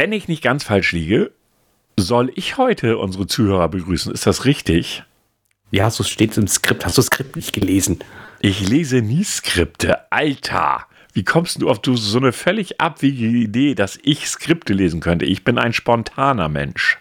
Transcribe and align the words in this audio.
wenn 0.00 0.12
ich 0.12 0.28
nicht 0.28 0.42
ganz 0.42 0.64
falsch 0.64 0.92
liege, 0.92 1.30
soll 1.98 2.32
ich 2.34 2.56
heute 2.56 2.96
unsere 2.96 3.26
Zuhörer 3.26 3.68
begrüßen. 3.68 4.10
Ist 4.10 4.26
das 4.26 4.46
richtig? 4.46 5.04
Ja, 5.70 5.90
so 5.90 6.04
steht 6.04 6.30
es 6.30 6.38
im 6.38 6.48
Skript. 6.48 6.86
Hast 6.86 6.96
du 6.96 7.00
das 7.00 7.08
Skript 7.08 7.36
nicht 7.36 7.52
gelesen? 7.52 7.98
Ich 8.40 8.66
lese 8.66 9.02
nie 9.02 9.24
Skripte. 9.24 10.10
Alter, 10.10 10.86
wie 11.12 11.22
kommst 11.22 11.60
du 11.60 11.68
auf 11.68 11.80
so 11.84 12.18
eine 12.18 12.32
völlig 12.32 12.80
abwegige 12.80 13.36
Idee, 13.36 13.74
dass 13.74 13.98
ich 14.02 14.26
Skripte 14.26 14.72
lesen 14.72 15.00
könnte? 15.00 15.26
Ich 15.26 15.44
bin 15.44 15.58
ein 15.58 15.74
spontaner 15.74 16.48
Mensch. 16.48 16.96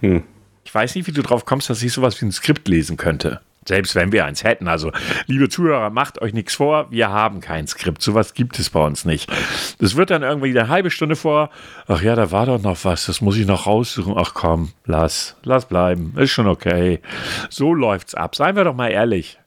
Hm. 0.00 0.24
Ich 0.64 0.74
weiß 0.74 0.96
nicht, 0.96 1.06
wie 1.06 1.12
du 1.12 1.22
drauf 1.22 1.46
kommst, 1.46 1.70
dass 1.70 1.82
ich 1.82 1.94
sowas 1.94 2.20
wie 2.20 2.26
ein 2.26 2.32
Skript 2.32 2.68
lesen 2.68 2.98
könnte. 2.98 3.40
Selbst 3.68 3.94
wenn 3.94 4.12
wir 4.12 4.24
eins 4.24 4.44
hätten. 4.44 4.66
Also, 4.66 4.92
liebe 5.26 5.48
Zuhörer, 5.48 5.90
macht 5.90 6.22
euch 6.22 6.32
nichts 6.32 6.54
vor. 6.54 6.90
Wir 6.90 7.10
haben 7.10 7.40
kein 7.40 7.66
Skript. 7.66 8.02
Sowas 8.02 8.32
gibt 8.32 8.58
es 8.58 8.70
bei 8.70 8.84
uns 8.84 9.04
nicht. 9.04 9.30
Das 9.78 9.94
wird 9.94 10.10
dann 10.10 10.22
irgendwie 10.22 10.58
eine 10.58 10.68
halbe 10.68 10.90
Stunde 10.90 11.16
vor. 11.16 11.50
Ach 11.86 12.02
ja, 12.02 12.16
da 12.16 12.32
war 12.32 12.46
doch 12.46 12.60
noch 12.60 12.84
was. 12.84 13.06
Das 13.06 13.20
muss 13.20 13.36
ich 13.36 13.46
noch 13.46 13.66
raussuchen. 13.66 14.14
Ach 14.16 14.32
komm, 14.32 14.72
lass. 14.86 15.36
Lass 15.42 15.66
bleiben. 15.66 16.14
Ist 16.16 16.30
schon 16.30 16.48
okay. 16.48 17.00
So 17.50 17.74
läuft's 17.74 18.14
ab. 18.14 18.34
Seien 18.34 18.56
wir 18.56 18.64
doch 18.64 18.74
mal 18.74 18.88
ehrlich. 18.88 19.38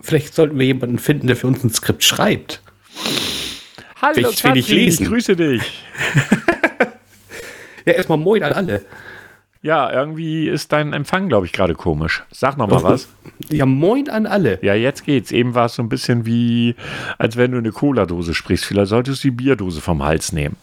Vielleicht 0.00 0.34
sollten 0.34 0.58
wir 0.58 0.66
jemanden 0.66 0.98
finden, 0.98 1.26
der 1.26 1.36
für 1.36 1.46
uns 1.46 1.62
ein 1.62 1.70
Skript 1.70 2.04
schreibt. 2.04 2.62
Hallo, 4.00 4.30
ich, 4.30 4.42
Katrin, 4.42 4.56
ich 4.56 4.98
grüße 4.98 5.36
dich. 5.36 5.62
ja, 7.84 7.92
erstmal 7.92 8.18
moin 8.18 8.42
an 8.42 8.52
alle. 8.52 8.82
Ja, 9.66 9.92
irgendwie 9.92 10.46
ist 10.46 10.70
dein 10.70 10.92
Empfang, 10.92 11.28
glaube 11.28 11.46
ich, 11.46 11.52
gerade 11.52 11.74
komisch. 11.74 12.22
Sag 12.30 12.56
noch 12.56 12.68
mal 12.68 12.84
was. 12.84 13.08
Ja, 13.50 13.66
moin 13.66 14.08
an 14.08 14.24
alle. 14.24 14.60
Ja, 14.62 14.74
jetzt 14.74 15.04
geht's. 15.04 15.32
Eben 15.32 15.56
war 15.56 15.66
es 15.66 15.74
so 15.74 15.82
ein 15.82 15.88
bisschen 15.88 16.24
wie, 16.24 16.76
als 17.18 17.36
wenn 17.36 17.50
du 17.50 17.58
eine 17.58 17.72
Cola-Dose 17.72 18.32
sprichst. 18.32 18.64
Vielleicht 18.64 18.90
solltest 18.90 19.24
du 19.24 19.28
die 19.28 19.34
Bierdose 19.34 19.80
vom 19.80 20.04
Hals 20.04 20.32
nehmen. 20.32 20.54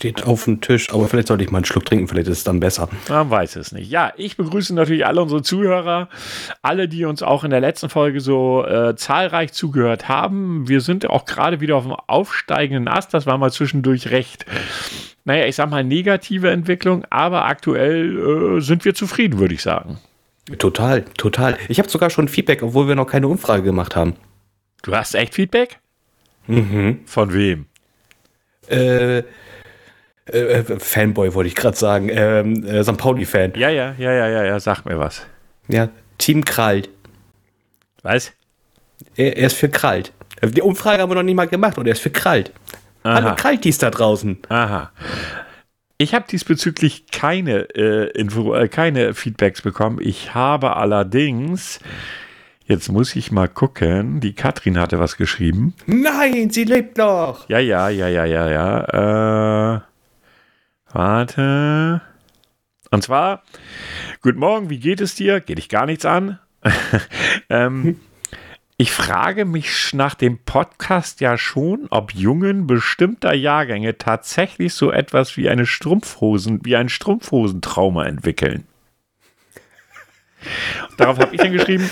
Steht 0.00 0.24
auf 0.24 0.44
dem 0.44 0.62
Tisch, 0.62 0.90
aber 0.94 1.08
vielleicht 1.08 1.28
sollte 1.28 1.44
ich 1.44 1.50
mal 1.50 1.58
einen 1.58 1.66
Schluck 1.66 1.84
trinken, 1.84 2.08
vielleicht 2.08 2.28
ist 2.28 2.38
es 2.38 2.44
dann 2.44 2.58
besser. 2.58 2.88
Man 3.10 3.28
weiß 3.28 3.56
es 3.56 3.70
nicht. 3.70 3.90
Ja, 3.90 4.14
ich 4.16 4.38
begrüße 4.38 4.74
natürlich 4.74 5.04
alle 5.04 5.20
unsere 5.20 5.42
Zuhörer, 5.42 6.08
alle, 6.62 6.88
die 6.88 7.04
uns 7.04 7.22
auch 7.22 7.44
in 7.44 7.50
der 7.50 7.60
letzten 7.60 7.90
Folge 7.90 8.20
so 8.20 8.64
äh, 8.64 8.96
zahlreich 8.96 9.52
zugehört 9.52 10.08
haben. 10.08 10.66
Wir 10.68 10.80
sind 10.80 11.10
auch 11.10 11.26
gerade 11.26 11.60
wieder 11.60 11.76
auf 11.76 11.84
dem 11.84 11.92
aufsteigenden 11.92 12.88
Ast. 12.88 13.12
Das 13.12 13.26
war 13.26 13.36
mal 13.36 13.52
zwischendurch 13.52 14.10
recht 14.10 14.46
naja, 15.26 15.44
ich 15.44 15.56
sag 15.56 15.68
mal, 15.68 15.84
negative 15.84 16.50
Entwicklung, 16.50 17.04
aber 17.10 17.44
aktuell 17.44 18.56
äh, 18.56 18.60
sind 18.62 18.86
wir 18.86 18.94
zufrieden, 18.94 19.38
würde 19.38 19.52
ich 19.52 19.60
sagen. 19.60 19.98
Total, 20.58 21.02
total. 21.18 21.58
Ich 21.68 21.78
habe 21.78 21.90
sogar 21.90 22.08
schon 22.08 22.26
Feedback, 22.26 22.62
obwohl 22.62 22.88
wir 22.88 22.94
noch 22.94 23.06
keine 23.06 23.28
Umfrage 23.28 23.62
gemacht 23.62 23.94
haben. 23.94 24.16
Du 24.82 24.96
hast 24.96 25.14
echt 25.14 25.34
Feedback? 25.34 25.78
Mhm. 26.46 27.00
Von 27.04 27.34
wem? 27.34 27.66
Äh, 28.66 29.24
äh, 30.26 30.38
äh 30.38 30.78
Fanboy 30.78 31.34
wollte 31.34 31.48
ich 31.48 31.54
gerade 31.54 31.76
sagen. 31.76 32.08
Ähm, 32.10 32.64
äh, 32.64 32.82
St. 32.82 32.96
Pauli-Fan. 32.96 33.52
Ja, 33.56 33.68
ja, 33.68 33.94
ja, 33.98 34.12
ja, 34.12 34.28
ja, 34.28 34.44
ja, 34.44 34.60
sag 34.60 34.84
mir 34.84 34.98
was. 34.98 35.26
Ja, 35.68 35.88
Team 36.18 36.44
Kralt. 36.44 36.88
Was? 38.02 38.32
Er, 39.16 39.36
er 39.36 39.46
ist 39.46 39.56
für 39.56 39.68
Kralt. 39.68 40.12
Die 40.42 40.62
Umfrage 40.62 41.02
haben 41.02 41.10
wir 41.10 41.16
noch 41.16 41.22
nicht 41.22 41.34
mal 41.34 41.48
gemacht 41.48 41.78
und 41.78 41.86
er 41.86 41.92
ist 41.92 42.00
für 42.00 42.10
Kralt. 42.10 42.52
Aha. 43.02 43.14
Alle 43.14 43.34
Kaltis 43.36 43.78
da 43.78 43.90
draußen. 43.90 44.38
Aha. 44.48 44.90
Ich 45.98 46.14
habe 46.14 46.24
diesbezüglich 46.30 47.06
keine, 47.12 47.68
äh, 47.74 48.10
Info, 48.18 48.54
äh, 48.54 48.68
keine 48.68 49.12
Feedbacks 49.12 49.60
bekommen. 49.60 49.98
Ich 50.00 50.34
habe 50.34 50.76
allerdings, 50.76 51.78
jetzt 52.64 52.90
muss 52.90 53.14
ich 53.16 53.30
mal 53.30 53.48
gucken, 53.48 54.20
die 54.20 54.34
Katrin 54.34 54.78
hatte 54.78 54.98
was 54.98 55.18
geschrieben. 55.18 55.74
Nein, 55.86 56.48
sie 56.50 56.64
lebt 56.64 56.96
noch. 56.96 57.48
Ja, 57.50 57.58
ja, 57.58 57.90
ja, 57.90 58.08
ja, 58.08 58.24
ja, 58.24 58.50
ja. 58.50 59.76
Äh, 59.76 59.80
warte. 60.92 62.00
Und 62.90 63.04
zwar, 63.04 63.42
guten 64.22 64.38
Morgen, 64.38 64.70
wie 64.70 64.80
geht 64.80 65.00
es 65.00 65.14
dir? 65.14 65.40
Geht 65.40 65.58
dich 65.58 65.68
gar 65.68 65.86
nichts 65.86 66.04
an? 66.04 66.38
ähm, 67.48 68.00
ich 68.76 68.92
frage 68.92 69.44
mich 69.44 69.92
nach 69.92 70.14
dem 70.14 70.38
Podcast 70.38 71.20
ja 71.20 71.36
schon, 71.36 71.86
ob 71.90 72.14
Jungen 72.14 72.66
bestimmter 72.66 73.34
Jahrgänge 73.34 73.98
tatsächlich 73.98 74.72
so 74.72 74.90
etwas 74.90 75.36
wie 75.36 75.50
eine 75.50 75.66
Strumpfhosen, 75.66 76.64
wie 76.64 76.76
ein 76.76 76.88
Strumpfhosentrauma 76.88 78.06
entwickeln. 78.06 78.66
Darauf 80.96 81.18
habe 81.18 81.34
ich 81.34 81.40
dann 81.42 81.52
geschrieben, 81.52 81.90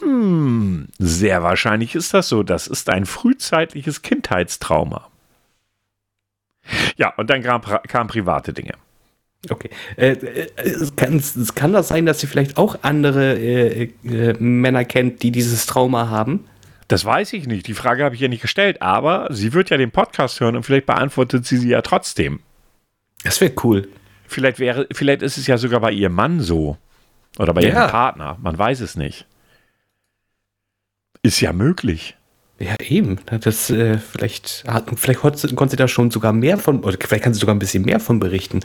hm, 0.00 0.88
sehr 0.98 1.42
wahrscheinlich 1.42 1.94
ist 1.94 2.14
das 2.14 2.28
so. 2.28 2.42
Das 2.42 2.66
ist 2.66 2.88
ein 2.88 3.04
frühzeitliches 3.04 4.00
Kindheitstrauma. 4.00 5.09
Ja, 6.96 7.12
und 7.16 7.30
dann 7.30 7.42
kamen 7.42 7.62
kam 7.88 8.06
private 8.08 8.52
Dinge. 8.52 8.74
Okay. 9.48 9.70
Äh, 9.96 10.12
äh, 10.12 10.46
kann, 10.96 11.22
kann 11.54 11.72
das 11.72 11.88
sein, 11.88 12.04
dass 12.04 12.20
sie 12.20 12.26
vielleicht 12.26 12.58
auch 12.58 12.78
andere 12.82 13.38
äh, 13.38 13.90
äh, 14.04 14.34
Männer 14.38 14.84
kennt, 14.84 15.22
die 15.22 15.30
dieses 15.30 15.64
Trauma 15.66 16.10
haben? 16.10 16.44
Das 16.88 17.04
weiß 17.04 17.32
ich 17.32 17.46
nicht. 17.46 17.66
Die 17.66 17.74
Frage 17.74 18.04
habe 18.04 18.14
ich 18.14 18.20
ja 18.20 18.28
nicht 18.28 18.42
gestellt, 18.42 18.82
aber 18.82 19.28
sie 19.30 19.52
wird 19.52 19.70
ja 19.70 19.76
den 19.76 19.92
Podcast 19.92 20.40
hören 20.40 20.56
und 20.56 20.64
vielleicht 20.64 20.86
beantwortet 20.86 21.46
sie 21.46 21.56
sie 21.56 21.70
ja 21.70 21.80
trotzdem. 21.82 22.40
Das 23.22 23.40
wäre 23.40 23.52
cool. 23.64 23.88
Vielleicht 24.26 24.58
wäre, 24.58 24.86
vielleicht 24.92 25.22
ist 25.22 25.38
es 25.38 25.46
ja 25.46 25.56
sogar 25.56 25.80
bei 25.80 25.92
ihrem 25.92 26.14
Mann 26.14 26.40
so. 26.40 26.76
Oder 27.38 27.54
bei 27.54 27.62
ja. 27.62 27.68
ihrem 27.68 27.90
Partner. 27.90 28.36
Man 28.42 28.58
weiß 28.58 28.80
es 28.80 28.96
nicht. 28.96 29.26
Ist 31.22 31.40
ja 31.40 31.52
möglich. 31.52 32.16
Ja, 32.60 32.76
eben. 32.86 33.18
Das, 33.40 33.70
äh, 33.70 33.96
vielleicht, 33.98 34.64
vielleicht 34.96 35.20
konnte 35.20 35.68
sie 35.68 35.76
da 35.76 35.88
schon 35.88 36.10
sogar 36.10 36.32
mehr 36.34 36.58
von, 36.58 36.80
oder 36.84 36.96
vielleicht 37.00 37.24
kann 37.24 37.32
sie 37.32 37.40
sogar 37.40 37.54
ein 37.54 37.58
bisschen 37.58 37.84
mehr 37.84 38.00
von 38.00 38.20
berichten. 38.20 38.60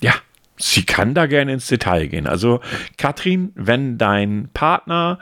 Ja, 0.00 0.14
sie 0.56 0.84
kann 0.84 1.14
da 1.14 1.26
gerne 1.26 1.52
ins 1.52 1.68
Detail 1.68 2.08
gehen. 2.08 2.26
Also, 2.26 2.60
Katrin, 2.98 3.52
wenn 3.54 3.98
dein 3.98 4.48
Partner 4.52 5.20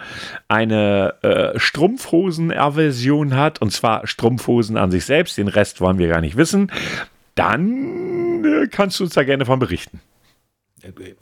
eine 0.48 1.14
äh, 1.22 1.58
Strumpfhosen-Aversion 1.58 3.36
hat, 3.36 3.60
und 3.60 3.72
zwar 3.72 4.06
Strumpfhosen 4.06 4.78
an 4.78 4.90
sich 4.90 5.04
selbst, 5.04 5.36
den 5.36 5.48
Rest 5.48 5.82
wollen 5.82 5.98
wir 5.98 6.08
gar 6.08 6.22
nicht 6.22 6.38
wissen, 6.38 6.72
dann 7.34 8.42
äh, 8.42 8.68
kannst 8.68 9.00
du 9.00 9.04
uns 9.04 9.12
da 9.12 9.24
gerne 9.24 9.44
von 9.44 9.58
berichten. 9.58 10.00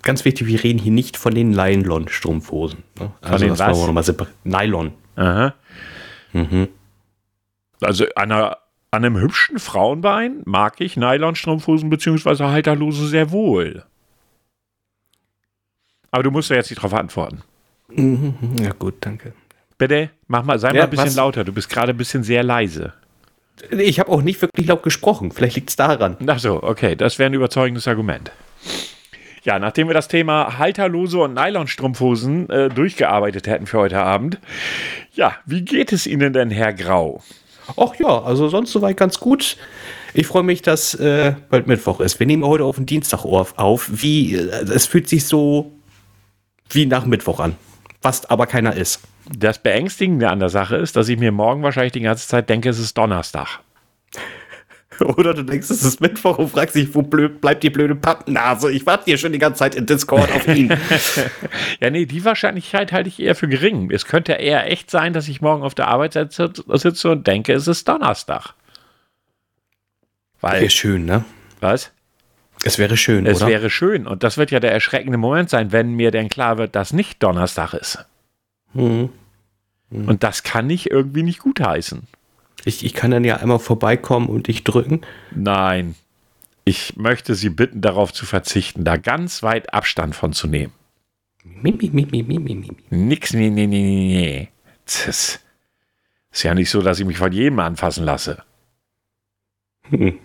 Ganz 0.02 0.24
wichtig, 0.24 0.46
wir 0.46 0.62
reden 0.62 0.78
hier 0.78 0.92
nicht 0.92 1.16
von 1.16 1.34
den 1.34 1.50
Nylon-Strumpfhosen. 1.50 2.84
Ne? 3.00 3.10
Also, 3.22 3.44
den 3.44 3.58
was? 3.58 3.76
Nochmal 3.76 4.04
Nylon. 4.44 4.92
Aha. 5.16 5.54
Mhm. 6.32 6.68
Also 7.84 8.06
einer 8.14 8.58
an 8.90 9.04
einem 9.04 9.18
hübschen 9.18 9.58
Frauenbein 9.58 10.42
mag 10.44 10.80
ich 10.80 10.96
Nylonstrumpfhosen 10.96 11.88
bzw. 11.88 12.44
Halterlose 12.44 13.08
sehr 13.08 13.30
wohl. 13.30 13.84
Aber 16.10 16.22
du 16.22 16.30
musst 16.30 16.50
ja 16.50 16.56
jetzt 16.56 16.70
nicht 16.70 16.78
darauf 16.78 16.92
antworten. 16.92 17.42
Ja, 18.60 18.72
gut, 18.78 18.94
danke. 19.00 19.32
Bitte, 19.78 20.10
mach 20.28 20.44
mal, 20.44 20.58
sei 20.58 20.68
ja, 20.68 20.74
mal 20.74 20.82
ein 20.84 20.90
bisschen 20.90 21.06
was? 21.06 21.16
lauter. 21.16 21.44
Du 21.44 21.52
bist 21.52 21.70
gerade 21.70 21.92
ein 21.92 21.96
bisschen 21.96 22.22
sehr 22.22 22.42
leise. 22.42 22.92
Ich 23.70 23.98
habe 23.98 24.10
auch 24.10 24.22
nicht 24.22 24.40
wirklich 24.42 24.66
laut 24.66 24.82
gesprochen. 24.82 25.32
Vielleicht 25.32 25.56
liegt 25.56 25.70
es 25.70 25.76
daran. 25.76 26.16
Ach 26.26 26.38
so, 26.38 26.62
okay. 26.62 26.94
Das 26.94 27.18
wäre 27.18 27.30
ein 27.30 27.34
überzeugendes 27.34 27.88
Argument. 27.88 28.30
Ja, 29.42 29.58
nachdem 29.58 29.88
wir 29.88 29.94
das 29.94 30.08
Thema 30.08 30.58
halterlose 30.58 31.18
und 31.18 31.34
Nylonstrumpfhosen 31.34 32.48
äh, 32.48 32.68
durchgearbeitet 32.68 33.46
hätten 33.46 33.66
für 33.66 33.78
heute 33.78 34.00
Abend. 34.00 34.38
Ja, 35.14 35.36
wie 35.46 35.62
geht 35.62 35.92
es 35.92 36.06
Ihnen 36.06 36.32
denn, 36.32 36.50
Herr 36.50 36.72
Grau? 36.72 37.22
Ach 37.76 37.94
ja, 37.96 38.22
also 38.22 38.48
sonst 38.48 38.72
soweit 38.72 38.96
ganz 38.96 39.18
gut. 39.18 39.56
Ich 40.14 40.26
freue 40.26 40.42
mich, 40.42 40.62
dass 40.62 40.94
äh, 40.94 41.34
bald 41.48 41.66
Mittwoch 41.66 42.00
ist. 42.00 42.18
Wir 42.20 42.26
nehmen 42.26 42.44
heute 42.44 42.64
auf 42.64 42.76
den 42.76 42.86
Dienstag 42.86 43.24
auf. 43.24 43.88
Wie, 43.90 44.34
äh, 44.34 44.64
es 44.72 44.86
fühlt 44.86 45.08
sich 45.08 45.24
so 45.24 45.72
wie 46.70 46.86
nach 46.86 47.06
Mittwoch 47.06 47.40
an. 47.40 47.56
Was 48.02 48.26
aber 48.26 48.46
keiner 48.46 48.74
ist. 48.74 49.00
Das 49.36 49.58
Beängstigende 49.58 50.28
an 50.28 50.40
der 50.40 50.48
Sache 50.48 50.76
ist, 50.76 50.96
dass 50.96 51.08
ich 51.08 51.18
mir 51.18 51.32
morgen 51.32 51.62
wahrscheinlich 51.62 51.92
die 51.92 52.00
ganze 52.00 52.26
Zeit 52.26 52.48
denke, 52.48 52.68
es 52.68 52.78
ist 52.78 52.98
Donnerstag. 52.98 53.60
Oder 55.00 55.34
du 55.34 55.42
denkst, 55.44 55.70
es 55.70 55.82
ist 55.82 56.00
Mittwoch 56.00 56.38
und 56.38 56.50
fragst 56.50 56.74
dich, 56.74 56.94
wo 56.94 57.02
blöd, 57.02 57.40
bleibt 57.40 57.62
die 57.62 57.70
blöde 57.70 57.94
Pappnase? 57.94 58.70
Ich 58.70 58.86
warte 58.86 59.04
hier 59.06 59.18
schon 59.18 59.32
die 59.32 59.38
ganze 59.38 59.60
Zeit 59.60 59.74
in 59.74 59.86
Discord 59.86 60.30
auf 60.32 60.46
ihn. 60.48 60.72
ja, 61.80 61.90
nee, 61.90 62.06
die 62.06 62.24
Wahrscheinlichkeit 62.24 62.92
halte 62.92 63.08
ich 63.08 63.20
eher 63.20 63.34
für 63.34 63.48
gering. 63.48 63.90
Es 63.90 64.06
könnte 64.06 64.32
eher 64.32 64.70
echt 64.70 64.90
sein, 64.90 65.12
dass 65.12 65.28
ich 65.28 65.40
morgen 65.40 65.62
auf 65.62 65.74
der 65.74 65.88
Arbeit 65.88 66.12
sitze 66.12 67.10
und 67.10 67.26
denke, 67.26 67.52
es 67.52 67.68
ist 67.68 67.88
Donnerstag. 67.88 68.54
Weil, 70.40 70.60
wäre 70.60 70.70
schön, 70.70 71.04
ne? 71.04 71.24
Was? 71.60 71.92
Es 72.64 72.78
wäre 72.78 72.96
schön, 72.96 73.26
es 73.26 73.38
oder? 73.38 73.46
Es 73.46 73.52
wäre 73.52 73.70
schön. 73.70 74.06
Und 74.06 74.22
das 74.22 74.36
wird 74.36 74.50
ja 74.50 74.60
der 74.60 74.72
erschreckende 74.72 75.18
Moment 75.18 75.50
sein, 75.50 75.72
wenn 75.72 75.94
mir 75.94 76.10
denn 76.10 76.28
klar 76.28 76.58
wird, 76.58 76.76
dass 76.76 76.92
nicht 76.92 77.22
Donnerstag 77.22 77.74
ist. 77.74 78.04
Mhm. 78.74 79.10
Mhm. 79.90 80.08
Und 80.08 80.22
das 80.22 80.42
kann 80.42 80.70
ich 80.70 80.90
irgendwie 80.90 81.22
nicht 81.22 81.40
gutheißen. 81.40 82.06
Ich, 82.64 82.84
ich 82.84 82.94
kann 82.94 83.10
dann 83.10 83.24
ja 83.24 83.36
einmal 83.36 83.58
vorbeikommen 83.58 84.28
und 84.28 84.48
dich 84.48 84.64
drücken. 84.64 85.00
Nein. 85.34 85.94
Ich 86.64 86.96
möchte 86.96 87.34
Sie 87.34 87.50
bitten, 87.50 87.80
darauf 87.80 88.12
zu 88.12 88.24
verzichten, 88.24 88.84
da 88.84 88.96
ganz 88.96 89.42
weit 89.42 89.74
Abstand 89.74 90.14
von 90.14 90.32
zu 90.32 90.46
nehmen. 90.46 90.72
Mi, 91.44 91.72
mi, 91.72 91.90
mi, 91.90 92.06
mi, 92.06 92.22
mi, 92.22 92.38
mi. 92.38 92.70
Nix, 92.90 93.32
nee, 93.32 93.50
nee, 93.50 93.66
nee, 93.66 93.80
nee. 93.82 94.48
Ist 94.86 95.40
ja 96.42 96.54
nicht 96.54 96.70
so, 96.70 96.82
dass 96.82 97.00
ich 97.00 97.06
mich 97.06 97.18
von 97.18 97.32
jedem 97.32 97.58
anfassen 97.58 98.04
lasse. 98.04 98.42
Hm. 99.90 100.18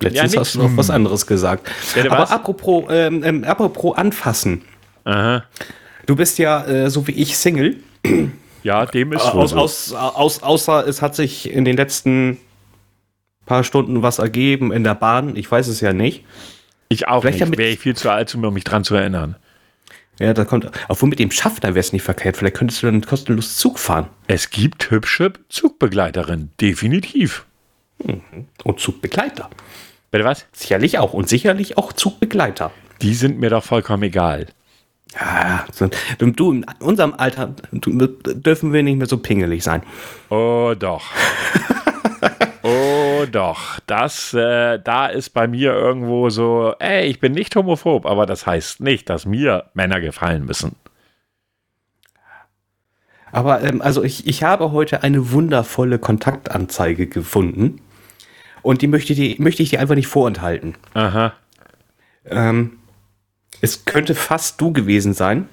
Letztens 0.00 0.34
ja, 0.34 0.40
hast 0.40 0.54
du 0.54 0.62
noch 0.62 0.76
was 0.76 0.90
anderes 0.90 1.26
gesagt. 1.26 1.68
Ja, 1.96 2.04
Aber 2.06 2.22
was? 2.22 2.30
apropos, 2.30 2.84
ähm, 2.88 3.24
ähm, 3.24 3.44
apropos 3.44 3.96
anfassen. 3.96 4.62
Aha. 5.04 5.44
Du 6.06 6.14
bist 6.14 6.38
ja, 6.38 6.64
äh, 6.64 6.90
so 6.90 7.06
wie 7.08 7.12
ich, 7.12 7.36
Single. 7.36 7.82
Ja, 8.62 8.86
dem 8.86 9.12
ist 9.12 9.22
aus, 9.22 9.50
so. 9.50 9.56
aus, 9.56 9.92
aus, 9.92 10.42
Außer 10.42 10.86
es 10.86 11.02
hat 11.02 11.14
sich 11.14 11.50
in 11.50 11.64
den 11.64 11.76
letzten 11.76 12.38
paar 13.46 13.64
Stunden 13.64 14.02
was 14.02 14.18
ergeben 14.18 14.72
in 14.72 14.84
der 14.84 14.94
Bahn. 14.94 15.36
Ich 15.36 15.50
weiß 15.50 15.68
es 15.68 15.80
ja 15.80 15.92
nicht. 15.92 16.24
Ich 16.88 17.08
auch 17.08 17.22
Vielleicht 17.22 17.40
nicht. 17.40 17.58
Wäre 17.58 17.70
ich 17.70 17.78
viel 17.78 17.96
zu 17.96 18.10
alt, 18.10 18.34
um 18.34 18.52
mich 18.52 18.64
dran 18.64 18.84
zu 18.84 18.94
erinnern. 18.94 19.36
Ja, 20.18 20.34
da 20.34 20.44
kommt. 20.44 20.70
Obwohl 20.88 21.08
mit 21.08 21.18
dem 21.18 21.30
Schaffner 21.30 21.70
wäre 21.70 21.80
es 21.80 21.92
nicht 21.92 22.02
verkehrt. 22.02 22.36
Vielleicht 22.36 22.56
könntest 22.56 22.82
du 22.82 22.86
dann 22.86 23.02
kostenlos 23.02 23.56
Zug 23.56 23.78
fahren. 23.78 24.08
Es 24.26 24.50
gibt 24.50 24.90
hübsche 24.90 25.32
Zugbegleiterinnen, 25.48 26.50
definitiv. 26.60 27.46
Mhm. 28.04 28.46
Und 28.64 28.80
Zugbegleiter. 28.80 29.48
Bitte 30.10 30.24
was? 30.24 30.46
Sicherlich 30.52 30.98
auch. 30.98 31.12
Und 31.12 31.28
sicherlich 31.28 31.78
auch 31.78 31.92
Zugbegleiter. 31.92 32.72
Die 33.02 33.14
sind 33.14 33.38
mir 33.38 33.50
doch 33.50 33.62
vollkommen 33.62 34.02
egal. 34.04 34.46
Ja, 35.14 35.64
du, 36.20 36.52
in 36.52 36.66
unserem 36.80 37.14
Alter 37.14 37.54
dürfen 37.72 38.72
wir 38.72 38.82
nicht 38.82 38.98
mehr 38.98 39.06
so 39.06 39.18
pingelig 39.18 39.64
sein. 39.64 39.82
Oh 40.28 40.74
doch. 40.78 41.02
oh 42.62 43.24
doch. 43.30 43.80
Das, 43.86 44.34
äh, 44.34 44.78
da 44.78 45.06
ist 45.06 45.30
bei 45.30 45.48
mir 45.48 45.72
irgendwo 45.72 46.28
so, 46.28 46.74
ey, 46.78 47.06
ich 47.06 47.20
bin 47.20 47.32
nicht 47.32 47.56
homophob, 47.56 48.04
aber 48.04 48.26
das 48.26 48.46
heißt 48.46 48.80
nicht, 48.80 49.08
dass 49.08 49.24
mir 49.24 49.64
Männer 49.74 50.00
gefallen 50.00 50.44
müssen. 50.44 50.76
Aber 53.32 53.62
ähm, 53.62 53.82
also 53.82 54.04
ich, 54.04 54.26
ich 54.26 54.42
habe 54.42 54.72
heute 54.72 55.02
eine 55.02 55.32
wundervolle 55.32 55.98
Kontaktanzeige 55.98 57.06
gefunden 57.06 57.80
und 58.62 58.82
die 58.82 58.86
möchte, 58.86 59.14
die, 59.14 59.36
möchte 59.38 59.62
ich 59.62 59.70
dir 59.70 59.80
einfach 59.80 59.94
nicht 59.94 60.06
vorenthalten. 60.06 60.74
Aha. 60.94 61.32
Ähm, 62.26 62.77
es 63.60 63.84
könnte 63.84 64.14
fast 64.14 64.60
du 64.60 64.72
gewesen 64.72 65.14
sein. 65.14 65.48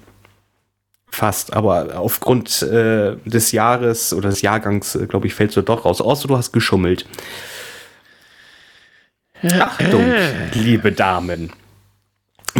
Fast, 1.08 1.54
aber 1.54 1.98
aufgrund 1.98 2.62
äh, 2.62 3.16
des 3.24 3.52
Jahres 3.52 4.12
oder 4.12 4.28
des 4.28 4.42
Jahrgangs, 4.42 4.96
äh, 4.96 5.06
glaube 5.06 5.26
ich, 5.26 5.34
fällst 5.34 5.56
du 5.56 5.62
doch 5.62 5.84
raus. 5.84 6.00
Außer 6.00 6.28
du 6.28 6.36
hast 6.36 6.52
geschummelt. 6.52 7.06
Achtung, 9.42 10.12
liebe 10.52 10.92
Damen. 10.92 11.52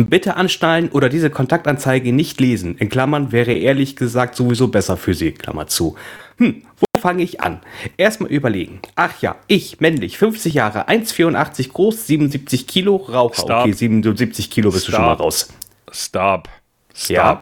Bitte 0.04 0.36
anschnallen 0.36 0.90
oder 0.90 1.08
diese 1.08 1.30
Kontaktanzeige 1.30 2.12
nicht 2.12 2.40
lesen. 2.40 2.76
In 2.76 2.88
Klammern 2.88 3.32
wäre 3.32 3.52
ehrlich 3.52 3.96
gesagt 3.96 4.36
sowieso 4.36 4.68
besser 4.68 4.96
für 4.96 5.14
Sie. 5.14 5.32
Klammer 5.32 5.66
zu. 5.66 5.96
Hm, 6.38 6.62
wo 6.78 7.00
fange 7.00 7.22
ich 7.22 7.40
an? 7.40 7.60
Erstmal 7.96 8.30
überlegen. 8.30 8.80
Ach 8.94 9.20
ja, 9.22 9.36
ich, 9.46 9.80
männlich, 9.80 10.18
50 10.18 10.54
Jahre, 10.54 10.88
1,84 10.88 11.72
groß, 11.72 12.06
77 12.06 12.66
Kilo, 12.66 12.96
Raucher. 12.96 13.42
Stop. 13.42 13.60
Okay, 13.62 13.72
77 13.72 14.50
Kilo 14.50 14.70
bist 14.70 14.84
Stop. 14.84 14.92
du 14.92 14.96
schon 14.96 15.06
mal 15.06 15.14
raus. 15.14 15.48
Stop. 15.90 16.48
Stop. 16.94 17.14
Ja. 17.14 17.38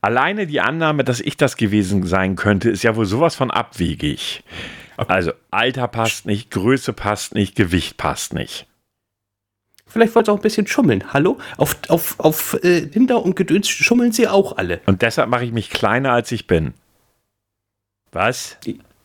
Alleine 0.00 0.46
die 0.46 0.60
Annahme, 0.60 1.04
dass 1.04 1.20
ich 1.20 1.36
das 1.36 1.56
gewesen 1.56 2.06
sein 2.06 2.36
könnte, 2.36 2.70
ist 2.70 2.82
ja 2.82 2.96
wohl 2.96 3.06
sowas 3.06 3.34
von 3.34 3.50
abwegig. 3.50 4.42
Okay. 4.96 5.12
Also 5.12 5.32
Alter 5.50 5.88
passt 5.88 6.26
nicht, 6.26 6.50
Größe 6.50 6.92
passt 6.92 7.34
nicht, 7.34 7.56
Gewicht 7.56 7.96
passt 7.96 8.32
nicht. 8.32 8.66
Vielleicht 9.94 10.16
wollt 10.16 10.28
ihr 10.28 10.32
auch 10.32 10.38
ein 10.38 10.42
bisschen 10.42 10.66
schummeln. 10.66 11.12
Hallo? 11.12 11.38
Auf, 11.56 11.76
auf, 11.86 12.18
auf 12.18 12.58
äh, 12.64 12.84
Tinder 12.88 13.22
und 13.22 13.36
Gedöns 13.36 13.68
schummeln 13.68 14.10
sie 14.10 14.26
auch 14.26 14.56
alle. 14.56 14.80
Und 14.86 15.02
deshalb 15.02 15.28
mache 15.28 15.44
ich 15.44 15.52
mich 15.52 15.70
kleiner, 15.70 16.10
als 16.10 16.32
ich 16.32 16.48
bin. 16.48 16.74
Was? 18.10 18.56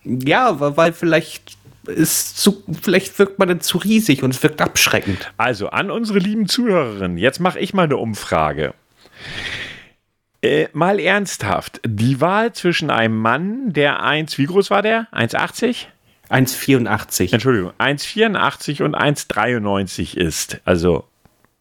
Ja, 0.03 0.75
weil 0.75 0.91
vielleicht 0.93 1.57
ist 1.85 2.39
zu, 2.39 2.63
vielleicht 2.81 3.19
wirkt 3.19 3.37
man 3.37 3.49
dann 3.49 3.61
zu 3.61 3.77
riesig 3.77 4.23
und 4.23 4.33
es 4.33 4.41
wirkt 4.41 4.63
abschreckend. 4.63 5.31
Also 5.37 5.69
an 5.69 5.91
unsere 5.91 6.17
lieben 6.17 6.47
Zuhörerinnen, 6.47 7.19
jetzt 7.19 7.39
mache 7.39 7.59
ich 7.59 7.75
mal 7.75 7.83
eine 7.83 7.97
Umfrage. 7.97 8.73
Äh, 10.41 10.69
mal 10.73 10.99
ernsthaft, 10.99 11.81
die 11.85 12.19
Wahl 12.19 12.53
zwischen 12.53 12.89
einem 12.89 13.19
Mann, 13.19 13.73
der 13.73 14.01
1, 14.01 14.39
wie 14.39 14.45
groß 14.47 14.71
war 14.71 14.81
der? 14.81 15.07
1,80? 15.11 15.85
1,84. 16.29 17.33
Entschuldigung, 17.33 17.71
1,84 17.79 18.83
und 18.83 18.95
1,93 18.95 20.17
ist. 20.17 20.59
Also 20.65 21.05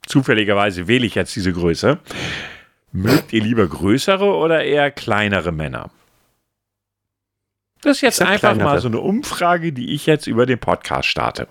zufälligerweise 0.07 0.89
wähle 0.89 1.07
ich 1.07 1.15
jetzt 1.15 1.35
diese 1.37 1.53
Größe. 1.53 1.99
Mögt 2.93 3.33
ihr 3.33 3.43
lieber 3.43 3.67
größere 3.67 4.25
oder 4.25 4.65
eher 4.65 4.91
kleinere 4.91 5.53
Männer? 5.53 5.91
Das 7.83 7.99
ist 7.99 8.01
jetzt 8.03 8.23
einfach 8.23 8.41
kleinere. 8.41 8.69
mal 8.69 8.81
so 8.81 8.89
eine 8.89 9.01
Umfrage, 9.01 9.73
die 9.73 9.93
ich 9.95 10.07
jetzt 10.07 10.27
über 10.27 10.47
den 10.47 10.59
Podcast 10.59 11.09
starte. 11.09 11.49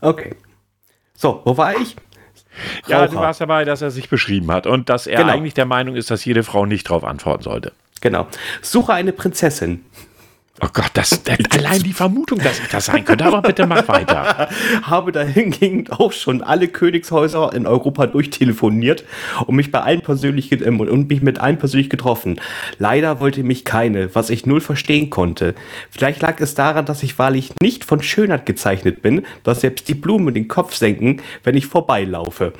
Okay. 0.00 0.34
So, 1.14 1.42
wo 1.44 1.56
war 1.56 1.76
ich? 1.76 1.96
Ja, 2.86 3.06
du 3.06 3.16
warst 3.16 3.40
dabei, 3.40 3.64
dass 3.64 3.82
er 3.82 3.90
sich 3.90 4.08
beschrieben 4.08 4.50
hat 4.50 4.66
und 4.66 4.88
dass 4.88 5.06
er 5.06 5.18
genau. 5.18 5.32
eigentlich 5.32 5.54
der 5.54 5.66
Meinung 5.66 5.94
ist, 5.94 6.10
dass 6.10 6.24
jede 6.24 6.42
Frau 6.42 6.66
nicht 6.66 6.88
darauf 6.88 7.04
antworten 7.04 7.44
sollte. 7.44 7.72
Genau. 8.00 8.26
Suche 8.62 8.94
eine 8.94 9.12
Prinzessin. 9.12 9.84
Oh 10.60 10.68
Gott, 10.72 10.90
das, 10.94 11.22
allein 11.50 11.82
die 11.82 11.92
Vermutung, 11.92 12.40
dass 12.40 12.58
ich 12.58 12.68
das 12.68 12.86
sein 12.86 13.04
könnte, 13.04 13.24
aber 13.24 13.42
bitte 13.42 13.66
mach 13.66 13.86
weiter. 13.86 14.48
Habe 14.82 15.12
dahingehend 15.12 15.92
auch 15.92 16.12
schon 16.12 16.42
alle 16.42 16.66
Königshäuser 16.66 17.52
in 17.54 17.66
Europa 17.66 18.06
durchtelefoniert 18.06 19.04
und 19.46 19.54
mich 19.54 19.70
bei 19.70 19.80
allen 19.80 20.00
persönlich 20.00 20.50
ähm, 20.50 20.80
und 20.80 21.08
mich 21.08 21.22
mit 21.22 21.38
allen 21.38 21.58
persönlich 21.58 21.90
getroffen. 21.90 22.40
Leider 22.78 23.20
wollte 23.20 23.44
mich 23.44 23.64
keine, 23.64 24.14
was 24.16 24.30
ich 24.30 24.46
null 24.46 24.60
verstehen 24.60 25.10
konnte. 25.10 25.54
Vielleicht 25.90 26.22
lag 26.22 26.40
es 26.40 26.54
daran, 26.54 26.86
dass 26.86 27.04
ich 27.04 27.18
wahrlich 27.18 27.52
nicht 27.62 27.84
von 27.84 28.02
Schönheit 28.02 28.44
gezeichnet 28.44 29.00
bin, 29.00 29.24
dass 29.44 29.60
selbst 29.60 29.88
die 29.88 29.94
Blumen 29.94 30.34
den 30.34 30.48
Kopf 30.48 30.74
senken, 30.74 31.22
wenn 31.44 31.56
ich 31.56 31.66
vorbeilaufe. 31.66 32.52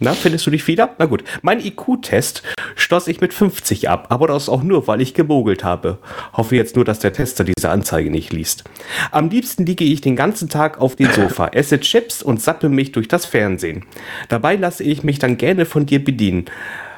Na, 0.00 0.12
findest 0.12 0.46
du 0.46 0.50
dich 0.50 0.66
wieder? 0.66 0.94
Na 0.98 1.06
gut. 1.06 1.22
Mein 1.42 1.60
IQ-Test 1.64 2.42
schloss 2.74 3.06
ich 3.06 3.20
mit 3.20 3.32
50 3.32 3.88
ab, 3.88 4.06
aber 4.10 4.26
das 4.26 4.48
auch 4.48 4.62
nur, 4.62 4.86
weil 4.88 5.00
ich 5.00 5.14
gemogelt 5.14 5.62
habe. 5.62 5.98
Hoffe 6.32 6.56
jetzt 6.56 6.74
nur, 6.74 6.84
dass 6.84 6.98
der 6.98 7.12
Tester 7.12 7.44
diese 7.44 7.70
Anzeige 7.70 8.10
nicht 8.10 8.32
liest. 8.32 8.64
Am 9.12 9.28
liebsten 9.28 9.64
liege 9.64 9.84
ich 9.84 10.00
den 10.00 10.16
ganzen 10.16 10.48
Tag 10.48 10.80
auf 10.80 10.96
dem 10.96 11.10
Sofa, 11.12 11.48
esse 11.52 11.78
Chips 11.78 12.22
und 12.22 12.42
sappe 12.42 12.68
mich 12.68 12.92
durch 12.92 13.06
das 13.06 13.24
Fernsehen. 13.24 13.84
Dabei 14.28 14.56
lasse 14.56 14.82
ich 14.82 15.04
mich 15.04 15.20
dann 15.20 15.38
gerne 15.38 15.64
von 15.64 15.86
dir 15.86 16.02
bedienen. 16.02 16.46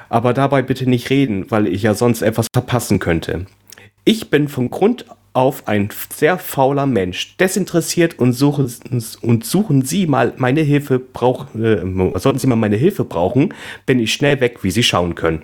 Aber 0.08 0.32
dabei 0.32 0.62
bitte 0.62 0.88
nicht 0.88 1.10
reden, 1.10 1.50
weil 1.50 1.66
ich 1.66 1.82
ja 1.82 1.92
sonst 1.94 2.22
etwas 2.22 2.46
verpassen 2.54 2.98
könnte. 2.98 3.46
Ich 4.08 4.30
bin 4.30 4.46
von 4.46 4.70
Grund 4.70 5.04
auf 5.32 5.66
ein 5.66 5.90
sehr 6.14 6.38
fauler 6.38 6.86
Mensch, 6.86 7.36
desinteressiert 7.38 8.20
und 8.20 8.34
suchen, 8.34 8.72
und 9.20 9.44
suchen 9.44 9.82
Sie 9.82 10.06
mal 10.06 10.32
meine 10.36 10.60
Hilfe 10.60 11.00
brauchen, 11.00 12.14
äh, 12.14 12.18
sollten 12.20 12.38
Sie 12.38 12.46
mal 12.46 12.54
meine 12.54 12.76
Hilfe 12.76 13.04
brauchen, 13.04 13.52
bin 13.84 13.98
ich 13.98 14.12
schnell 14.12 14.40
weg, 14.40 14.62
wie 14.62 14.70
Sie 14.70 14.84
schauen 14.84 15.16
können. 15.16 15.42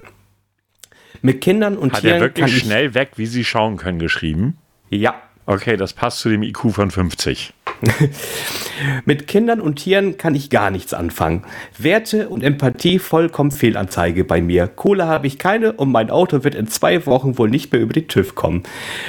Mit 1.23 1.40
Kindern 1.40 1.76
und 1.76 1.92
Hat 1.92 2.02
Tieren. 2.02 2.14
Hat 2.14 2.23
er 2.23 2.26
wirklich 2.28 2.59
schnell 2.59 2.95
weg, 2.95 3.11
wie 3.16 3.26
Sie 3.26 3.45
schauen 3.45 3.78
können, 3.78 3.99
geschrieben? 3.99 4.57
Ja. 4.90 5.21
Okay, 5.45 5.76
das 5.76 5.92
passt 5.92 6.21
zu 6.21 6.28
dem 6.28 6.45
IQ 6.45 6.71
von 6.71 6.92
50. 6.92 7.52
Mit 9.05 9.27
Kindern 9.27 9.61
und 9.61 9.77
Tieren 9.77 10.17
kann 10.17 10.35
ich 10.35 10.51
gar 10.51 10.71
nichts 10.71 10.95
anfangen. 10.95 11.45
Werte 11.79 12.29
und 12.29 12.43
Empathie 12.43 12.99
vollkommen 12.99 13.51
Fehlanzeige 13.51 14.25
bei 14.25 14.41
mir. 14.41 14.67
Kohle 14.67 15.07
habe 15.07 15.27
ich 15.27 15.39
keine 15.39 15.73
und 15.73 15.91
mein 15.91 16.11
Auto 16.11 16.45
wird 16.45 16.55
in 16.55 16.69
zwei 16.69 17.05
Wochen 17.07 17.39
wohl 17.39 17.51
nicht 17.51 17.73
mehr 17.73 17.81
über 17.81 17.93
den 17.93 18.09
TÜV 18.09 18.35
kommen. 18.35 18.62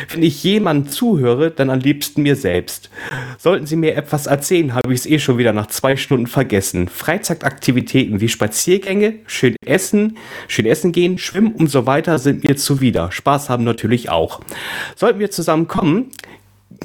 Wenn 0.10 0.24
ich 0.24 0.44
jemandem 0.44 0.92
zuhöre, 0.92 1.52
dann 1.52 1.70
am 1.70 1.80
liebsten 1.80 2.24
mir 2.24 2.36
selbst. 2.36 2.90
Sollten 3.38 3.66
Sie 3.66 3.76
mir 3.76 3.96
etwas 3.96 4.28
erzählen, 4.28 4.74
habe 4.74 4.94
ich 4.94 5.02
es 5.02 5.06
eh 5.06 5.20
schon 5.20 5.38
wieder 5.38 5.54
nach 5.54 5.68
zwei 5.68 5.96
Stunden 5.96 6.28
vergessen. 6.28 6.88
Freizeitaktivitäten 6.88 8.22
wie 8.22 8.30
Spaziergänge, 8.30 9.16
schön 9.28 9.56
essen, 9.66 10.18
schön 10.48 10.66
essen 10.66 10.92
gehen, 10.92 11.18
schwimmen 11.18 11.54
und 11.54 11.68
so 11.68 11.86
weiter 11.86 12.20
sind 12.20 12.44
mir 12.48 12.56
zuwider. 12.56 13.12
Spaß 13.12 13.50
haben 13.50 13.64
natürlich 13.64 14.10
auch. 14.10 14.42
Sollten 14.96 15.20
wir 15.20 15.32
zusammen 15.32 15.68
kommen, 15.68 16.12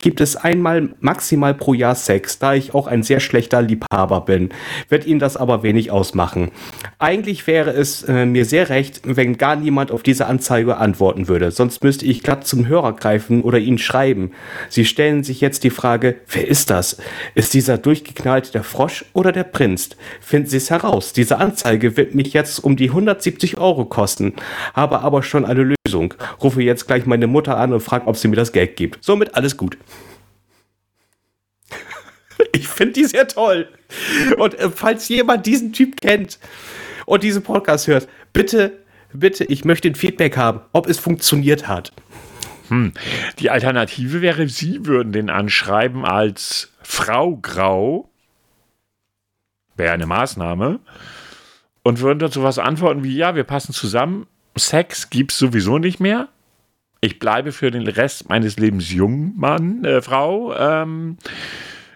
gibt 0.01 0.21
es 0.21 0.37
einmal 0.37 0.91
maximal 1.01 1.55
pro 1.55 1.75
Jahr 1.75 1.95
Sex, 1.95 2.39
da 2.39 2.55
ich 2.55 2.75
auch 2.75 2.87
ein 2.87 3.03
sehr 3.03 3.21
schlechter 3.21 3.63
Liebhaber 3.63 4.23
bin. 4.23 4.51
Wird 4.89 5.07
Ihnen 5.07 5.21
das 5.21 5.37
aber 5.37 5.63
wenig 5.63 5.91
ausmachen. 5.91 6.51
Eigentlich 6.99 7.47
wäre 7.47 7.71
es 7.71 8.03
äh, 8.03 8.27
mir 8.27 8.45
sehr 8.45 8.69
recht, 8.69 9.03
wenn 9.05 9.39
gar 9.39 9.57
niemand 9.57 9.91
auf 9.91 10.03
diese 10.03 10.27
Anzeige 10.27 10.77
antworten 10.77 11.29
würde. 11.29 11.51
Sonst 11.51 11.83
müsste 11.83 12.07
ich 12.07 12.23
glatt 12.23 12.47
zum 12.47 12.67
Hörer 12.67 12.95
greifen 12.95 13.43
oder 13.43 13.59
Ihnen 13.59 13.79
schreiben. 13.79 14.33
Sie 14.69 14.85
stellen 14.85 15.25
sich 15.25 15.41
jetzt 15.41 15.65
die 15.65 15.71
Frage, 15.71 16.17
wer 16.31 16.47
ist 16.47 16.71
das? 16.71 16.99
Ist 17.35 17.55
dieser 17.55 17.79
durchgeknallte 17.79 18.53
der 18.53 18.65
Frosch 18.65 19.05
oder 19.13 19.33
der 19.33 19.45
Prinz? 19.45 19.91
Finden 20.21 20.49
Sie 20.49 20.57
es 20.57 20.71
heraus. 20.71 21.13
Diese 21.13 21.39
Anzeige 21.39 21.97
wird 21.97 22.15
mich 22.15 22.33
jetzt 22.33 22.63
um 22.65 22.77
die 22.77 22.89
170 22.89 23.59
Euro 23.59 23.85
kosten, 23.85 24.35
habe 24.75 25.01
aber 25.01 25.23
schon 25.23 25.45
eine 25.45 25.75
Lösung. 25.87 26.15
Rufe 26.43 26.63
jetzt 26.63 26.87
gleich 26.87 27.07
meine 27.07 27.27
Mutter 27.27 27.57
an 27.57 27.73
und 27.73 27.81
frage, 27.81 28.07
ob 28.07 28.17
sie 28.17 28.29
mir 28.29 28.37
das 28.37 28.53
Geld 28.53 28.77
gibt. 28.77 29.03
Somit 29.05 29.35
alles 29.35 29.57
gut. 29.57 29.79
Ich 32.53 32.69
finde 32.69 32.93
die 32.95 33.05
sehr 33.05 33.27
toll. 33.29 33.69
Und 34.37 34.55
äh, 34.55 34.71
falls 34.71 35.09
jemand 35.09 35.47
diesen 35.47 35.73
Typ 35.73 36.01
kennt 36.01 36.39
und 37.07 37.23
diesen 37.23 37.43
Podcast 37.43 37.87
hört, 37.87 38.09
bitte, 38.33 38.79
bitte, 39.13 39.45
ich 39.45 39.65
möchte 39.65 39.89
ein 39.89 39.95
Feedback 39.95 40.37
haben, 40.37 40.61
ob 40.73 40.89
es 40.89 40.99
funktioniert 40.99 41.67
hat. 41.67 41.93
hm, 42.69 42.93
die 43.39 43.51
Alternative 43.51 44.21
wäre, 44.21 44.49
Sie 44.49 44.87
würden 44.87 45.13
den 45.13 45.31
anschreiben 45.31 46.05
als 46.05 46.73
Frau 46.83 47.37
Grau. 47.37 48.11
Wäre 49.77 49.93
eine 49.93 50.07
Maßnahme. 50.07 50.81
Und 51.83 52.01
würden 52.01 52.19
dazu 52.19 52.43
was 52.43 52.59
antworten 52.59 53.05
wie: 53.05 53.17
Ja, 53.17 53.35
wir 53.35 53.45
passen 53.45 53.73
zusammen. 53.73 54.27
Sex 54.57 55.11
gibt 55.11 55.33
es 55.33 55.39
sowieso 55.39 55.79
nicht 55.79 56.01
mehr. 56.01 56.29
Ich 57.01 57.19
bleibe 57.19 57.53
für 57.53 57.71
den 57.71 57.87
Rest 57.87 58.29
meines 58.29 58.57
Lebens 58.59 58.93
jung, 58.93 59.33
Mann, 59.37 59.85
äh, 59.85 60.03
Frau. 60.03 60.55
Ähm, 60.57 61.17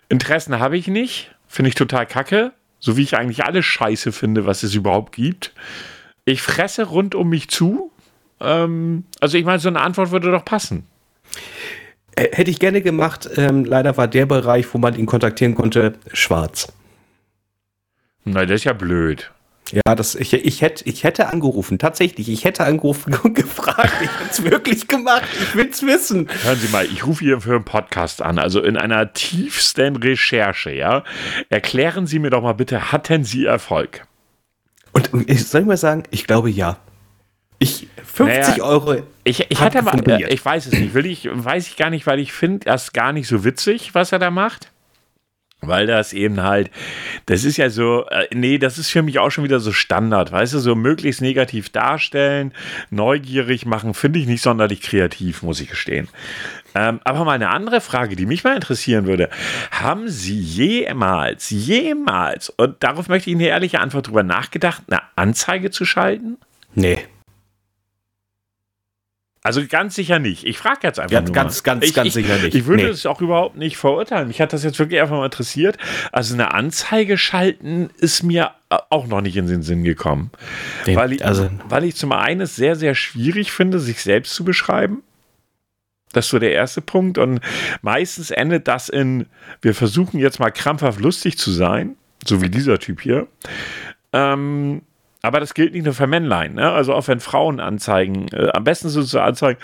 Interessen 0.09 0.59
habe 0.61 0.76
ich 0.76 0.88
nicht. 0.88 1.35
Finde 1.49 1.71
ich 1.71 1.75
total 1.75 2.06
kacke. 2.06 2.52
So 2.78 2.97
wie 2.97 3.02
ich 3.02 3.16
eigentlich 3.16 3.44
alles 3.44 3.64
scheiße 3.64 4.12
finde, 4.12 4.47
was 4.47 4.62
es 4.62 4.75
überhaupt 4.75 5.12
gibt. 5.12 5.52
Ich 6.25 6.42
fresse 6.42 6.85
rund 6.85 7.14
um 7.14 7.28
mich 7.28 7.49
zu. 7.49 7.90
Ähm, 8.40 9.04
also, 9.21 9.38
ich 9.38 9.44
meine, 9.44 9.59
so 9.59 9.68
eine 9.68 9.80
Antwort 9.80 10.11
würde 10.11 10.30
doch 10.30 10.44
passen. 10.44 10.87
Hätte 12.16 12.50
ich 12.50 12.59
gerne 12.59 12.82
gemacht. 12.82 13.28
Ähm, 13.37 13.64
leider 13.64 13.97
war 13.97 14.06
der 14.06 14.26
Bereich, 14.26 14.73
wo 14.75 14.78
man 14.78 14.94
ihn 14.94 15.06
kontaktieren 15.06 15.54
konnte, 15.54 15.94
schwarz. 16.12 16.73
Na, 18.25 18.44
das 18.44 18.56
ist 18.56 18.64
ja 18.64 18.73
blöd. 18.73 19.32
Ja, 19.73 19.95
das, 19.95 20.14
ich, 20.14 20.35
ich, 20.35 20.61
hätte, 20.61 20.85
ich 20.87 21.02
hätte 21.02 21.29
angerufen, 21.29 21.79
tatsächlich. 21.79 22.29
Ich 22.29 22.45
hätte 22.45 22.64
angerufen 22.64 23.14
und 23.23 23.35
gefragt. 23.35 23.95
Ich 24.02 24.11
hätte 24.11 24.31
es 24.31 24.45
wirklich 24.45 24.87
gemacht. 24.87 25.25
Ich 25.41 25.57
will 25.57 25.69
es 25.71 25.83
wissen. 25.83 26.29
Hören 26.45 26.59
Sie 26.59 26.69
mal, 26.69 26.85
ich 26.85 27.07
rufe 27.07 27.25
hier 27.25 27.41
für 27.41 27.55
einen 27.55 27.64
Podcast 27.64 28.21
an. 28.21 28.38
Also 28.38 28.61
in 28.61 28.76
einer 28.76 29.14
tiefsten 29.14 29.97
Recherche, 29.97 30.73
ja. 30.73 31.05
Erklären 31.49 32.07
Sie 32.07 32.19
mir 32.19 32.31
doch 32.31 32.43
mal 32.43 32.52
bitte, 32.52 32.93
hatten 32.93 33.25
Sie 33.25 33.47
Erfolg? 33.47 34.07
Und 34.93 35.31
ich 35.31 35.47
soll 35.47 35.62
mal 35.62 35.79
sagen, 35.79 36.02
ich 36.11 36.26
glaube 36.26 36.50
ja. 36.50 36.79
Ich, 37.59 37.87
50 38.05 38.59
naja, 38.59 38.64
Euro. 38.64 39.02
Ich, 39.25 39.47
ich 39.50 39.61
hatte 39.61 39.83
mal, 39.83 39.99
äh, 40.11 40.35
ich 40.35 40.45
weiß 40.45 40.67
es 40.67 40.73
nicht, 40.73 40.95
will 40.95 41.07
ich, 41.07 41.29
weiß 41.33 41.69
ich 41.69 41.76
gar 41.76 41.91
nicht, 41.91 42.07
weil 42.07 42.19
ich 42.19 42.33
finde 42.33 42.67
das 42.67 42.93
gar 42.93 43.12
nicht 43.12 43.29
so 43.29 43.45
witzig, 43.45 43.95
was 43.95 44.12
er 44.12 44.19
da 44.19 44.31
macht. 44.31 44.72
Weil 45.64 45.87
das 45.87 46.12
eben 46.12 46.42
halt, 46.42 46.73
das 47.26 47.45
ist 47.45 47.57
ja 47.57 47.71
so, 47.71 48.04
äh, 48.09 48.26
nee, 48.35 48.59
das 48.59 48.78
ist 48.78 48.90
für 48.90 49.02
mich 49.02 49.21
auch 49.21 49.31
schon 49.31 49.45
wieder 49.45 49.61
so 49.61 49.71
Standard, 49.71 50.33
weißt 50.33 50.54
du, 50.54 50.59
so 50.59 50.75
möglichst 50.75 51.23
negativ 51.23 51.71
darstellen, 51.71 52.52
neugierig 52.90 53.64
machen, 53.64 53.95
finde 53.95 54.19
ich 54.19 54.26
nicht 54.26 54.42
sonderlich 54.42 54.83
kreativ, 54.83 55.42
muss 55.42 55.61
ich 55.61 55.69
gestehen. 55.69 56.09
Ähm, 56.75 57.00
aber 57.04 57.25
mal 57.25 57.33
eine 57.33 57.50
andere 57.50 57.81
Frage, 57.81 58.16
die 58.16 58.26
mich 58.26 58.42
mal 58.42 58.57
interessieren 58.57 59.07
würde. 59.07 59.28
Haben 59.71 60.09
Sie 60.09 60.38
jemals, 60.38 61.50
jemals, 61.50 62.50
und 62.50 62.83
darauf 62.83 63.09
möchte 63.09 63.31
ich 63.31 63.37
eine 63.37 63.47
ehrliche 63.47 63.78
Antwort 63.78 64.09
drüber 64.09 64.25
nachgedacht, 64.25 64.83
eine 64.88 65.00
Anzeige 65.14 65.71
zu 65.71 65.85
schalten? 65.85 66.38
Nee. 66.75 66.99
Also 69.45 69.61
ganz 69.67 69.97
sicher 69.97 70.21
nicht. 70.21 70.45
Ich 70.45 70.59
frage 70.59 70.81
jetzt 70.85 71.01
einfach 71.01 71.13
ja, 71.13 71.21
nur. 71.21 71.33
Ganz, 71.33 71.65
ganz, 71.65 71.85
ich, 71.85 71.95
ganz 71.95 72.09
ich, 72.09 72.15
sicher 72.15 72.39
nicht. 72.39 72.55
Ich 72.55 72.67
würde 72.67 72.89
es 72.89 73.03
nee. 73.03 73.11
auch 73.11 73.21
überhaupt 73.21 73.57
nicht 73.57 73.77
verurteilen. 73.77 74.29
Mich 74.29 74.41
hat 74.41 74.53
das 74.53 74.63
jetzt 74.63 74.79
wirklich 74.79 75.01
einfach 75.01 75.17
mal 75.17 75.25
interessiert. 75.25 75.79
Also 76.13 76.35
eine 76.35 76.55
Anzeige 76.55 77.19
schalten 77.19 77.91
ist 77.99 78.23
mir 78.23 78.53
auch 78.69 79.09
noch 79.09 79.21
nicht 79.21 79.37
in 79.37 79.49
den 79.49 79.63
Sinn 79.63 79.83
gekommen. 79.83 80.31
Den, 80.87 80.95
weil, 80.95 81.13
ich, 81.13 81.25
also, 81.25 81.51
weil 81.69 81.83
ich 81.83 81.97
zum 81.97 82.13
einen 82.13 82.43
es 82.43 82.55
sehr, 82.55 82.77
sehr 82.77 82.95
schwierig 82.95 83.51
finde, 83.51 83.81
sich 83.81 84.01
selbst 84.01 84.33
zu 84.35 84.45
beschreiben. 84.45 85.03
Das 86.13 86.27
ist 86.27 86.31
so 86.31 86.39
der 86.39 86.53
erste 86.53 86.81
Punkt. 86.81 87.19
Und 87.19 87.41
meistens 87.81 88.31
endet 88.31 88.69
das 88.69 88.89
in, 88.89 89.27
wir 89.61 89.75
versuchen 89.75 90.21
jetzt 90.21 90.39
mal 90.39 90.51
krampfhaft 90.51 91.01
lustig 91.01 91.37
zu 91.37 91.51
sein, 91.51 91.97
so 92.25 92.43
wie 92.43 92.49
dieser 92.49 92.79
Typ 92.79 93.01
hier. 93.01 93.27
Ähm, 94.13 94.83
aber 95.23 95.38
das 95.41 95.55
gilt 95.55 95.73
nicht 95.73 95.85
nur 95.85 95.95
für 95.95 96.09
Männlein. 96.09 96.55
Ne? 96.55 96.71
Also 96.71 96.93
auch 96.93 97.07
wenn 97.09 97.21
Frauen 97.21 97.61
anzeigen, 97.61 98.26
äh, 98.33 98.49
am 98.52 98.64
besten 98.64 98.88
so 98.88 99.02
zu 99.02 99.21
anzeigen, 99.21 99.61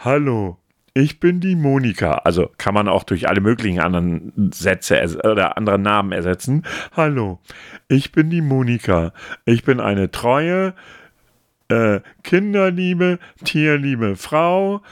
hallo, 0.00 0.58
ich 0.94 1.20
bin 1.20 1.40
die 1.40 1.56
Monika. 1.56 2.22
Also 2.24 2.50
kann 2.58 2.74
man 2.74 2.88
auch 2.88 3.04
durch 3.04 3.28
alle 3.28 3.40
möglichen 3.40 3.80
anderen 3.80 4.50
Sätze 4.52 5.18
oder 5.30 5.56
anderen 5.56 5.82
Namen 5.82 6.12
ersetzen. 6.12 6.64
Hallo, 6.96 7.38
ich 7.88 8.12
bin 8.12 8.30
die 8.30 8.40
Monika. 8.40 9.12
Ich 9.44 9.62
bin 9.62 9.78
eine 9.78 10.10
treue, 10.10 10.74
äh, 11.68 12.00
kinderliebe, 12.24 13.18
tierliebe 13.44 14.16
Frau 14.16 14.82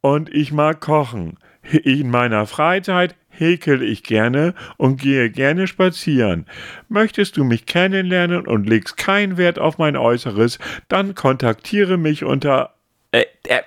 und 0.00 0.32
ich 0.32 0.52
mag 0.52 0.80
kochen. 0.80 1.38
In 1.82 2.08
meiner 2.10 2.46
Freizeit 2.46 3.16
häkel 3.38 3.82
ich 3.82 4.02
gerne 4.02 4.54
und 4.76 5.00
gehe 5.00 5.30
gerne 5.30 5.66
spazieren. 5.66 6.46
Möchtest 6.88 7.36
du 7.36 7.44
mich 7.44 7.66
kennenlernen 7.66 8.46
und 8.46 8.68
legst 8.68 8.96
keinen 8.96 9.36
Wert 9.36 9.58
auf 9.58 9.78
mein 9.78 9.96
Äußeres, 9.96 10.58
dann 10.88 11.14
kontaktiere 11.14 11.96
mich 11.96 12.24
unter. 12.24 12.74
Äh, 13.12 13.24
äh, 13.46 13.62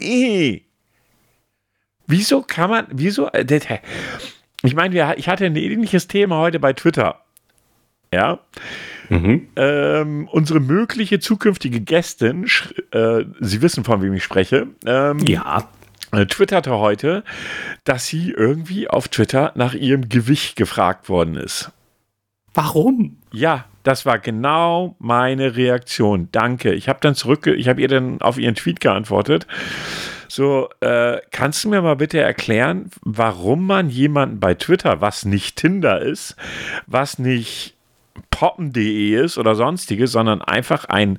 äh, 0.00 0.60
wieso 2.06 2.42
kann 2.42 2.70
man. 2.70 2.86
Wieso. 2.90 3.28
Äh, 3.28 3.46
ich 4.62 4.74
meine, 4.74 5.14
ich 5.16 5.28
hatte 5.28 5.44
ein 5.44 5.56
ähnliches 5.56 6.08
Thema 6.08 6.38
heute 6.38 6.60
bei 6.60 6.72
Twitter. 6.72 7.20
Ja. 8.12 8.40
Mhm. 9.10 9.48
Ähm, 9.56 10.28
unsere 10.30 10.60
mögliche 10.60 11.18
zukünftige 11.18 11.80
Gästin, 11.80 12.46
äh, 12.92 13.24
Sie 13.40 13.60
wissen, 13.60 13.84
von 13.84 14.00
wem 14.02 14.14
ich 14.14 14.24
spreche. 14.24 14.68
Ähm, 14.86 15.18
ja 15.26 15.68
twitterte 16.26 16.78
heute, 16.78 17.24
dass 17.84 18.06
sie 18.06 18.30
irgendwie 18.30 18.88
auf 18.88 19.08
Twitter 19.08 19.52
nach 19.54 19.74
ihrem 19.74 20.08
Gewicht 20.08 20.56
gefragt 20.56 21.08
worden 21.08 21.36
ist. 21.36 21.70
Warum? 22.54 23.18
Ja, 23.32 23.64
das 23.82 24.06
war 24.06 24.18
genau 24.18 24.96
meine 24.98 25.56
Reaktion. 25.56 26.28
Danke. 26.32 26.72
Ich 26.72 26.88
habe 26.88 27.00
dann 27.02 27.14
zurück, 27.14 27.46
ich 27.46 27.68
habe 27.68 27.80
ihr 27.80 27.88
dann 27.88 28.20
auf 28.22 28.38
ihren 28.38 28.54
Tweet 28.54 28.80
geantwortet. 28.80 29.46
So, 30.28 30.68
äh, 30.80 31.18
kannst 31.30 31.64
du 31.64 31.68
mir 31.68 31.82
mal 31.82 31.96
bitte 31.96 32.18
erklären, 32.20 32.90
warum 33.02 33.66
man 33.66 33.90
jemanden 33.90 34.40
bei 34.40 34.54
Twitter, 34.54 35.00
was 35.00 35.24
nicht 35.24 35.56
Tinder 35.56 36.00
ist, 36.00 36.36
was 36.86 37.18
nicht 37.18 37.74
poppen.de 38.30 39.14
ist 39.14 39.38
oder 39.38 39.54
sonstiges, 39.54 40.12
sondern 40.12 40.40
einfach 40.42 40.86
ein 40.86 41.18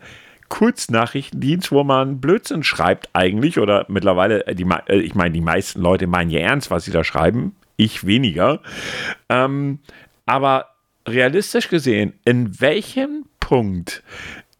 Kurznachrichtendienst, 0.55 1.73
wo 1.73 1.83
man 1.83 2.21
Blödsinn 2.21 2.63
schreibt 2.63 3.09
eigentlich 3.11 3.59
oder 3.59 3.85
mittlerweile, 3.89 4.47
äh, 4.47 4.55
die, 4.55 4.65
äh, 4.87 4.99
ich 4.99 5.13
meine, 5.13 5.31
die 5.31 5.41
meisten 5.41 5.81
Leute 5.81 6.07
meinen 6.07 6.29
ja 6.29 6.39
ernst, 6.39 6.71
was 6.71 6.85
sie 6.85 6.91
da 6.91 7.03
schreiben, 7.03 7.57
ich 7.75 8.05
weniger. 8.05 8.61
Ähm, 9.27 9.79
aber 10.25 10.67
realistisch 11.05 11.67
gesehen, 11.67 12.13
in 12.23 12.61
welchem 12.61 13.25
Punkt 13.41 14.01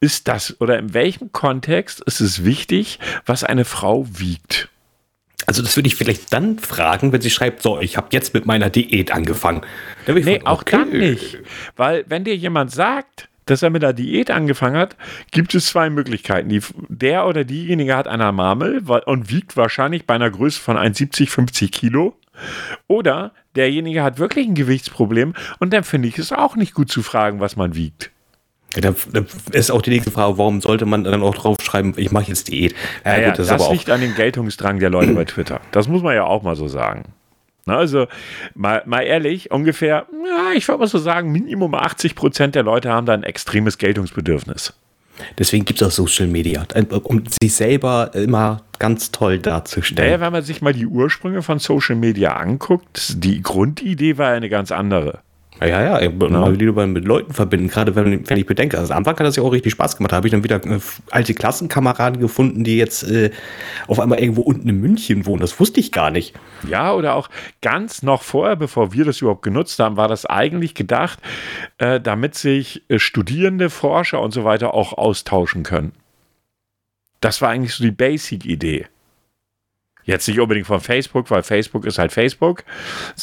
ist 0.01 0.27
das 0.27 0.59
oder 0.59 0.77
in 0.79 0.93
welchem 0.93 1.31
Kontext 1.31 2.01
ist 2.01 2.19
es 2.19 2.43
wichtig, 2.43 2.99
was 3.25 3.45
eine 3.45 3.63
Frau 3.63 4.05
wiegt? 4.19 4.67
Also 5.45 5.61
das 5.61 5.77
würde 5.77 5.87
ich 5.87 5.95
vielleicht 5.95 6.33
dann 6.33 6.59
fragen, 6.59 7.13
wenn 7.13 7.21
sie 7.21 7.29
schreibt, 7.29 7.61
so, 7.61 7.79
ich 7.79 7.95
habe 7.95 8.07
jetzt 8.11 8.33
mit 8.33 8.45
meiner 8.45 8.69
Diät 8.69 9.13
angefangen. 9.13 9.61
nee, 10.07 10.21
fragen, 10.23 10.45
auch 10.45 10.63
okay. 10.63 10.75
dann 10.75 10.89
nicht. 10.89 11.37
Weil 11.77 12.03
wenn 12.09 12.25
dir 12.25 12.35
jemand 12.35 12.71
sagt, 12.71 13.29
dass 13.45 13.61
er 13.61 13.69
mit 13.69 13.83
der 13.83 13.93
Diät 13.93 14.31
angefangen 14.31 14.77
hat, 14.77 14.95
gibt 15.31 15.53
es 15.55 15.67
zwei 15.67 15.89
Möglichkeiten. 15.89 16.49
Die, 16.49 16.61
der 16.89 17.27
oder 17.27 17.43
diejenige 17.43 17.95
hat 17.95 18.07
eine 18.07 18.31
Marmel 18.31 18.81
und 19.05 19.29
wiegt 19.29 19.55
wahrscheinlich 19.57 20.05
bei 20.05 20.15
einer 20.15 20.29
Größe 20.29 20.59
von 20.59 20.77
1,70, 20.77 21.29
50 21.29 21.71
Kilo. 21.71 22.17
Oder 22.87 23.31
derjenige 23.55 24.03
hat 24.03 24.19
wirklich 24.19 24.47
ein 24.47 24.55
Gewichtsproblem 24.55 25.33
und 25.59 25.71
dann 25.71 25.83
finde 25.83 26.09
ich 26.09 26.19
es 26.19 26.33
auch 26.33 26.55
nicht 26.57 26.73
gut 26.73 26.91
zu 26.91 27.01
fragen, 27.01 27.39
was 27.39 27.55
man 27.55 27.75
wiegt. 27.75 28.11
Ja, 28.75 28.81
da 28.81 29.23
ist 29.51 29.71
auch 29.71 29.81
die 29.81 29.89
nächste 29.89 30.11
Frage, 30.11 30.37
warum 30.37 30.59
sollte 30.59 30.85
man 30.85 31.05
dann 31.05 31.23
auch 31.23 31.35
draufschreiben, 31.35 31.93
ich 31.95 32.11
mache 32.11 32.27
jetzt 32.27 32.49
Diät? 32.49 32.75
Ja, 33.05 33.17
ja, 33.17 33.29
gut, 33.29 33.39
das, 33.39 33.47
das 33.47 33.71
liegt 33.71 33.89
an 33.89 34.01
dem 34.01 34.15
Geltungsdrang 34.15 34.79
der 34.79 34.89
Leute 34.89 35.13
bei 35.13 35.23
Twitter. 35.23 35.61
Das 35.71 35.87
muss 35.87 36.03
man 36.03 36.13
ja 36.13 36.25
auch 36.25 36.43
mal 36.43 36.57
so 36.57 36.67
sagen. 36.67 37.13
Also 37.67 38.07
mal, 38.53 38.83
mal 38.85 39.01
ehrlich, 39.01 39.51
ungefähr, 39.51 40.05
ja, 40.27 40.53
ich 40.55 40.67
würde 40.67 40.81
mal 40.81 40.87
so 40.87 40.99
sagen, 40.99 41.31
Minimum 41.31 41.73
80 41.73 42.15
Prozent 42.15 42.55
der 42.55 42.63
Leute 42.63 42.91
haben 42.91 43.05
da 43.05 43.13
ein 43.13 43.23
extremes 43.23 43.77
Geltungsbedürfnis. 43.77 44.73
Deswegen 45.37 45.65
gibt 45.65 45.81
es 45.81 45.87
auch 45.87 45.91
Social 45.91 46.27
Media, 46.27 46.65
um 47.03 47.23
sich 47.41 47.53
selber 47.53 48.11
immer 48.13 48.61
ganz 48.79 49.11
toll 49.11 49.39
darzustellen. 49.39 50.09
Naja, 50.09 50.21
wenn 50.21 50.33
man 50.33 50.43
sich 50.43 50.61
mal 50.61 50.73
die 50.73 50.85
Ursprünge 50.85 51.41
von 51.41 51.59
Social 51.59 51.95
Media 51.95 52.35
anguckt, 52.35 53.23
die 53.23 53.41
Grundidee 53.41 54.17
war 54.17 54.31
eine 54.31 54.49
ganz 54.49 54.71
andere. 54.71 55.21
Ja, 55.61 55.99
ja, 55.99 56.09
mal 56.09 56.59
wieder 56.59 56.85
mit 56.85 57.05
Leuten 57.05 57.33
verbinden, 57.33 57.69
gerade 57.69 57.95
wenn, 57.95 58.29
wenn 58.29 58.37
ich 58.37 58.45
bedenke. 58.45 58.77
Also 58.77 58.91
am 58.91 58.99
Anfang 58.99 59.17
hat 59.17 59.25
das 59.25 59.37
ja 59.37 59.43
auch 59.43 59.53
richtig 59.53 59.71
Spaß 59.71 59.95
gemacht. 59.95 60.11
Da 60.11 60.17
habe 60.17 60.27
ich 60.27 60.31
dann 60.31 60.43
wieder 60.43 60.63
äh, 60.65 60.79
alte 61.11 61.33
Klassenkameraden 61.33 62.19
gefunden, 62.19 62.65
die 62.65 62.77
jetzt 62.77 63.03
äh, 63.03 63.31
auf 63.87 63.99
einmal 63.99 64.19
irgendwo 64.19 64.41
unten 64.41 64.67
in 64.67 64.81
München 64.81 65.25
wohnen. 65.25 65.39
Das 65.39 65.57
wusste 65.59 65.79
ich 65.79 65.93
gar 65.93 66.11
nicht. 66.11 66.33
Ja, 66.67 66.93
oder 66.93 67.15
auch 67.15 67.29
ganz 67.61 68.03
noch 68.03 68.21
vorher, 68.21 68.57
bevor 68.57 68.91
wir 68.91 69.05
das 69.05 69.21
überhaupt 69.21 69.43
genutzt 69.43 69.79
haben, 69.79 69.95
war 69.95 70.09
das 70.09 70.25
eigentlich 70.25 70.75
gedacht, 70.75 71.19
äh, 71.77 72.01
damit 72.01 72.35
sich 72.35 72.83
äh, 72.89 72.99
Studierende, 72.99 73.69
Forscher 73.69 74.21
und 74.21 74.31
so 74.31 74.43
weiter 74.43 74.73
auch 74.73 74.93
austauschen 74.93 75.63
können. 75.63 75.93
Das 77.21 77.41
war 77.41 77.49
eigentlich 77.49 77.73
so 77.73 77.83
die 77.83 77.91
Basic-Idee. 77.91 78.87
Jetzt 80.05 80.27
nicht 80.27 80.39
unbedingt 80.39 80.67
von 80.67 80.79
Facebook, 80.79 81.31
weil 81.31 81.41
Facebook 81.41 81.85
ist 81.85 81.97
halt 81.97 82.11
Facebook. 82.11 82.63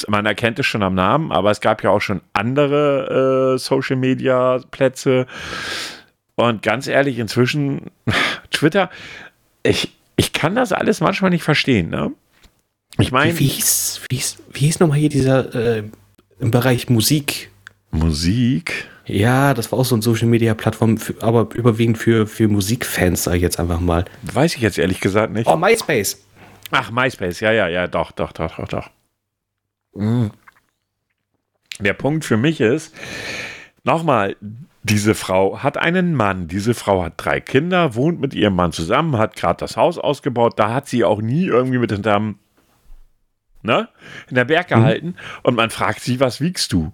Man 0.09 0.27
erkennt 0.27 0.59
es 0.59 0.67
schon 0.67 0.83
am 0.83 0.95
Namen, 0.95 1.31
aber 1.31 1.51
es 1.53 1.61
gab 1.61 1.83
ja 1.85 1.91
auch 1.91 2.01
schon 2.01 2.21
andere 2.33 3.55
äh, 3.55 3.59
Social 3.59 3.97
Media 3.97 4.61
Plätze. 4.71 5.27
Und 6.35 6.63
ganz 6.63 6.89
ehrlich, 6.89 7.19
inzwischen 7.19 7.93
Twitter, 8.51 8.91
ich, 9.63 9.93
ich 10.17 10.33
kann 10.33 10.57
das 10.57 10.73
alles 10.73 11.01
manchmal 11.01 11.31
nicht 11.31 11.45
verstehen, 11.45 11.89
ne? 11.89 12.13
Ich 12.99 13.13
meine. 13.13 13.39
Wie, 13.39 13.47
hieß, 13.47 14.01
wie, 14.09 14.17
hieß, 14.17 14.39
wie 14.53 14.61
hieß 14.61 14.81
nochmal 14.81 14.99
hier 14.99 15.09
dieser 15.09 15.55
äh, 15.55 15.85
im 16.41 16.51
Bereich 16.51 16.91
Musik? 16.91 17.51
Musik? 17.93 18.89
Ja, 19.07 19.55
das 19.55 19.71
war 19.73 19.79
auch 19.79 19.85
so 19.85 19.95
eine 19.95 20.03
Social 20.03 20.29
Media 20.29 20.55
Plattform, 20.55 20.97
für, 20.97 21.15
aber 21.23 21.49
überwiegend 21.55 21.99
für, 21.99 22.27
für 22.27 22.49
Musikfans, 22.49 23.25
sage 23.25 23.37
ich 23.37 23.43
jetzt 23.43 23.59
einfach 23.59 23.81
mal. 23.81 24.05
Weiß 24.23 24.55
ich 24.57 24.63
jetzt 24.63 24.79
ehrlich 24.79 25.01
gesagt 25.01 25.33
nicht. 25.33 25.47
Oh, 25.47 25.57
MySpace. 25.57 26.19
Ach, 26.73 26.91
MySpace, 26.91 27.41
ja, 27.41 27.53
ja, 27.53 27.69
ja, 27.69 27.87
doch, 27.87 28.13
doch, 28.13 28.33
doch, 28.33 28.57
doch, 28.57 28.69
doch. 28.69 28.91
Mhm. 29.95 30.31
Der 31.81 31.93
Punkt 31.93 32.25
für 32.25 32.39
mich 32.39 32.61
ist, 32.61 32.95
nochmal, 33.85 34.37
diese 34.83 35.15
Frau 35.15 35.63
hat 35.63 35.77
einen 35.77 36.15
Mann, 36.15 36.49
diese 36.49 36.73
Frau 36.73 37.05
hat 37.05 37.15
drei 37.17 37.41
Kinder, 37.41 37.95
wohnt 37.95 38.21
mit 38.21 38.33
ihrem 38.33 38.57
Mann 38.57 38.73
zusammen, 38.73 39.19
hat 39.19 39.37
gerade 39.37 39.59
das 39.59 39.77
Haus 39.77 39.99
ausgebaut, 39.99 40.59
da 40.59 40.73
hat 40.73 40.89
sie 40.89 41.05
auch 41.05 41.21
nie 41.21 41.45
irgendwie 41.45 41.79
mit 41.79 41.93
hinterm, 41.93 42.39
ne, 43.63 43.91
in 44.29 44.35
der 44.35 44.47
Berg 44.47 44.71
mhm. 44.71 44.75
gehalten 44.75 45.07
mhm. 45.09 45.17
und 45.43 45.55
man 45.55 45.69
fragt 45.69 46.01
sie, 46.01 46.21
was 46.21 46.41
wiegst 46.41 46.73
du? 46.73 46.91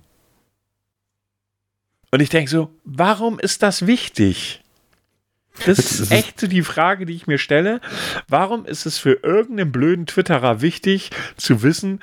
Und 2.11 2.21
ich 2.21 2.31
denke 2.31 2.51
so, 2.51 2.71
warum 2.85 3.39
ist 3.39 3.63
das 3.63 3.87
wichtig? 3.87 4.65
Das 5.67 5.79
ist 5.79 6.11
echt 6.13 6.41
so 6.41 6.47
die 6.47 6.63
Frage, 6.63 7.07
die 7.07 7.15
ich 7.15 7.27
mir 7.27 7.39
stelle. 7.39 7.81
Warum 8.29 8.67
ist 8.67 8.87
es 8.87 8.99
für 8.99 9.21
irgendeinen 9.23 9.73
blöden 9.73 10.07
Twitterer 10.07 10.61
wichtig 10.61 11.11
zu 11.37 11.63
wissen, 11.63 12.01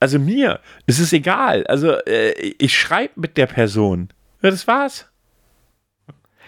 also 0.00 0.18
mir 0.18 0.60
ist 0.86 0.98
es 0.98 1.12
egal. 1.12 1.66
Also 1.66 1.92
äh, 1.92 2.32
ich 2.58 2.78
schreibe 2.78 3.20
mit 3.20 3.36
der 3.36 3.46
Person. 3.46 4.10
Ja, 4.42 4.50
das 4.50 4.66
war's. 4.66 5.06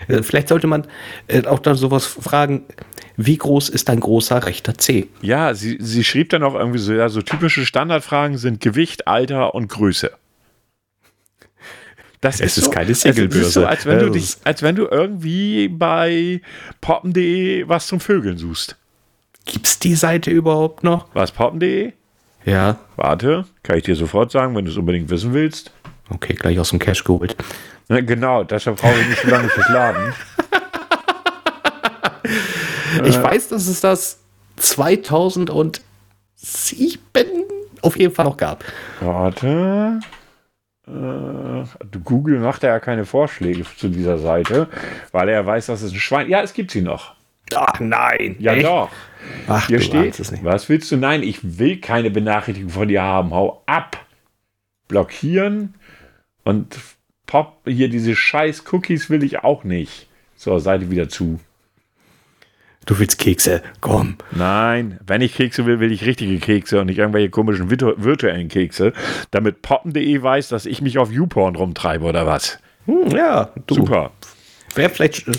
Äh, 0.07 0.23
vielleicht 0.23 0.49
sollte 0.49 0.67
man 0.67 0.87
äh, 1.27 1.45
auch 1.47 1.59
dann 1.59 1.77
sowas 1.77 2.07
fragen, 2.07 2.65
wie 3.17 3.37
groß 3.37 3.69
ist 3.69 3.89
dein 3.89 4.01
großer 4.01 4.47
rechter 4.47 4.77
C? 4.79 5.09
Ja, 5.23 5.55
sie, 5.55 5.79
sie 5.81 6.05
schrieb 6.05 6.31
dann 6.31 6.45
auch 6.45 6.55
irgendwie 6.55 6.79
so, 6.79 6.93
ja, 6.93 7.09
so 7.09 7.21
typische 7.23 7.67
Standardfragen 7.67 8.39
sind 8.39 8.61
Gewicht, 8.61 9.09
Alter 9.09 9.55
und 9.55 9.69
Größe. 9.69 10.13
Das 12.21 12.41
es 12.41 12.59
ist, 12.59 12.65
so, 12.65 12.71
keine 12.71 12.95
Singlebörse. 12.95 13.51
So, 13.51 13.67
als 13.67 13.87
wenn, 13.87 14.01
du 14.01 14.11
dich, 14.11 14.37
als 14.45 14.63
wenn 14.63 14.75
du 14.75 14.87
irgendwie 14.87 15.69
bei 15.69 16.41
poppen.de 16.81 17.69
was 17.69 17.87
zum 17.87 18.01
Vögeln 18.01 18.39
suchst. 18.39 18.77
Gibt's 19.45 19.79
die 19.79 19.95
Seite 19.95 20.31
überhaupt 20.31 20.83
noch? 20.83 21.07
Was, 21.15 21.31
poppen.de? 21.31 21.93
Ja. 22.45 22.79
Warte, 22.97 23.45
kann 23.63 23.79
ich 23.79 23.85
dir 23.85 23.95
sofort 23.95 24.33
sagen, 24.33 24.57
wenn 24.57 24.65
du 24.65 24.71
es 24.71 24.77
unbedingt 24.77 25.11
wissen 25.11 25.33
willst. 25.33 25.71
Okay, 26.11 26.35
gleich 26.35 26.59
aus 26.59 26.71
dem 26.71 26.79
Cache 26.79 27.05
geholt. 27.05 27.37
Na, 27.89 28.01
genau, 28.01 28.45
deshalb 28.45 28.79
brauche 28.81 28.99
ich 28.99 29.09
nicht 29.09 29.23
so 29.23 29.29
lange 29.29 29.49
fürs 29.49 29.69
Laden. 29.69 30.13
ich 33.05 33.17
äh. 33.17 33.23
weiß, 33.23 33.49
dass 33.49 33.67
es 33.69 33.81
das 33.81 34.19
2007 34.57 35.83
auf 37.83 37.97
jeden 37.97 38.15
Fall 38.15 38.25
noch 38.25 38.37
gab. 38.37 38.65
Warte. 39.01 40.01
Äh, 40.89 41.99
Google 42.05 42.41
macht 42.41 42.63
ja 42.63 42.81
keine 42.81 43.05
Vorschläge 43.05 43.65
zu 43.77 43.89
dieser 43.89 44.19
Seite, 44.19 44.69
weil 45.13 45.29
er 45.29 45.45
weiß, 45.45 45.67
dass 45.67 45.83
es 45.83 45.93
ein 45.93 45.99
Schwein. 45.99 46.29
Ja, 46.29 46.43
es 46.43 46.55
gibt 46.55 46.71
sie 46.71 46.81
noch. 46.81 47.15
Ach 47.55 47.81
nein. 47.81 48.37
Ja, 48.39 48.55
echt? 48.55 48.67
doch. 48.67 48.91
Ach, 49.47 49.67
Hier 49.67 49.81
steht. 49.81 50.19
Es 50.19 50.31
nicht. 50.31 50.45
Was 50.45 50.69
willst 50.69 50.91
du? 50.91 50.97
Nein, 50.97 51.23
ich 51.23 51.59
will 51.59 51.81
keine 51.81 52.11
Benachrichtigung 52.11 52.71
von 52.71 52.89
dir 52.89 53.03
haben. 53.03 53.33
Hau 53.33 53.63
ab. 53.67 54.05
Blockieren 54.87 55.75
und 56.45 56.79
pop 57.27 57.61
hier 57.67 57.91
diese 57.91 58.17
scheiß 58.17 58.65
Cookies 58.73 59.11
will 59.11 59.23
ich 59.23 59.41
auch 59.45 59.65
nicht. 59.65 60.09
So, 60.35 60.59
Seite 60.59 60.91
wieder 60.91 61.09
zu. 61.11 61.41
Du 62.89 62.99
willst 62.99 63.19
Kekse, 63.19 63.61
komm. 63.83 64.17
Nein, 64.31 64.99
wenn 65.07 65.21
ich 65.21 65.35
Kekse 65.35 65.67
will, 65.67 65.79
will 65.79 65.93
ich 65.93 66.07
richtige 66.07 66.39
Kekse 66.39 66.81
und 66.81 66.87
nicht 66.87 66.97
irgendwelche 66.97 67.29
komischen 67.29 67.71
virtuellen 67.71 68.49
Kekse, 68.49 68.95
damit 69.31 69.61
poppen.de 69.61 70.23
weiß, 70.23 70.49
dass 70.49 70.65
ich 70.65 70.81
mich 70.81 70.97
auf 70.97 71.13
YouPorn 71.13 71.55
rumtreibe 71.55 72.07
oder 72.07 72.27
was. 72.27 72.59
Hm, 72.87 73.11
ja, 73.11 73.51
du. 73.67 73.75
super. 73.75 74.13
Wer 74.75 74.89
vielleicht 74.89 75.29
äh, 75.29 75.33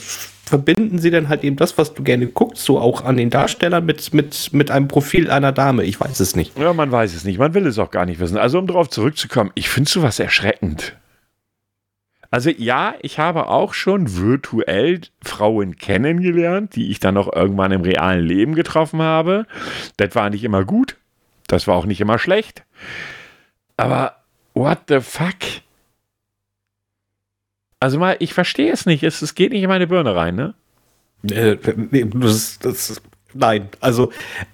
verbinden 0.46 1.00
sie 1.00 1.10
dann 1.10 1.28
halt 1.28 1.44
eben 1.44 1.56
das, 1.56 1.76
was 1.80 1.96
du 1.96 2.04
gerne 2.04 2.28
guckst, 2.28 2.64
so 2.64 2.78
auch 2.78 3.04
an 3.04 3.18
den 3.18 3.32
Darstellern 3.32 3.84
mit, 3.84 4.14
mit, 4.14 4.54
mit 4.54 4.70
einem 4.70 4.88
Profil 4.88 5.32
einer 5.32 5.52
Dame. 5.52 5.86
Ich 5.86 6.00
weiß 6.00 6.20
es 6.20 6.36
nicht. 6.36 6.56
Ja, 6.56 6.74
man 6.74 6.92
weiß 6.92 7.16
es 7.16 7.24
nicht. 7.24 7.40
Man 7.40 7.56
will 7.56 7.66
es 7.66 7.80
auch 7.80 7.90
gar 7.90 8.06
nicht 8.06 8.20
wissen. 8.20 8.38
Also, 8.38 8.60
um 8.60 8.68
darauf 8.68 8.92
zurückzukommen, 8.92 9.50
ich 9.56 9.70
finde 9.70 9.90
sowas 9.90 10.20
erschreckend. 10.20 10.99
Also 12.32 12.52
ja, 12.52 12.94
ich 13.02 13.18
habe 13.18 13.48
auch 13.48 13.74
schon 13.74 14.15
virtuell 14.15 15.02
Frauen 15.24 15.78
kennengelernt, 15.78 16.76
die 16.76 16.92
ich 16.92 17.00
dann 17.00 17.15
noch 17.15 17.32
irgendwann 17.34 17.72
im 17.72 17.82
realen 17.82 18.24
Leben 18.24 18.54
getroffen 18.54 19.02
habe. 19.02 19.48
Das 19.98 20.13
war 20.15 20.30
nicht 20.30 20.44
immer 20.44 20.63
gut. 20.63 20.96
Das 21.48 21.65
war 21.65 21.76
auch 21.76 21.86
nicht 21.86 22.02
immer 22.02 22.20
schlecht. 22.20 22.63
Aber 23.78 24.18
what 24.54 24.80
the 24.89 25.00
fuck? 25.00 25.36
Also 27.80 27.98
mal, 27.98 28.18
ich 28.20 28.34
verstehe 28.34 28.72
es 28.72 28.86
nicht. 28.86 29.04
Es, 29.04 29.22
es 29.22 29.34
geht 29.34 29.52
nicht 29.52 29.63
in 29.63 29.70
meine 29.70 29.88
Birne 29.88 30.15
rein, 30.15 30.36
ne? 30.36 30.54
Äh, 31.24 31.58
das, 32.13 32.60
das, 32.60 33.02
nein, 33.34 33.70
also 33.80 34.12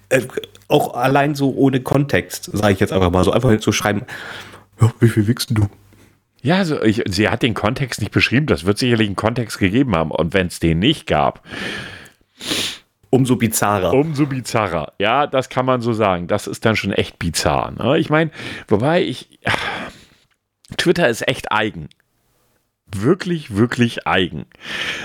äh, 0.08 0.22
auch 0.68 0.94
allein 0.94 1.34
so 1.34 1.54
ohne 1.54 1.80
Kontext, 1.80 2.50
sage 2.52 2.72
ich 2.72 2.80
jetzt 2.80 2.92
einfach 2.92 3.10
mal 3.10 3.24
so, 3.24 3.32
einfach 3.32 3.56
zu 3.60 3.72
schreiben, 3.72 4.02
ja, 4.80 4.92
wie 5.00 5.08
viel 5.08 5.26
wichst 5.26 5.50
du? 5.50 5.68
Ja, 6.46 6.58
also 6.58 6.80
ich, 6.80 7.02
sie 7.06 7.28
hat 7.28 7.42
den 7.42 7.54
Kontext 7.54 8.00
nicht 8.00 8.12
beschrieben. 8.12 8.46
Das 8.46 8.64
wird 8.64 8.78
sicherlich 8.78 9.08
einen 9.08 9.16
Kontext 9.16 9.58
gegeben 9.58 9.96
haben. 9.96 10.12
Und 10.12 10.32
wenn 10.32 10.46
es 10.46 10.60
den 10.60 10.78
nicht 10.78 11.08
gab, 11.08 11.44
umso 13.10 13.34
bizarrer. 13.34 13.92
Umso 13.92 14.26
bizarrer. 14.26 14.92
Ja, 15.00 15.26
das 15.26 15.48
kann 15.48 15.66
man 15.66 15.80
so 15.80 15.92
sagen. 15.92 16.28
Das 16.28 16.46
ist 16.46 16.64
dann 16.64 16.76
schon 16.76 16.92
echt 16.92 17.18
bizarr. 17.18 17.72
Ne? 17.72 17.98
Ich 17.98 18.10
meine, 18.10 18.30
wobei 18.68 19.02
ich. 19.02 19.40
Ach, 19.44 19.58
Twitter 20.76 21.08
ist 21.08 21.26
echt 21.26 21.50
eigen. 21.50 21.88
Wirklich, 22.94 23.56
wirklich 23.56 24.06
eigen. 24.06 24.46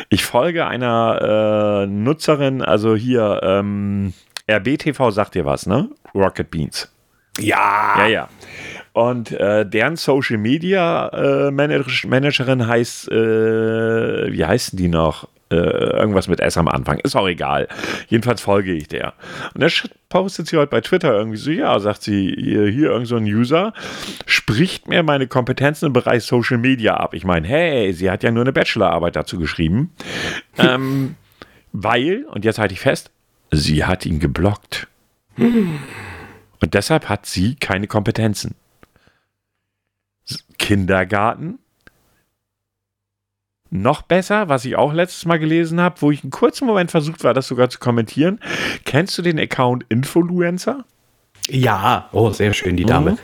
Ich 0.10 0.24
folge 0.24 0.68
einer 0.68 1.86
äh, 1.86 1.88
Nutzerin, 1.88 2.62
also 2.62 2.96
hier, 2.96 3.42
ähm, 3.42 4.14
RBTV 4.48 5.10
sagt 5.10 5.34
dir 5.34 5.46
was, 5.46 5.66
ne? 5.66 5.90
Rocket 6.14 6.52
Beans. 6.52 6.94
Ja. 7.40 7.96
Ja, 7.98 8.08
ja. 8.08 8.30
Und 8.94 9.32
äh, 9.32 9.66
deren 9.66 9.96
Social 9.96 10.38
Media 10.38 11.08
äh, 11.48 11.52
Managerin 11.52 12.68
heißt, 12.68 13.10
äh, 13.10 14.32
wie 14.34 14.46
heißen 14.46 14.78
die 14.78 14.90
noch? 14.90 15.28
Äh, 15.52 15.56
irgendwas 15.56 16.30
mit 16.30 16.40
S 16.40 16.58
am 16.58 16.70
Anfang. 16.70 17.00
Ist 17.00 17.16
auch 17.16 17.28
egal. 17.28 17.68
Jedenfalls 18.08 18.40
folge 18.40 18.72
ich 18.72 18.88
der. 18.88 19.14
Und 19.54 19.62
der 19.62 19.70
postet 20.08 20.48
sie 20.48 20.56
heute 20.56 20.70
bei 20.70 20.80
Twitter 20.80 21.14
irgendwie 21.14 21.38
so: 21.38 21.52
Ja, 21.52 21.78
sagt 21.80 22.04
sie, 22.04 22.34
hier, 22.40 22.68
hier 22.68 22.92
irgend 22.92 23.08
so 23.08 23.18
ein 23.18 23.26
User 23.26 23.74
spricht 24.26 24.88
mir 24.88 25.04
meine 25.04 25.28
Kompetenzen 25.28 25.88
im 25.88 25.94
Bereich 25.94 26.24
Social 26.24 26.58
Media 26.58 26.96
ab. 26.96 27.14
Ich 27.14 27.26
meine, 27.26 27.46
hey, 27.48 27.92
sie 27.92 28.10
hat 28.10 28.24
ja 28.24 28.32
nur 28.32 28.44
eine 28.44 28.54
Bachelorarbeit 28.54 29.18
dazu 29.18 29.38
geschrieben. 29.38 29.92
ähm, 30.58 31.16
weil, 31.74 32.26
und 32.32 32.46
jetzt 32.46 32.60
halte 32.60 32.74
ich 32.74 32.80
fest, 32.80 33.12
sie 33.52 33.84
hat 33.84 34.06
ihn 34.06 34.20
geblockt. 34.20 34.88
Und 35.38 36.74
deshalb 36.74 37.10
hat 37.10 37.26
sie 37.26 37.56
keine 37.56 37.88
Kompetenzen. 37.88 38.56
Kindergarten. 40.58 41.60
Noch 43.70 44.02
besser, 44.02 44.50
was 44.50 44.66
ich 44.66 44.76
auch 44.76 44.92
letztes 44.92 45.26
Mal 45.26 45.40
gelesen 45.40 45.80
habe, 45.80 46.02
wo 46.02 46.12
ich 46.12 46.24
einen 46.24 46.32
kurzen 46.32 46.68
Moment 46.68 46.92
versucht 46.92 47.24
war, 47.24 47.34
das 47.34 47.48
sogar 47.48 47.70
zu 47.70 47.80
kommentieren. 47.80 48.40
Kennst 48.84 49.18
du 49.18 49.22
den 49.22 49.40
Account 49.40 49.86
Influencer? 49.88 50.84
Ja, 51.50 52.10
oh, 52.12 52.32
sehr 52.32 52.54
schön, 52.54 52.76
die 52.78 52.86
Dame. 52.86 53.12
Mhm. 53.12 53.18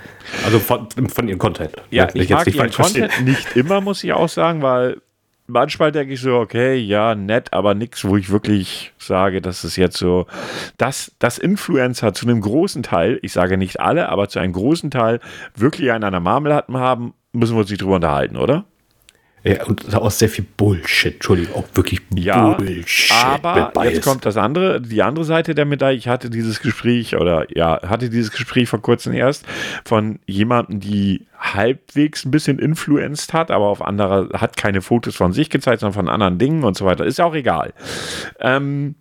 Also 0.46 0.60
von, 0.60 0.90
von 0.90 1.28
ihrem 1.28 1.38
Content. 1.38 1.74
Ja, 1.92 2.08
ich, 2.14 2.24
ich 2.24 2.30
mag 2.30 2.48
ihren 2.48 2.72
Content 2.72 3.26
nicht 3.26 3.56
immer, 3.56 3.82
muss 3.82 4.04
ich 4.04 4.14
auch 4.14 4.30
sagen, 4.30 4.62
weil 4.62 5.02
manchmal 5.48 5.92
denke 5.92 6.14
ich 6.14 6.22
so, 6.22 6.36
okay, 6.36 6.76
ja, 6.76 7.16
nett, 7.16 7.54
aber 7.54 7.74
nichts, 7.74 8.06
wo 8.06 8.18
ich 8.18 8.30
wirklich 8.30 8.94
sage, 8.98 9.42
dass 9.42 9.64
es 9.64 9.76
jetzt 9.76 9.98
so, 9.98 10.28
dass 10.78 11.14
das 11.20 11.38
Influencer 11.38 12.14
zu 12.14 12.28
einem 12.28 12.42
großen 12.42 12.84
Teil, 12.84 13.20
ich 13.22 13.32
sage 13.32 13.58
nicht 13.58 13.80
alle, 13.80 14.10
aber 14.10 14.30
zu 14.30 14.40
einem 14.40 14.54
großen 14.54 14.92
Teil 14.92 15.20
wirklich 15.56 15.92
einen 15.92 16.04
an 16.04 16.14
der 16.14 16.20
Marmelade 16.22 16.72
haben, 16.74 17.14
müssen 17.32 17.56
wir 17.56 17.62
uns 17.62 17.70
nicht 17.70 17.82
drüber 17.82 17.96
unterhalten, 17.96 18.38
oder? 18.38 18.66
Ja, 19.48 19.64
und 19.66 19.96
auch 19.96 20.12
sehr 20.12 20.28
viel 20.28 20.46
Bullshit, 20.58 21.14
Entschuldigung, 21.14 21.56
auch 21.56 21.66
wirklich 21.74 22.02
ja, 22.14 22.54
Bullshit. 22.54 23.12
Aber 23.12 23.86
jetzt 23.90 24.04
kommt 24.04 24.26
das 24.26 24.36
andere, 24.36 24.82
die 24.82 25.02
andere 25.02 25.24
Seite 25.24 25.56
der 25.56 25.66
Medaille. 25.66 25.98
Ich 25.98 26.08
hatte 26.08 26.30
dieses 26.30 26.62
Gespräch 26.62 27.16
oder 27.16 27.46
ja, 27.56 27.80
hatte 27.88 28.10
dieses 28.10 28.32
Gespräch 28.32 28.68
vor 28.68 28.82
kurzem 28.82 29.14
erst 29.14 29.46
von 29.86 30.20
jemandem, 30.26 30.82
die 30.82 31.28
halbwegs 31.40 32.26
ein 32.26 32.32
bisschen 32.32 32.60
influenced 32.60 33.34
hat, 33.34 33.50
aber 33.52 33.68
auf 33.68 33.82
andere 33.82 34.30
hat 34.34 34.58
keine 34.58 34.82
Fotos 34.82 35.16
von 35.16 35.32
sich 35.32 35.50
gezeigt, 35.50 35.80
sondern 35.80 35.94
von 35.94 36.10
anderen 36.10 36.40
Dingen 36.40 36.64
und 36.64 36.76
so 36.76 36.86
weiter. 36.86 37.06
Ist 37.06 37.20
ja 37.20 37.26
auch 37.26 37.36
egal. 37.36 37.74
Ähm, 38.42 38.96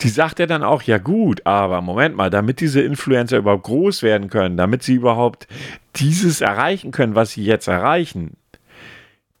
die 0.00 0.08
sagt 0.08 0.40
er 0.40 0.46
dann 0.46 0.62
auch, 0.62 0.82
ja 0.82 0.98
gut, 0.98 1.46
aber 1.46 1.80
Moment 1.80 2.16
mal, 2.16 2.28
damit 2.28 2.60
diese 2.60 2.82
Influencer 2.82 3.38
überhaupt 3.38 3.64
groß 3.64 4.02
werden 4.02 4.28
können, 4.28 4.56
damit 4.56 4.82
sie 4.82 4.94
überhaupt 4.94 5.46
dieses 5.96 6.40
erreichen 6.40 6.90
können, 6.90 7.14
was 7.14 7.32
sie 7.32 7.44
jetzt 7.44 7.68
erreichen, 7.68 8.36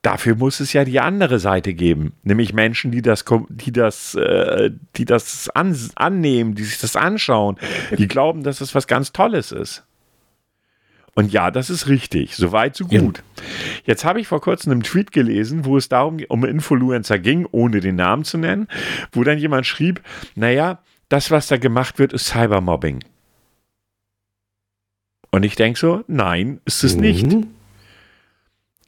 Dafür 0.06 0.36
muss 0.36 0.60
es 0.60 0.72
ja 0.72 0.84
die 0.84 1.00
andere 1.00 1.40
Seite 1.40 1.74
geben, 1.74 2.12
nämlich 2.22 2.52
Menschen, 2.52 2.92
die 2.92 3.02
das, 3.02 3.24
die 3.48 3.72
das, 3.72 4.14
äh, 4.14 4.70
die 4.94 5.04
das 5.04 5.48
an, 5.48 5.76
annehmen, 5.96 6.54
die 6.54 6.62
sich 6.62 6.78
das 6.78 6.94
anschauen, 6.94 7.56
die 7.98 8.06
glauben, 8.06 8.44
dass 8.44 8.60
es 8.60 8.72
was 8.76 8.86
ganz 8.86 9.10
Tolles 9.10 9.50
ist. 9.50 9.84
Und 11.16 11.32
ja, 11.32 11.50
das 11.50 11.70
ist 11.70 11.88
richtig. 11.88 12.36
Soweit, 12.36 12.76
so 12.76 12.84
gut. 12.84 13.18
Ja. 13.18 13.42
Jetzt 13.84 14.04
habe 14.04 14.20
ich 14.20 14.28
vor 14.28 14.40
kurzem 14.40 14.70
einen 14.70 14.84
Tweet 14.84 15.10
gelesen, 15.10 15.64
wo 15.64 15.76
es 15.76 15.88
darum 15.88 16.18
um 16.28 16.44
Influencer 16.44 17.18
ging, 17.18 17.44
ohne 17.50 17.80
den 17.80 17.96
Namen 17.96 18.22
zu 18.22 18.38
nennen, 18.38 18.68
wo 19.10 19.24
dann 19.24 19.38
jemand 19.38 19.66
schrieb, 19.66 20.00
naja, 20.36 20.78
das, 21.08 21.32
was 21.32 21.48
da 21.48 21.56
gemacht 21.56 21.98
wird, 21.98 22.12
ist 22.12 22.26
Cybermobbing. 22.26 23.02
Und 25.32 25.42
ich 25.42 25.56
denke 25.56 25.80
so, 25.80 26.04
nein, 26.06 26.60
ist 26.64 26.84
es 26.84 26.94
mhm. 26.94 27.00
nicht. 27.00 27.36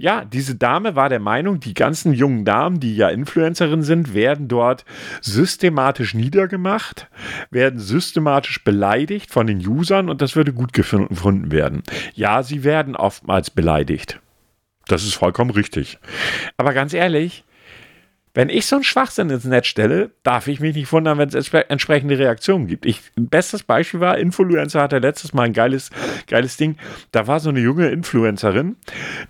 Ja, 0.00 0.24
diese 0.24 0.54
Dame 0.54 0.94
war 0.94 1.08
der 1.08 1.18
Meinung, 1.18 1.58
die 1.58 1.74
ganzen 1.74 2.12
jungen 2.12 2.44
Damen, 2.44 2.78
die 2.78 2.94
ja 2.94 3.08
Influencerinnen 3.08 3.82
sind, 3.82 4.14
werden 4.14 4.46
dort 4.46 4.84
systematisch 5.20 6.14
niedergemacht, 6.14 7.08
werden 7.50 7.80
systematisch 7.80 8.62
beleidigt 8.62 9.32
von 9.32 9.48
den 9.48 9.58
Usern 9.58 10.08
und 10.08 10.22
das 10.22 10.36
würde 10.36 10.52
gut 10.52 10.72
gefunden 10.72 11.50
werden. 11.50 11.82
Ja, 12.14 12.44
sie 12.44 12.62
werden 12.62 12.94
oftmals 12.94 13.50
beleidigt. 13.50 14.20
Das 14.86 15.02
ist 15.02 15.14
vollkommen 15.14 15.50
richtig. 15.50 15.98
Aber 16.56 16.74
ganz 16.74 16.94
ehrlich, 16.94 17.44
wenn 18.38 18.50
ich 18.50 18.66
so 18.66 18.76
einen 18.76 18.84
Schwachsinn 18.84 19.30
ins 19.30 19.46
Netz 19.46 19.66
stelle, 19.66 20.12
darf 20.22 20.46
ich 20.46 20.60
mich 20.60 20.76
nicht 20.76 20.92
wundern, 20.92 21.18
wenn 21.18 21.28
es 21.28 21.52
entsprechende 21.52 22.20
Reaktionen 22.20 22.68
gibt. 22.68 22.86
Ich, 22.86 23.00
bestes 23.16 23.64
Beispiel 23.64 23.98
war, 23.98 24.16
Influencer 24.16 24.80
hatte 24.80 24.98
letztes 24.98 25.32
Mal 25.32 25.46
ein 25.46 25.52
geiles, 25.52 25.90
geiles 26.28 26.56
Ding. 26.56 26.76
Da 27.10 27.26
war 27.26 27.40
so 27.40 27.48
eine 27.48 27.58
junge 27.58 27.88
Influencerin, 27.88 28.76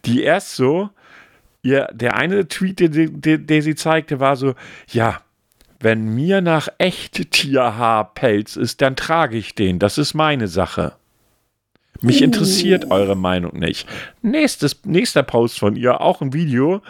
die 0.05 0.25
erst 0.25 0.57
so, 0.57 0.91
ihr, 1.63 1.89
der 1.95 2.19
eine 2.19 2.49
Tweet, 2.49 2.81
der 2.83 3.63
sie 3.63 3.75
zeigte, 3.77 4.21
war 4.21 4.37
so, 4.37 4.55
ja, 4.89 5.23
wenn 5.81 6.15
mir 6.15 6.43
nach 6.43 6.69
echt 6.77 7.31
Tierhaarpelz 7.31 8.57
ist, 8.57 8.83
dann 8.83 8.95
trage 8.95 9.39
ich 9.39 9.55
den. 9.55 9.79
Das 9.79 9.97
ist 9.97 10.13
meine 10.13 10.49
Sache. 10.49 10.97
Mich 12.01 12.23
interessiert 12.23 12.87
uh. 12.87 12.91
eure 12.93 13.17
Meinung 13.17 13.59
nicht. 13.59 13.89
Nächstes, 14.23 14.81
nächster 14.85 15.23
Post 15.23 15.59
von 15.59 15.77
ihr, 15.77 16.01
auch 16.01 16.21
ein 16.21 16.33
Video. 16.33 16.81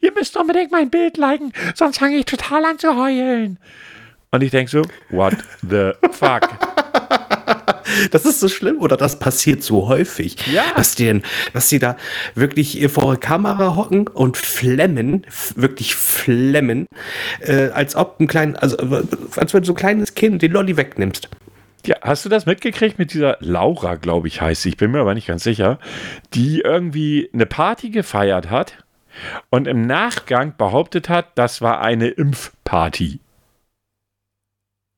Ihr 0.00 0.12
müsst 0.12 0.36
unbedingt 0.36 0.72
mein 0.72 0.90
Bild 0.90 1.16
liken, 1.16 1.52
sonst 1.74 1.98
fange 1.98 2.16
ich 2.16 2.24
total 2.24 2.64
an 2.64 2.78
zu 2.78 2.96
heulen. 2.96 3.58
Und 4.32 4.42
ich 4.42 4.50
denke 4.50 4.70
so, 4.70 4.82
what 5.10 5.34
the 5.62 5.92
fuck? 6.10 6.48
Das 8.10 8.26
ist 8.26 8.40
so 8.40 8.48
schlimm 8.48 8.80
oder 8.80 8.96
das 8.96 9.18
passiert 9.18 9.62
so 9.62 9.88
häufig. 9.88 10.36
Ja. 10.52 10.64
Dass 10.74 10.96
die, 10.96 11.22
dass 11.52 11.68
die 11.68 11.78
da 11.78 11.96
wirklich 12.34 12.86
vor 12.88 13.12
der 13.12 13.20
Kamera 13.20 13.76
hocken 13.76 14.08
und 14.08 14.36
flemmen, 14.36 15.24
wirklich 15.54 15.94
flemmen, 15.94 16.86
äh, 17.40 17.68
als 17.68 17.96
ob 17.96 18.20
ein 18.20 18.26
kleines, 18.26 18.58
also 18.58 18.76
als 19.36 19.54
wenn 19.54 19.62
du 19.62 19.66
so 19.66 19.72
ein 19.72 19.76
kleines 19.76 20.14
Kind 20.14 20.42
den 20.42 20.52
Lolli 20.52 20.76
wegnimmst. 20.76 21.28
Ja, 21.86 21.96
hast 22.02 22.24
du 22.24 22.28
das 22.28 22.46
mitgekriegt 22.46 22.98
mit 22.98 23.12
dieser 23.12 23.36
Laura, 23.40 23.94
glaube 23.94 24.26
ich, 24.26 24.40
heißt 24.40 24.62
sie, 24.62 24.70
ich 24.70 24.76
bin 24.76 24.90
mir 24.90 25.00
aber 25.00 25.14
nicht 25.14 25.28
ganz 25.28 25.44
sicher, 25.44 25.78
die 26.34 26.60
irgendwie 26.60 27.30
eine 27.32 27.46
Party 27.46 27.90
gefeiert 27.90 28.50
hat 28.50 28.84
und 29.50 29.68
im 29.68 29.82
Nachgang 29.82 30.54
behauptet 30.56 31.08
hat, 31.08 31.38
das 31.38 31.62
war 31.62 31.80
eine 31.80 32.08
Impfparty. 32.08 33.20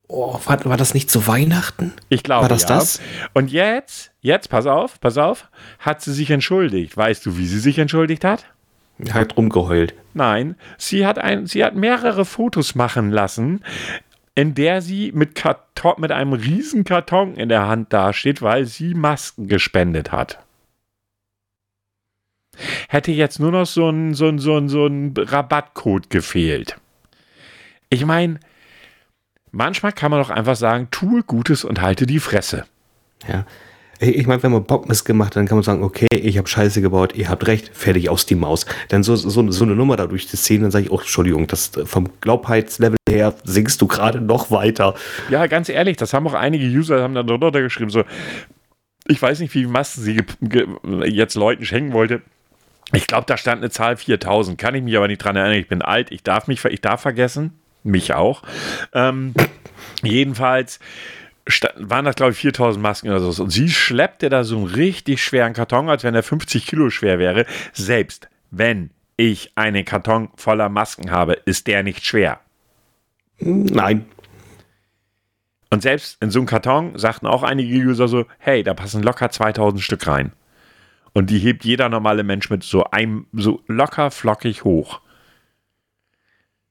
Oh, 0.08 0.40
war, 0.46 0.64
war 0.64 0.76
das 0.78 0.94
nicht 0.94 1.10
zu 1.10 1.26
Weihnachten? 1.26 1.92
Ich 2.08 2.22
glaube, 2.22 2.42
war 2.42 2.48
das 2.48 2.62
ja. 2.62 2.68
das? 2.68 3.00
Und 3.34 3.52
jetzt, 3.52 4.10
jetzt, 4.22 4.48
pass 4.48 4.66
auf, 4.66 4.98
pass 5.00 5.18
auf, 5.18 5.50
hat 5.78 6.00
sie 6.00 6.14
sich 6.14 6.30
entschuldigt. 6.30 6.96
Weißt 6.96 7.26
du, 7.26 7.36
wie 7.36 7.46
sie 7.46 7.58
sich 7.58 7.78
entschuldigt 7.78 8.24
hat? 8.24 8.46
Hat 9.12 9.36
rumgeheult. 9.36 9.94
Nein, 10.14 10.56
sie 10.78 11.06
hat, 11.06 11.18
ein, 11.18 11.46
sie 11.46 11.62
hat 11.62 11.76
mehrere 11.76 12.24
Fotos 12.24 12.74
machen 12.74 13.10
lassen, 13.10 13.62
in 14.38 14.54
der 14.54 14.82
sie 14.82 15.10
mit, 15.10 15.34
Karton, 15.34 15.94
mit 15.98 16.12
einem 16.12 16.32
riesen 16.32 16.84
Karton 16.84 17.34
in 17.34 17.48
der 17.48 17.66
Hand 17.66 17.92
dasteht, 17.92 18.40
weil 18.40 18.66
sie 18.66 18.94
Masken 18.94 19.48
gespendet 19.48 20.12
hat. 20.12 20.38
Hätte 22.88 23.10
jetzt 23.10 23.40
nur 23.40 23.50
noch 23.50 23.66
so 23.66 23.90
ein, 23.90 24.14
so 24.14 24.28
ein, 24.28 24.38
so 24.38 24.56
ein, 24.56 24.68
so 24.68 24.86
ein 24.86 25.12
Rabattcode 25.16 26.08
gefehlt. 26.08 26.76
Ich 27.90 28.06
meine, 28.06 28.38
manchmal 29.50 29.90
kann 29.90 30.12
man 30.12 30.20
doch 30.20 30.30
einfach 30.30 30.54
sagen, 30.54 30.86
tue 30.92 31.24
Gutes 31.24 31.64
und 31.64 31.80
halte 31.80 32.06
die 32.06 32.20
Fresse. 32.20 32.64
Ja, 33.26 33.44
ich 34.00 34.26
meine, 34.26 34.42
wenn 34.42 34.52
man 34.52 34.64
Bockmist 34.64 35.04
gemacht 35.04 35.28
hat, 35.28 35.36
dann 35.36 35.46
kann 35.46 35.56
man 35.56 35.64
sagen, 35.64 35.82
okay, 35.82 36.06
ich 36.10 36.38
habe 36.38 36.48
Scheiße 36.48 36.80
gebaut, 36.80 37.14
ihr 37.14 37.28
habt 37.28 37.46
recht, 37.46 37.70
fertig 37.74 38.08
aus 38.08 38.26
die 38.26 38.36
Maus. 38.36 38.64
Dann 38.88 39.02
so, 39.02 39.16
so, 39.16 39.50
so 39.50 39.64
eine 39.64 39.74
Nummer 39.74 39.96
da 39.96 40.06
durch 40.06 40.26
die 40.26 40.36
Szene, 40.36 40.62
dann 40.62 40.70
sage 40.70 40.86
ich, 40.86 40.90
oh, 40.90 40.98
Entschuldigung, 40.98 41.46
das 41.46 41.72
vom 41.84 42.08
Glaubheitslevel 42.20 42.96
her 43.08 43.34
singst 43.44 43.82
du 43.82 43.88
gerade 43.88 44.20
noch 44.20 44.50
weiter. 44.50 44.94
Ja, 45.30 45.46
ganz 45.46 45.68
ehrlich, 45.68 45.96
das 45.96 46.12
haben 46.14 46.26
auch 46.28 46.34
einige 46.34 46.64
User, 46.64 47.02
haben 47.02 47.14
dann 47.14 47.26
drunter 47.26 47.60
geschrieben, 47.60 47.90
so, 47.90 48.04
ich 49.06 49.20
weiß 49.20 49.40
nicht, 49.40 49.54
wie 49.54 49.66
Masten 49.66 50.02
sie 50.02 50.20
jetzt 51.06 51.34
Leuten 51.34 51.64
schenken 51.64 51.92
wollte. 51.92 52.22
Ich 52.92 53.06
glaube, 53.06 53.24
da 53.26 53.36
stand 53.36 53.62
eine 53.62 53.70
Zahl 53.70 53.96
4000, 53.96 54.58
kann 54.58 54.74
ich 54.74 54.82
mich 54.82 54.96
aber 54.96 55.08
nicht 55.08 55.18
dran 55.18 55.36
erinnern, 55.36 55.58
ich 55.58 55.68
bin 55.68 55.82
alt, 55.82 56.10
ich 56.12 56.22
darf 56.22 56.46
mich, 56.46 56.64
ich 56.64 56.80
darf 56.80 57.02
vergessen, 57.02 57.58
mich 57.82 58.14
auch. 58.14 58.42
Ähm, 58.94 59.34
jedenfalls, 60.02 60.78
waren 61.76 62.04
das, 62.04 62.16
glaube 62.16 62.32
ich, 62.32 62.38
4000 62.38 62.82
Masken 62.82 63.08
oder 63.08 63.20
so. 63.20 63.42
Und 63.42 63.50
sie 63.50 63.68
schleppte 63.68 64.28
da 64.28 64.44
so 64.44 64.56
einen 64.56 64.66
richtig 64.66 65.22
schweren 65.22 65.52
Karton, 65.54 65.88
als 65.88 66.04
wenn 66.04 66.14
er 66.14 66.22
50 66.22 66.66
Kilo 66.66 66.90
schwer 66.90 67.18
wäre. 67.18 67.46
Selbst 67.72 68.28
wenn 68.50 68.90
ich 69.16 69.52
einen 69.56 69.84
Karton 69.84 70.30
voller 70.36 70.68
Masken 70.68 71.10
habe, 71.10 71.32
ist 71.32 71.66
der 71.66 71.82
nicht 71.82 72.04
schwer. 72.04 72.40
Nein. 73.40 74.06
Und 75.70 75.82
selbst 75.82 76.22
in 76.22 76.30
so 76.30 76.38
einem 76.38 76.46
Karton 76.46 76.98
sagten 76.98 77.26
auch 77.26 77.42
einige 77.42 77.74
User 77.76 78.08
so, 78.08 78.26
hey, 78.38 78.62
da 78.62 78.74
passen 78.74 79.02
locker 79.02 79.30
2000 79.30 79.82
Stück 79.82 80.06
rein. 80.06 80.32
Und 81.12 81.30
die 81.30 81.38
hebt 81.38 81.64
jeder 81.64 81.88
normale 81.88 82.22
Mensch 82.22 82.48
mit 82.50 82.62
so 82.62 82.84
einem, 82.84 83.26
so 83.32 83.62
locker 83.66 84.10
flockig 84.10 84.64
hoch. 84.64 85.00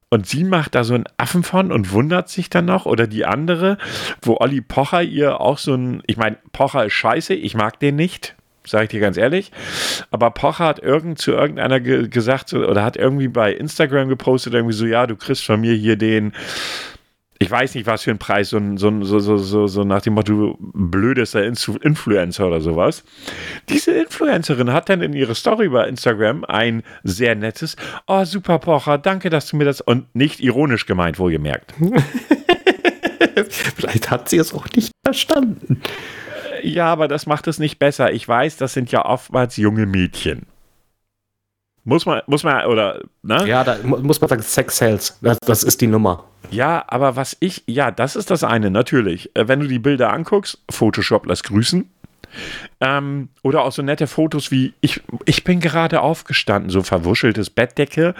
Und 0.10 0.26
sie 0.26 0.46
macht 0.46 0.76
da 0.76 0.84
so 0.84 0.93
einen 0.93 1.04
Affen 1.17 1.43
von 1.43 1.72
und 1.72 1.91
wundert 1.91 2.30
sich 2.30 2.50
dann 2.50 2.65
noch. 2.65 2.86
Oder 2.86 3.08
die 3.08 3.26
andere, 3.26 3.78
wo 4.22 4.38
Olli 4.39 4.62
Pocher 4.62 5.04
ihr 5.04 5.41
auch 5.41 5.58
so 5.58 5.74
ein, 5.74 6.02
ich 6.08 6.15
meine, 6.15 6.38
Pocher 6.54 6.86
ist 6.86 6.93
scheiße, 6.93 7.34
ich 7.34 7.56
mag 7.56 7.80
den 7.80 7.98
nicht, 7.98 8.36
sage 8.65 8.86
ich 8.86 8.89
dir 8.89 9.02
ganz 9.02 9.17
ehrlich. 9.17 9.52
Aber 10.10 10.32
Pocher 10.32 10.65
hat 10.65 10.80
irgend 10.80 11.20
zu 11.20 11.32
irgendeiner 11.32 11.82
ge 11.82 12.08
gesagt 12.08 12.54
oder 12.54 12.84
hat 12.84 12.96
irgendwie 12.96 13.28
bei 13.28 13.52
Instagram 13.52 14.08
gepostet, 14.08 14.54
irgendwie 14.54 14.76
so, 14.76 14.86
ja, 14.86 15.08
du 15.08 15.17
kriegst 15.17 15.46
von 15.46 15.60
mir 15.60 15.74
hier 15.74 15.98
den 15.98 16.32
ich 17.39 17.52
weiß 17.52 17.76
nicht, 17.76 17.86
was 17.86 18.04
für 18.04 18.12
ein 18.12 18.17
Preis, 18.17 18.50
so, 18.50 18.60
so, 18.76 19.02
so, 19.02 19.38
so, 19.38 19.67
so 19.67 19.84
nach 19.84 20.02
dem 20.02 20.13
Motto 20.13 20.58
blödester 20.60 21.43
Influencer 21.43 22.47
oder 22.47 22.62
sowas. 22.62 23.04
Diese 23.69 23.91
Influencerin 23.91 24.73
hat 24.73 24.89
dann 24.89 25.02
in 25.02 25.13
ihrer 25.13 25.36
Story 25.36 25.69
bei 25.69 25.88
Instagram 25.88 26.45
ein 26.45 26.84
sehr 27.04 27.36
nettes, 27.36 27.76
oh 28.08 28.26
super 28.26 28.60
Pocher, 28.60 28.97
danke, 28.97 29.30
dass 29.30 29.47
du 29.50 29.58
mir 29.58 29.65
das, 29.65 29.82
und 29.82 30.13
nicht 30.15 30.39
ironisch 30.39 30.86
gemeint, 30.86 31.19
wohlgemerkt. 31.19 31.73
Vielleicht 33.50 34.10
hat 34.10 34.30
sie 34.30 34.38
es 34.38 34.54
auch 34.54 34.67
nicht 34.76 34.91
verstanden. 35.06 35.82
Ja, 36.63 36.88
aber 36.88 37.08
das 37.08 37.28
macht 37.28 37.47
es 37.47 37.60
nicht 37.60 37.78
besser. 37.78 38.12
Ich 38.12 38.28
weiß, 38.28 38.58
das 38.58 38.73
sind 38.73 38.91
ja 38.91 39.06
oftmals 39.06 39.58
junge 39.58 39.86
Mädchen. 39.86 40.47
Muss 41.88 42.06
man, 42.06 42.21
muss 42.28 42.43
man, 42.43 42.65
oder, 42.65 43.00
ne? 43.23 43.47
Ja, 43.47 43.63
da 43.63 43.78
muss 43.82 44.19
man 44.19 44.28
sagen, 44.28 44.41
Sex 44.41 44.78
Sales. 44.78 45.17
Das, 45.21 45.39
das 45.39 45.63
ist 45.63 45.80
die 45.80 45.88
Nummer. 45.88 46.26
Ja, 46.52 46.84
aber 46.86 47.15
was 47.15 47.38
ich, 47.39 47.63
ja, 47.65 47.91
das 47.91 48.17
ist 48.17 48.30
das 48.30 48.43
eine, 48.43 48.69
natürlich. 48.69 49.32
Äh, 49.38 49.47
wenn 49.47 49.62
du 49.62 49.67
die 49.67 49.80
Bilder 49.80 50.12
anguckst, 50.12 50.62
Photoshop 50.69 51.26
lässt 51.28 51.45
grüßen. 51.45 51.89
Ähm, 52.82 53.30
oder 53.41 53.63
auch 53.63 53.71
so 53.71 53.84
nette 53.84 54.06
Fotos 54.08 54.52
wie, 54.52 54.73
ich, 54.82 55.02
ich 55.23 55.45
bin 55.45 55.62
gerade 55.62 56.02
aufgestanden, 56.02 56.69
so 56.69 56.84
verwuscheltes 56.84 57.50
Bettdecke, 57.50 58.15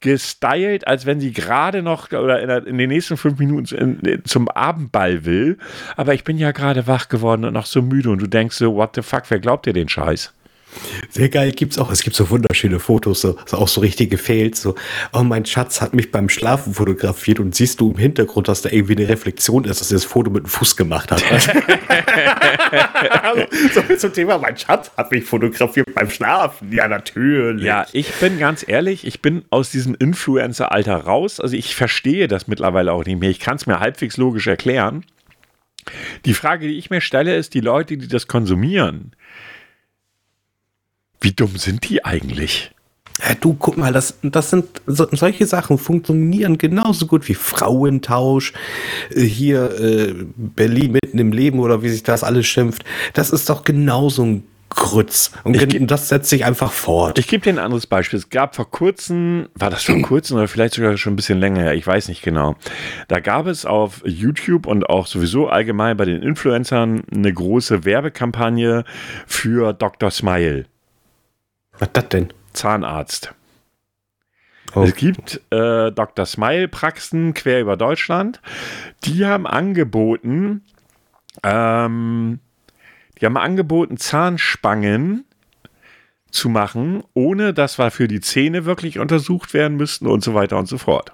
gestylt, 0.00 0.88
als 0.88 1.06
wenn 1.06 1.20
sie 1.20 1.32
gerade 1.32 1.80
noch 1.80 2.10
oder 2.10 2.42
in, 2.42 2.48
der, 2.48 2.66
in, 2.66 2.76
den 2.76 2.88
nächsten 2.88 3.16
fünf 3.16 3.38
Minuten 3.38 4.02
in, 4.04 4.24
zum 4.24 4.48
Abendball 4.48 5.24
will. 5.24 5.58
Aber 5.96 6.12
ich 6.12 6.24
bin 6.24 6.38
ja 6.38 6.50
gerade 6.50 6.88
wach 6.88 7.08
geworden 7.08 7.44
und 7.44 7.54
noch 7.54 7.66
so 7.66 7.82
müde 7.82 8.10
und 8.10 8.20
du 8.20 8.26
denkst 8.26 8.56
so, 8.56 8.74
what 8.74 8.96
the 8.96 9.02
fuck, 9.02 9.22
wer 9.28 9.38
glaubt 9.38 9.66
dir 9.66 9.72
den 9.72 9.88
Scheiß? 9.88 10.34
Sehr 11.10 11.28
geil 11.28 11.52
gibt's 11.52 11.78
auch. 11.78 11.90
Es 11.90 12.02
gibt 12.02 12.16
so 12.16 12.30
wunderschöne 12.30 12.80
Fotos, 12.80 13.20
so, 13.20 13.36
so 13.46 13.58
auch 13.58 13.68
so 13.68 13.80
richtige 13.80 14.18
Fails. 14.18 14.62
So, 14.62 14.74
oh, 15.12 15.22
mein 15.22 15.44
Schatz 15.44 15.80
hat 15.80 15.94
mich 15.94 16.10
beim 16.10 16.28
Schlafen 16.28 16.74
fotografiert 16.74 17.40
und 17.40 17.54
siehst 17.54 17.80
du 17.80 17.90
im 17.90 17.98
Hintergrund, 17.98 18.48
dass 18.48 18.62
da 18.62 18.70
irgendwie 18.70 18.96
eine 18.96 19.08
Reflexion 19.08 19.64
ist, 19.64 19.80
dass 19.80 19.90
er 19.90 19.96
das 19.96 20.04
Foto 20.04 20.30
mit 20.30 20.44
dem 20.44 20.48
Fuß 20.48 20.76
gemacht 20.76 21.10
hat. 21.10 21.22
also, 23.22 23.46
so 23.74 23.82
viel 23.82 23.98
zum 23.98 24.12
Thema, 24.12 24.38
mein 24.38 24.56
Schatz 24.56 24.90
hat 24.96 25.10
mich 25.10 25.24
fotografiert 25.24 25.94
beim 25.94 26.08
Schlafen. 26.08 26.72
Ja, 26.72 26.88
natürlich. 26.88 27.64
Ja, 27.64 27.86
ich 27.92 28.12
bin 28.14 28.38
ganz 28.38 28.66
ehrlich, 28.66 29.06
ich 29.06 29.20
bin 29.20 29.44
aus 29.50 29.70
diesem 29.70 29.94
Influencer-Alter 29.94 30.96
raus. 30.96 31.40
Also 31.40 31.56
ich 31.56 31.74
verstehe 31.74 32.28
das 32.28 32.48
mittlerweile 32.48 32.92
auch 32.92 33.04
nicht 33.04 33.20
mehr. 33.20 33.30
Ich 33.30 33.40
kann 33.40 33.56
es 33.56 33.66
mir 33.66 33.80
halbwegs 33.80 34.16
logisch 34.16 34.46
erklären. 34.46 35.04
Die 36.24 36.34
Frage, 36.34 36.68
die 36.68 36.78
ich 36.78 36.90
mir 36.90 37.00
stelle, 37.00 37.36
ist, 37.36 37.54
die 37.54 37.60
Leute, 37.60 37.96
die 37.96 38.08
das 38.08 38.28
konsumieren, 38.28 39.12
wie 41.22 41.32
dumm 41.32 41.56
sind 41.56 41.88
die 41.88 42.04
eigentlich? 42.04 42.72
Ja, 43.20 43.34
du, 43.34 43.54
guck 43.54 43.76
mal, 43.76 43.92
das, 43.92 44.18
das 44.22 44.50
sind 44.50 44.82
so, 44.86 45.06
solche 45.12 45.46
Sachen 45.46 45.78
funktionieren 45.78 46.58
genauso 46.58 47.06
gut 47.06 47.28
wie 47.28 47.34
Frauentausch, 47.34 48.52
äh, 49.14 49.20
hier 49.20 49.70
äh, 49.78 50.14
Berlin 50.36 50.92
mitten 50.92 51.18
im 51.18 51.32
Leben 51.32 51.60
oder 51.60 51.82
wie 51.82 51.90
sich 51.90 52.02
das 52.02 52.24
alles 52.24 52.46
schimpft. 52.46 52.84
Das 53.12 53.30
ist 53.30 53.48
doch 53.48 53.64
genauso 53.64 54.24
ein 54.24 54.44
Grütz. 54.70 55.32
Und 55.44 55.54
ich, 55.54 55.86
das 55.86 56.08
setzt 56.08 56.30
sich 56.30 56.46
einfach 56.46 56.72
fort. 56.72 57.18
Ich 57.18 57.28
gebe 57.28 57.44
dir 57.44 57.50
ein 57.50 57.58
anderes 57.58 57.86
Beispiel. 57.86 58.18
Es 58.18 58.30
gab 58.30 58.56
vor 58.56 58.70
kurzem, 58.70 59.48
war 59.54 59.68
das 59.68 59.84
vor 59.84 60.00
kurzem 60.02 60.38
oder 60.38 60.48
vielleicht 60.48 60.74
sogar 60.74 60.96
schon 60.96 61.12
ein 61.12 61.16
bisschen 61.16 61.38
länger 61.38 61.62
her, 61.62 61.74
ich 61.74 61.86
weiß 61.86 62.08
nicht 62.08 62.22
genau. 62.22 62.56
Da 63.08 63.20
gab 63.20 63.46
es 63.46 63.66
auf 63.66 64.02
YouTube 64.04 64.66
und 64.66 64.88
auch 64.88 65.06
sowieso 65.06 65.48
allgemein 65.48 65.96
bei 65.96 66.06
den 66.06 66.22
Influencern 66.22 67.02
eine 67.14 67.32
große 67.32 67.84
Werbekampagne 67.84 68.84
für 69.26 69.74
Dr. 69.74 70.10
Smile. 70.10 70.64
Was 71.78 71.92
das 71.92 72.08
denn? 72.08 72.32
Zahnarzt. 72.52 73.34
Oh. 74.74 74.82
Es 74.82 74.94
gibt 74.94 75.40
äh, 75.50 75.90
Dr. 75.92 76.24
Smile 76.26 76.68
Praxen 76.68 77.34
quer 77.34 77.60
über 77.60 77.76
Deutschland. 77.76 78.40
Die 79.04 79.26
haben 79.26 79.46
angeboten, 79.46 80.62
ähm, 81.42 82.40
die 83.20 83.26
haben 83.26 83.36
angeboten, 83.36 83.98
Zahnspangen 83.98 85.24
zu 86.30 86.48
machen, 86.48 87.04
ohne 87.12 87.52
dass 87.52 87.78
wir 87.78 87.90
für 87.90 88.08
die 88.08 88.20
Zähne 88.20 88.64
wirklich 88.64 88.98
untersucht 88.98 89.52
werden 89.52 89.76
müssten 89.76 90.06
und 90.06 90.24
so 90.24 90.34
weiter 90.34 90.58
und 90.58 90.66
so 90.66 90.78
fort. 90.78 91.12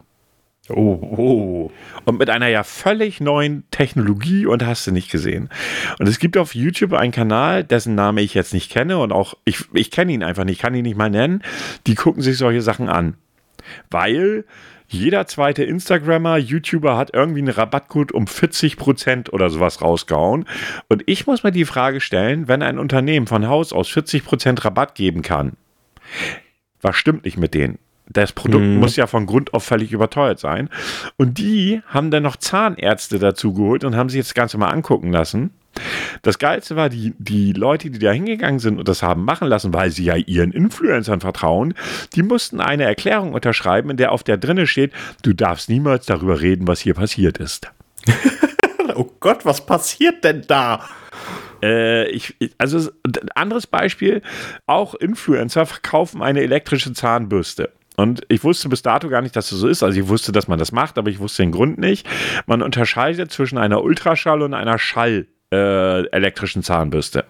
Oh, 0.70 0.98
oh. 1.16 1.70
Und 2.04 2.18
mit 2.18 2.31
einer 2.31 2.48
ja 2.48 2.62
völlig 2.62 3.20
neuen 3.20 3.64
Technologie 3.70 4.46
und 4.46 4.64
hast 4.64 4.87
du 4.87 4.92
nicht 4.92 5.11
gesehen. 5.11 5.48
Und 5.98 6.09
es 6.09 6.18
gibt 6.18 6.37
auf 6.37 6.54
YouTube 6.54 6.92
einen 6.92 7.12
Kanal, 7.12 7.64
dessen 7.64 7.94
Name 7.94 8.20
ich 8.20 8.35
jetzt 8.35 8.52
nicht 8.52 8.70
kenne 8.70 8.98
und 8.98 9.12
auch, 9.12 9.35
ich, 9.44 9.64
ich 9.72 9.90
kenne 9.90 10.12
ihn 10.12 10.22
einfach 10.22 10.44
nicht, 10.44 10.61
kann 10.61 10.74
ihn 10.74 10.83
nicht 10.83 10.96
mal 10.96 11.11
nennen. 11.11 11.42
Die 11.87 11.94
gucken 11.94 12.22
sich 12.22 12.37
solche 12.37 12.62
Sachen 12.62 12.88
an. 12.88 13.14
Weil 13.90 14.44
jeder 14.88 15.26
zweite 15.26 15.64
Instagrammer, 15.64 16.38
YouTuber 16.38 16.96
hat 16.96 17.11
irgendwie 17.12 17.40
einen 17.40 17.48
Rabattcode 17.48 18.12
um 18.12 18.24
40% 18.24 19.31
oder 19.31 19.50
sowas 19.50 19.83
rausgehauen. 19.83 20.46
Und 20.88 21.02
ich 21.07 21.26
muss 21.26 21.42
mir 21.42 21.52
die 21.52 21.66
Frage 21.66 22.00
stellen, 22.00 22.48
wenn 22.48 22.62
ein 22.62 22.78
Unternehmen 22.78 23.26
von 23.26 23.48
Haus 23.48 23.72
aus 23.72 23.88
40% 23.90 24.64
Rabatt 24.64 24.94
geben 24.94 25.20
kann, 25.20 25.52
was 26.81 26.96
stimmt 26.96 27.24
nicht 27.24 27.37
mit 27.37 27.52
denen? 27.52 27.78
Das 28.10 28.32
Produkt 28.32 28.64
mhm. 28.64 28.78
muss 28.78 28.96
ja 28.96 29.06
von 29.06 29.26
Grund 29.26 29.54
auf 29.54 29.64
völlig 29.64 29.92
überteuert 29.92 30.38
sein. 30.38 30.68
Und 31.16 31.38
die 31.38 31.82
haben 31.86 32.10
dann 32.10 32.22
noch 32.22 32.36
Zahnärzte 32.36 33.18
dazu 33.18 33.52
geholt 33.52 33.84
und 33.84 33.96
haben 33.96 34.08
sich 34.08 34.18
jetzt 34.18 34.28
das 34.28 34.34
Ganze 34.34 34.58
mal 34.58 34.68
angucken 34.68 35.12
lassen. 35.12 35.50
Das 36.22 36.38
Geilste 36.38 36.76
war, 36.76 36.88
die, 36.88 37.14
die 37.18 37.52
Leute, 37.52 37.90
die 37.90 37.98
da 37.98 38.10
hingegangen 38.10 38.58
sind 38.58 38.78
und 38.78 38.88
das 38.88 39.02
haben 39.02 39.24
machen 39.24 39.48
lassen, 39.48 39.72
weil 39.72 39.90
sie 39.90 40.04
ja 40.04 40.16
ihren 40.16 40.52
Influencern 40.52 41.20
vertrauen, 41.20 41.74
die 42.14 42.22
mussten 42.22 42.60
eine 42.60 42.84
Erklärung 42.84 43.32
unterschreiben, 43.32 43.90
in 43.90 43.96
der 43.96 44.12
auf 44.12 44.24
der 44.24 44.38
drinne 44.38 44.66
steht, 44.66 44.92
du 45.22 45.32
darfst 45.32 45.68
niemals 45.68 46.06
darüber 46.06 46.40
reden, 46.40 46.66
was 46.66 46.80
hier 46.80 46.94
passiert 46.94 47.38
ist. 47.38 47.70
oh 48.96 49.08
Gott, 49.20 49.44
was 49.44 49.64
passiert 49.64 50.24
denn 50.24 50.44
da? 50.48 50.88
Äh, 51.62 52.08
ich, 52.10 52.36
also 52.56 52.90
ein 53.04 53.28
anderes 53.34 53.66
Beispiel, 53.66 54.22
auch 54.66 54.94
Influencer 54.94 55.66
verkaufen 55.66 56.22
eine 56.22 56.40
elektrische 56.40 56.92
Zahnbürste. 56.92 57.70
Und 57.98 58.22
ich 58.28 58.44
wusste 58.44 58.68
bis 58.68 58.82
dato 58.82 59.08
gar 59.08 59.22
nicht, 59.22 59.34
dass 59.34 59.50
es 59.50 59.58
so 59.58 59.66
ist. 59.66 59.82
Also 59.82 59.98
ich 59.98 60.06
wusste, 60.06 60.30
dass 60.30 60.46
man 60.46 60.61
das 60.61 60.70
macht, 60.70 60.98
aber 60.98 61.11
ich 61.11 61.18
wusste 61.18 61.42
den 61.42 61.50
Grund 61.50 61.78
nicht. 61.78 62.06
Man 62.46 62.62
unterscheidet 62.62 63.32
zwischen 63.32 63.58
einer 63.58 63.82
Ultraschall 63.82 64.42
und 64.42 64.54
einer 64.54 64.78
Schall 64.78 65.26
äh, 65.50 66.32
Zahnbürste. 66.62 67.24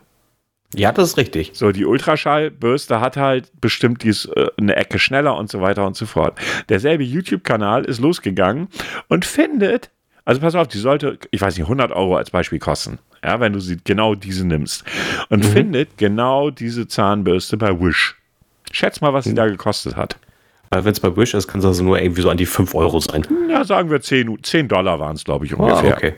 Ja, 0.75 0.93
das 0.93 1.09
ist 1.09 1.17
richtig. 1.17 1.53
So, 1.55 1.73
die 1.73 1.87
Ultraschallbürste 1.87 3.01
hat 3.01 3.17
halt 3.17 3.51
bestimmt 3.63 4.03
dies 4.03 4.27
äh, 4.27 4.49
eine 4.59 4.77
Ecke 4.77 4.99
schneller 4.99 5.39
und 5.39 5.51
so 5.51 5.63
weiter 5.63 5.87
und 5.87 5.97
so 5.97 6.05
fort. 6.05 6.39
Derselbe 6.69 7.03
YouTube-Kanal 7.03 7.87
ist 7.87 8.01
losgegangen 8.01 8.69
und 9.09 9.25
findet, 9.25 9.91
also 10.27 10.43
pass 10.43 10.55
auf, 10.55 10.69
die 10.69 10.77
sollte, 10.77 11.19
ich 11.31 11.41
weiß 11.41 11.57
nicht, 11.57 11.65
100 11.65 11.93
Euro 11.93 12.17
als 12.17 12.31
Beispiel 12.31 12.59
kosten. 12.59 12.99
Ja, 13.25 13.41
wenn 13.41 13.55
du 13.55 13.61
sie 13.61 13.79
genau 13.83 14.15
diese 14.15 14.47
nimmst. 14.47 14.85
Und 15.31 15.45
mhm. 15.47 15.49
findet 15.49 15.97
genau 15.97 16.51
diese 16.51 16.87
Zahnbürste 16.87 17.57
bei 17.57 17.71
Wish. 17.81 18.17
Schätz 18.71 19.01
mal, 19.01 19.15
was 19.15 19.25
sie 19.25 19.31
mhm. 19.31 19.37
da 19.37 19.47
gekostet 19.47 19.97
hat. 19.97 20.19
Weil 20.71 20.85
wenn 20.85 20.93
es 20.93 21.01
bei 21.01 21.17
Wish 21.17 21.35
ist, 21.35 21.49
kann 21.49 21.61
es 21.61 21.67
also 21.67 21.83
nur 21.83 22.01
irgendwie 22.01 22.23
so 22.23 22.31
an 22.31 22.37
die 22.37 22.47
5 22.47 22.75
Euro 22.75 23.01
sein. 23.01 23.27
Ja, 23.49 23.65
sagen 23.65 23.91
wir 23.91 24.01
10, 24.01 24.43
10 24.43 24.69
Dollar 24.69 25.01
waren 25.01 25.17
es, 25.17 25.25
glaube 25.25 25.47
ich, 25.47 25.55
ungefähr. 25.55 25.95
Ah, 25.95 25.97
okay. 25.97 26.15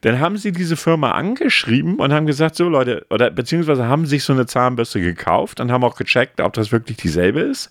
Dann 0.00 0.20
haben 0.20 0.36
sie 0.36 0.52
diese 0.52 0.76
Firma 0.76 1.12
angeschrieben 1.12 1.96
und 1.96 2.12
haben 2.12 2.26
gesagt, 2.26 2.56
so 2.56 2.68
Leute, 2.68 3.06
oder 3.10 3.30
beziehungsweise 3.30 3.86
haben 3.86 4.06
sich 4.06 4.24
so 4.24 4.32
eine 4.32 4.46
Zahnbürste 4.46 5.00
gekauft 5.00 5.60
und 5.60 5.70
haben 5.70 5.84
auch 5.84 5.96
gecheckt, 5.96 6.40
ob 6.40 6.52
das 6.54 6.72
wirklich 6.72 6.96
dieselbe 6.96 7.40
ist. 7.40 7.68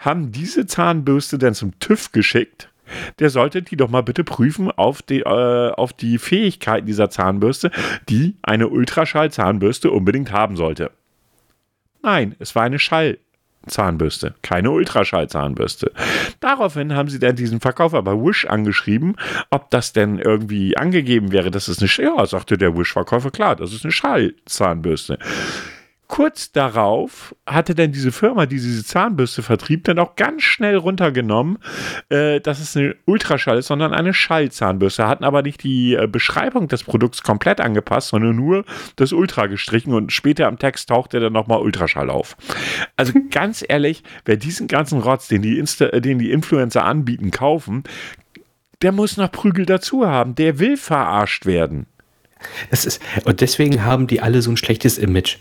Haben 0.00 0.32
diese 0.32 0.66
Zahnbürste 0.66 1.38
dann 1.38 1.54
zum 1.54 1.78
TÜV 1.78 2.12
geschickt. 2.12 2.68
Der 3.18 3.30
sollte 3.30 3.62
die 3.62 3.76
doch 3.76 3.88
mal 3.88 4.02
bitte 4.02 4.24
prüfen 4.24 4.70
auf 4.70 5.00
die, 5.00 5.20
äh, 5.20 5.70
auf 5.70 5.92
die 5.92 6.18
Fähigkeiten 6.18 6.86
dieser 6.86 7.08
Zahnbürste, 7.08 7.70
die 8.08 8.36
eine 8.42 8.68
Ultraschall-Zahnbürste 8.68 9.90
unbedingt 9.90 10.32
haben 10.32 10.56
sollte. 10.56 10.90
Nein, 12.02 12.36
es 12.38 12.54
war 12.54 12.64
eine 12.64 12.78
Schall. 12.78 13.18
Zahnbürste, 13.66 14.34
keine 14.42 14.70
Ultraschallzahnbürste. 14.70 15.92
Daraufhin 16.40 16.94
haben 16.94 17.08
sie 17.08 17.18
dann 17.18 17.36
diesen 17.36 17.60
Verkäufer 17.60 18.02
bei 18.02 18.12
Wish 18.12 18.46
angeschrieben, 18.46 19.16
ob 19.50 19.70
das 19.70 19.92
denn 19.92 20.18
irgendwie 20.18 20.76
angegeben 20.76 21.32
wäre, 21.32 21.50
dass 21.50 21.68
es 21.68 21.80
eine, 21.80 21.90
ja, 22.08 22.26
sagte 22.26 22.58
der 22.58 22.76
Wish-Verkäufer, 22.76 23.30
klar, 23.30 23.56
das 23.56 23.72
ist 23.72 23.84
eine 23.84 23.92
Schallzahnbürste. 23.92 25.18
Kurz 26.14 26.52
darauf 26.52 27.34
hatte 27.44 27.74
dann 27.74 27.90
diese 27.90 28.12
Firma, 28.12 28.46
die 28.46 28.60
diese 28.60 28.84
Zahnbürste 28.84 29.42
vertrieb, 29.42 29.82
dann 29.82 29.98
auch 29.98 30.14
ganz 30.14 30.44
schnell 30.44 30.76
runtergenommen, 30.76 31.58
äh, 32.08 32.40
dass 32.40 32.60
es 32.60 32.76
eine 32.76 32.94
Ultraschall 33.04 33.58
ist, 33.58 33.66
sondern 33.66 33.92
eine 33.92 34.14
Schallzahnbürste. 34.14 35.08
Hatten 35.08 35.24
aber 35.24 35.42
nicht 35.42 35.64
die 35.64 35.94
äh, 35.94 36.06
Beschreibung 36.06 36.68
des 36.68 36.84
Produkts 36.84 37.24
komplett 37.24 37.60
angepasst, 37.60 38.10
sondern 38.10 38.36
nur 38.36 38.64
das 38.94 39.12
Ultra 39.12 39.46
gestrichen 39.46 39.92
und 39.92 40.12
später 40.12 40.46
am 40.46 40.56
Text 40.60 40.88
tauchte 40.88 41.18
dann 41.18 41.32
nochmal 41.32 41.60
Ultraschall 41.60 42.10
auf. 42.10 42.36
Also 42.96 43.14
ganz 43.32 43.64
ehrlich, 43.68 44.04
wer 44.24 44.36
diesen 44.36 44.68
ganzen 44.68 45.00
Rotz, 45.00 45.26
den 45.26 45.42
die, 45.42 45.58
Insta 45.58 45.86
äh, 45.86 46.00
den 46.00 46.20
die 46.20 46.30
Influencer 46.30 46.84
anbieten, 46.84 47.32
kaufen, 47.32 47.82
der 48.82 48.92
muss 48.92 49.16
noch 49.16 49.32
Prügel 49.32 49.66
dazu 49.66 50.06
haben. 50.06 50.36
Der 50.36 50.60
will 50.60 50.76
verarscht 50.76 51.44
werden. 51.44 51.86
Das 52.70 52.84
ist, 52.84 53.02
und 53.24 53.40
deswegen 53.40 53.82
haben 53.82 54.06
die 54.06 54.20
alle 54.20 54.42
so 54.42 54.52
ein 54.52 54.56
schlechtes 54.56 54.96
Image 54.96 55.38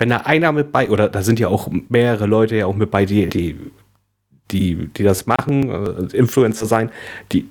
wenn 0.00 0.08
da 0.08 0.16
einer 0.22 0.50
mit 0.50 0.72
bei, 0.72 0.88
oder 0.88 1.10
da 1.10 1.22
sind 1.22 1.38
ja 1.38 1.48
auch 1.48 1.68
mehrere 1.90 2.24
Leute 2.24 2.56
ja 2.56 2.64
auch 2.64 2.74
mit 2.74 2.90
bei, 2.90 3.04
die, 3.04 3.28
die, 3.28 3.54
die, 4.50 4.88
die 4.88 5.02
das 5.02 5.26
machen, 5.26 5.68
äh, 5.70 6.16
Influencer 6.16 6.64
sein, 6.64 6.90
die 7.32 7.50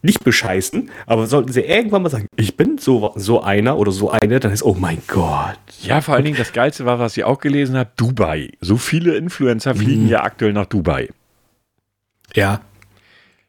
nicht 0.00 0.24
bescheißen, 0.24 0.90
aber 1.04 1.26
sollten 1.26 1.52
sie 1.52 1.60
irgendwann 1.60 2.02
mal 2.02 2.08
sagen, 2.08 2.26
ich 2.36 2.56
bin 2.56 2.78
so, 2.78 3.12
so 3.16 3.42
einer 3.42 3.76
oder 3.76 3.92
so 3.92 4.10
eine, 4.10 4.40
dann 4.40 4.52
ist, 4.52 4.62
oh 4.62 4.74
mein 4.78 5.02
Gott. 5.06 5.58
Ja, 5.82 6.00
vor 6.00 6.14
allen 6.14 6.24
Dingen 6.24 6.38
das 6.38 6.54
Geilste 6.54 6.86
war, 6.86 6.98
was 6.98 7.14
ich 7.18 7.24
auch 7.24 7.38
gelesen 7.38 7.76
habe, 7.76 7.90
Dubai. 7.94 8.52
So 8.62 8.78
viele 8.78 9.16
Influencer 9.16 9.74
fliegen 9.74 10.04
mhm. 10.04 10.08
ja 10.08 10.22
aktuell 10.22 10.54
nach 10.54 10.64
Dubai. 10.64 11.10
Ja. 12.34 12.62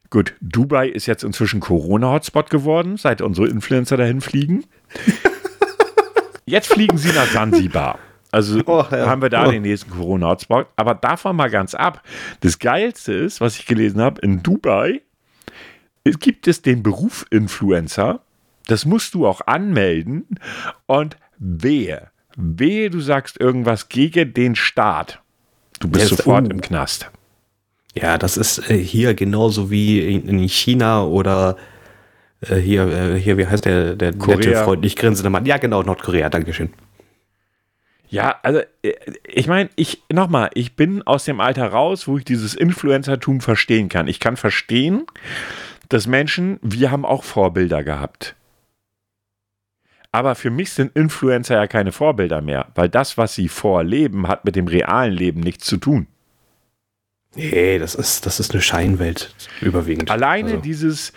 Gut, 0.09 0.35
Dubai 0.41 0.89
ist 0.89 1.05
jetzt 1.05 1.23
inzwischen 1.23 1.61
Corona-Hotspot 1.61 2.49
geworden, 2.49 2.97
seit 2.97 3.21
unsere 3.21 3.47
Influencer 3.47 3.95
dahin 3.95 4.19
fliegen. 4.19 4.65
Jetzt 6.51 6.73
fliegen 6.73 6.97
sie 6.97 7.13
nach 7.13 7.27
Sansibar. 7.27 7.97
Also 8.29 8.61
oh, 8.65 8.85
ja. 8.91 9.07
haben 9.07 9.21
wir 9.21 9.29
da 9.29 9.47
oh. 9.47 9.51
den 9.51 9.61
nächsten 9.61 9.89
Corona-Hotspot. 9.89 10.67
Aber 10.75 10.95
davon 10.95 11.37
mal 11.37 11.49
ganz 11.49 11.73
ab. 11.73 12.03
Das 12.41 12.59
Geilste 12.59 13.13
ist, 13.13 13.39
was 13.39 13.57
ich 13.57 13.65
gelesen 13.65 14.01
habe, 14.01 14.19
in 14.19 14.43
Dubai 14.43 15.01
gibt 16.03 16.49
es 16.49 16.61
den 16.61 16.83
Beruf 16.83 17.25
Influencer. 17.29 18.19
Das 18.67 18.85
musst 18.85 19.13
du 19.13 19.25
auch 19.25 19.39
anmelden. 19.47 20.25
Und 20.87 21.15
wehe, 21.37 22.09
wehe, 22.35 22.89
du 22.89 22.99
sagst 22.99 23.39
irgendwas 23.39 23.87
gegen 23.87 24.33
den 24.33 24.55
Staat. 24.55 25.21
Du 25.79 25.87
bist 25.87 26.09
Jetzt, 26.09 26.17
sofort 26.17 26.47
oh. 26.47 26.51
im 26.51 26.59
Knast. 26.59 27.09
Ja, 27.95 28.17
das 28.17 28.35
ist 28.35 28.69
äh, 28.69 28.77
hier 28.77 29.13
genauso 29.13 29.71
wie 29.71 30.15
in, 30.15 30.27
in 30.27 30.49
China 30.49 31.05
oder 31.05 31.55
äh, 32.41 32.55
hier, 32.55 32.87
äh, 32.87 33.19
hier, 33.19 33.37
wie 33.37 33.47
heißt 33.47 33.65
der, 33.65 33.95
der 33.95 34.13
Korea. 34.13 34.37
nette, 34.37 34.63
freundlich 34.63 34.95
grinsende 34.95 35.29
Mann? 35.29 35.45
Ja, 35.45 35.57
genau, 35.57 35.83
Nordkorea, 35.83 36.29
Dankeschön. 36.29 36.71
Ja, 38.09 38.39
also 38.43 38.61
äh, 38.83 38.93
ich 39.25 39.47
meine, 39.47 39.69
ich 39.75 40.03
nochmal, 40.11 40.49
ich 40.53 40.75
bin 40.75 41.01
aus 41.03 41.25
dem 41.25 41.39
Alter 41.39 41.67
raus, 41.67 42.07
wo 42.07 42.17
ich 42.17 42.25
dieses 42.25 42.55
Influencertum 42.55 43.41
verstehen 43.41 43.89
kann. 43.89 44.07
Ich 44.07 44.19
kann 44.19 44.37
verstehen, 44.37 45.05
dass 45.89 46.07
Menschen, 46.07 46.59
wir 46.61 46.91
haben 46.91 47.05
auch 47.05 47.23
Vorbilder 47.23 47.83
gehabt. 47.83 48.35
Aber 50.11 50.35
für 50.35 50.49
mich 50.49 50.71
sind 50.71 50.95
Influencer 50.95 51.55
ja 51.55 51.67
keine 51.67 51.93
Vorbilder 51.93 52.41
mehr, 52.41 52.67
weil 52.75 52.89
das, 52.89 53.17
was 53.17 53.33
sie 53.33 53.47
vorleben, 53.47 54.27
hat 54.27 54.43
mit 54.43 54.57
dem 54.57 54.67
realen 54.67 55.13
Leben 55.13 55.39
nichts 55.39 55.65
zu 55.65 55.77
tun. 55.77 56.07
Nee, 57.35 57.79
das 57.79 57.95
ist, 57.95 58.25
das 58.25 58.41
ist 58.41 58.51
eine 58.51 58.61
Scheinwelt 58.61 59.33
überwiegend. 59.61 60.11
Alleine 60.11 60.49
also. 60.49 60.61
dieses, 60.61 61.13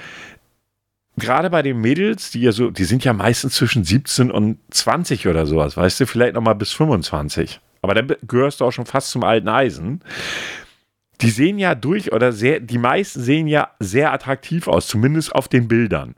gerade 1.16 1.50
bei 1.50 1.62
den 1.62 1.80
Mädels, 1.80 2.30
die 2.30 2.42
ja 2.42 2.52
so, 2.52 2.70
die 2.70 2.84
sind 2.84 3.04
ja 3.04 3.12
meistens 3.12 3.54
zwischen 3.54 3.84
17 3.84 4.30
und 4.30 4.58
20 4.70 5.28
oder 5.28 5.46
sowas, 5.46 5.76
weißt 5.76 6.00
du, 6.00 6.06
vielleicht 6.06 6.34
noch 6.34 6.42
mal 6.42 6.54
bis 6.54 6.72
25. 6.72 7.60
Aber 7.82 7.94
dann 7.94 8.14
gehörst 8.26 8.60
du 8.60 8.64
auch 8.64 8.72
schon 8.72 8.86
fast 8.86 9.10
zum 9.10 9.24
alten 9.24 9.48
Eisen. 9.48 10.00
die 11.20 11.30
sehen 11.30 11.58
ja 11.58 11.74
durch 11.74 12.12
oder 12.12 12.32
sehr, 12.32 12.60
die 12.60 12.78
meisten 12.78 13.20
sehen 13.20 13.46
ja 13.46 13.70
sehr 13.78 14.12
attraktiv 14.12 14.66
aus, 14.68 14.86
zumindest 14.88 15.34
auf 15.34 15.48
den 15.48 15.68
Bildern. 15.68 16.16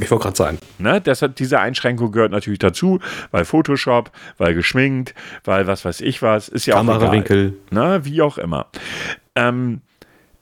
Ich 0.00 0.10
wollte 0.10 0.24
gerade 0.24 0.36
sagen. 0.36 0.58
Ne, 0.78 1.00
deshalb, 1.00 1.36
diese 1.36 1.60
Einschränkung 1.60 2.12
gehört 2.12 2.32
natürlich 2.32 2.58
dazu, 2.58 3.00
weil 3.30 3.44
Photoshop, 3.44 4.10
weil 4.36 4.54
geschminkt, 4.54 5.14
weil 5.44 5.66
was 5.66 5.84
weiß 5.84 6.00
ich 6.02 6.20
was, 6.20 6.48
ist 6.48 6.66
ja 6.66 6.74
Kamerawinkel. 6.74 7.54
auch 7.70 7.72
egal. 7.72 7.88
Ne, 7.98 8.04
wie 8.04 8.20
auch 8.20 8.36
immer. 8.36 8.66
Ähm, 9.34 9.80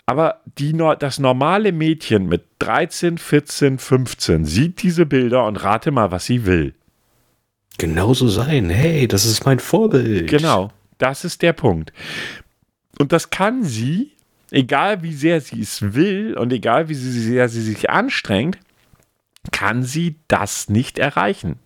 aber 0.06 0.40
die, 0.58 0.76
das 0.98 1.18
normale 1.18 1.72
Mädchen 1.72 2.26
mit 2.26 2.44
13, 2.58 3.18
14, 3.18 3.78
15 3.78 4.44
sieht 4.44 4.82
diese 4.82 5.06
Bilder 5.06 5.46
und 5.46 5.56
rate 5.56 5.90
mal, 5.90 6.10
was 6.10 6.26
sie 6.26 6.44
will. 6.44 6.74
Genauso 7.78 8.28
sein. 8.28 8.70
Hey, 8.70 9.08
das 9.08 9.24
ist 9.24 9.44
mein 9.46 9.58
Vorbild. 9.58 10.28
Genau, 10.28 10.70
das 10.98 11.24
ist 11.24 11.42
der 11.42 11.52
Punkt. 11.52 11.92
Und 12.98 13.12
das 13.12 13.30
kann 13.30 13.64
sie, 13.64 14.12
egal 14.50 15.02
wie 15.02 15.14
sehr 15.14 15.40
sie 15.40 15.60
es 15.60 15.94
will 15.94 16.36
und 16.36 16.52
egal 16.52 16.88
wie 16.88 16.94
sehr 16.94 17.48
sie 17.48 17.62
sich 17.62 17.90
anstrengt, 17.90 18.58
kann 19.50 19.82
sie 19.82 20.16
das 20.28 20.68
nicht 20.68 20.98
erreichen. 20.98 21.58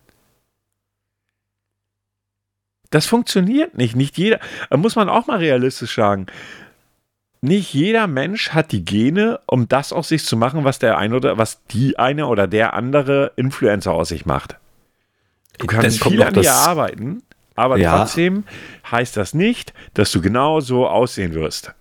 Das 2.89 3.05
funktioniert 3.05 3.77
nicht. 3.77 3.95
Nicht 3.95 4.17
jeder, 4.17 4.39
muss 4.75 4.95
man 4.95 5.09
auch 5.09 5.27
mal 5.27 5.37
realistisch 5.37 5.95
sagen. 5.95 6.25
Nicht 7.41 7.73
jeder 7.73 8.07
Mensch 8.07 8.49
hat 8.49 8.71
die 8.73 8.83
Gene, 8.83 9.39
um 9.45 9.69
das 9.69 9.93
aus 9.93 10.09
sich 10.09 10.25
zu 10.25 10.35
machen, 10.35 10.65
was 10.65 10.79
der 10.79 10.97
eine 10.97 11.15
oder 11.15 11.37
was 11.37 11.63
die 11.71 11.97
eine 11.97 12.27
oder 12.27 12.47
der 12.47 12.73
andere 12.73 13.31
Influencer 13.37 13.93
aus 13.93 14.09
sich 14.09 14.25
macht. 14.25 14.57
Du 15.57 15.67
kannst 15.67 16.03
viel 16.03 16.21
an 16.21 16.33
dir 16.33 16.53
arbeiten, 16.53 17.23
aber 17.55 17.77
ja. 17.77 17.97
trotzdem 17.97 18.43
heißt 18.89 19.15
das 19.15 19.33
nicht, 19.33 19.73
dass 19.93 20.11
du 20.11 20.21
genau 20.21 20.59
so 20.59 20.87
aussehen 20.87 21.33
wirst. 21.33 21.73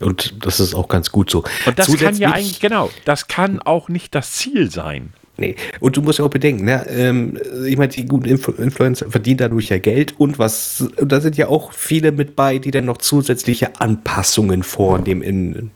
Und 0.00 0.44
das 0.44 0.60
ist 0.60 0.74
auch 0.74 0.88
ganz 0.88 1.12
gut 1.12 1.30
so. 1.30 1.44
Und 1.66 1.78
das 1.78 1.96
kann 1.96 2.16
ja 2.16 2.32
eigentlich, 2.32 2.60
genau, 2.60 2.90
das 3.04 3.28
kann 3.28 3.60
auch 3.60 3.88
nicht 3.88 4.14
das 4.14 4.32
Ziel 4.32 4.70
sein. 4.70 5.12
Nee, 5.36 5.56
und 5.80 5.96
du 5.96 6.02
musst 6.02 6.20
ja 6.20 6.24
auch 6.24 6.30
bedenken, 6.30 6.64
ne, 6.64 6.86
ähm, 6.88 7.38
ich 7.66 7.76
meine, 7.76 7.88
die 7.88 8.06
guten 8.06 8.26
Influ 8.26 8.52
Influencer 8.52 9.10
verdienen 9.10 9.38
dadurch 9.38 9.68
ja 9.68 9.78
Geld 9.78 10.18
und 10.18 10.38
was, 10.38 10.88
da 10.96 11.20
sind 11.20 11.36
ja 11.36 11.48
auch 11.48 11.72
viele 11.72 12.12
mit 12.12 12.36
bei, 12.36 12.58
die 12.58 12.70
dann 12.70 12.84
noch 12.84 12.98
zusätzliche 12.98 13.80
Anpassungen 13.80 14.62
vornehmen 14.62 15.22
in 15.22 15.70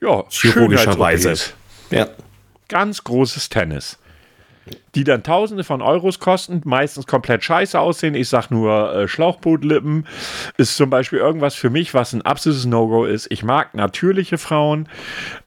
ja, 0.00 0.22
chirurgischer 0.28 0.96
Weise. 0.98 1.34
Ja. 1.90 2.08
Ganz 2.68 3.02
großes 3.02 3.48
Tennis 3.48 3.98
die 4.94 5.04
dann 5.04 5.22
Tausende 5.22 5.64
von 5.64 5.82
Euros 5.82 6.18
kosten, 6.18 6.60
meistens 6.64 7.06
komplett 7.06 7.44
scheiße 7.44 7.78
aussehen. 7.78 8.14
Ich 8.14 8.28
sag 8.28 8.50
nur 8.50 8.94
äh, 8.94 9.08
Schlauchbootlippen 9.08 10.06
ist 10.56 10.76
zum 10.76 10.90
Beispiel 10.90 11.18
irgendwas 11.18 11.54
für 11.54 11.70
mich, 11.70 11.94
was 11.94 12.12
ein 12.12 12.22
absolutes 12.22 12.66
No-Go 12.66 13.04
ist. 13.04 13.26
Ich 13.30 13.42
mag 13.42 13.74
natürliche 13.74 14.38
Frauen. 14.38 14.88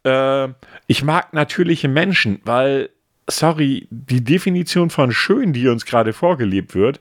Äh, 0.04 0.50
ich 0.88 1.04
mag 1.04 1.34
natürliche 1.34 1.88
Menschen, 1.88 2.42
weil, 2.46 2.90
sorry, 3.30 3.88
die 3.90 4.24
Definition 4.24 4.90
von 4.90 5.12
schön, 5.12 5.54
die 5.54 5.68
uns 5.68 5.86
gerade 5.86 6.14
vorgelebt 6.14 6.76
wird, 6.76 7.00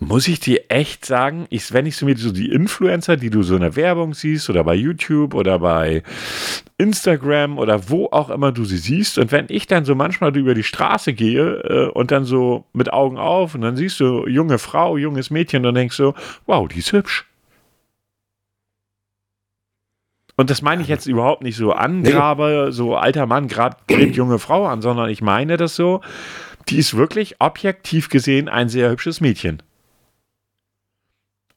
muss 0.00 0.28
ich 0.28 0.40
dir 0.40 0.64
echt 0.68 1.04
sagen, 1.04 1.46
ich, 1.50 1.72
wenn 1.72 1.86
ich 1.86 1.96
so 1.96 2.04
mir 2.04 2.16
so 2.16 2.32
die 2.32 2.50
Influencer, 2.50 3.16
die 3.16 3.30
du 3.30 3.42
so 3.42 3.54
in 3.54 3.62
der 3.62 3.76
Werbung 3.76 4.12
siehst 4.12 4.50
oder 4.50 4.64
bei 4.64 4.74
YouTube 4.74 5.34
oder 5.34 5.58
bei 5.60 6.02
Instagram 6.78 7.58
oder 7.58 7.88
wo 7.88 8.06
auch 8.10 8.30
immer 8.30 8.52
du 8.52 8.64
sie 8.64 8.76
siehst 8.76 9.18
und 9.18 9.32
wenn 9.32 9.46
ich 9.48 9.66
dann 9.66 9.84
so 9.84 9.94
manchmal 9.94 10.36
über 10.36 10.54
die 10.54 10.64
Straße 10.64 11.12
gehe 11.12 11.60
äh, 11.60 11.88
und 11.90 12.10
dann 12.10 12.24
so 12.24 12.66
mit 12.72 12.92
Augen 12.92 13.18
auf 13.18 13.54
und 13.54 13.62
dann 13.62 13.76
siehst 13.76 14.00
du 14.00 14.26
junge 14.26 14.58
Frau, 14.58 14.96
junges 14.96 15.30
Mädchen 15.30 15.64
und 15.64 15.74
denkst 15.74 15.96
so, 15.96 16.14
wow, 16.46 16.68
die 16.68 16.80
ist 16.80 16.92
hübsch. 16.92 17.26
Und 20.36 20.50
das 20.50 20.62
meine 20.62 20.82
ich 20.82 20.88
jetzt 20.88 21.06
überhaupt 21.06 21.42
nicht 21.42 21.56
so 21.56 21.72
angrabe, 21.72 22.68
so 22.70 22.96
alter 22.96 23.26
Mann 23.26 23.48
grabt 23.48 23.90
junge 23.90 24.38
Frau 24.38 24.66
an, 24.66 24.82
sondern 24.82 25.08
ich 25.08 25.22
meine 25.22 25.56
das 25.56 25.76
so, 25.76 26.00
die 26.68 26.78
ist 26.78 26.96
wirklich 26.96 27.36
objektiv 27.40 28.08
gesehen 28.08 28.48
ein 28.48 28.68
sehr 28.68 28.90
hübsches 28.90 29.20
Mädchen 29.20 29.62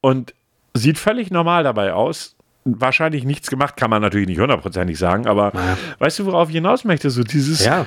und 0.00 0.34
sieht 0.74 0.98
völlig 0.98 1.30
normal 1.30 1.64
dabei 1.64 1.92
aus. 1.92 2.36
Wahrscheinlich 2.64 3.24
nichts 3.24 3.48
gemacht, 3.48 3.76
kann 3.76 3.90
man 3.90 4.02
natürlich 4.02 4.28
nicht 4.28 4.40
hundertprozentig 4.40 4.98
sagen, 4.98 5.26
aber 5.26 5.52
ja. 5.54 5.78
weißt 5.98 6.18
du, 6.18 6.26
worauf 6.26 6.48
ich 6.48 6.54
hinaus 6.54 6.84
möchte? 6.84 7.08
So 7.08 7.22
dieses, 7.22 7.64
ja. 7.64 7.86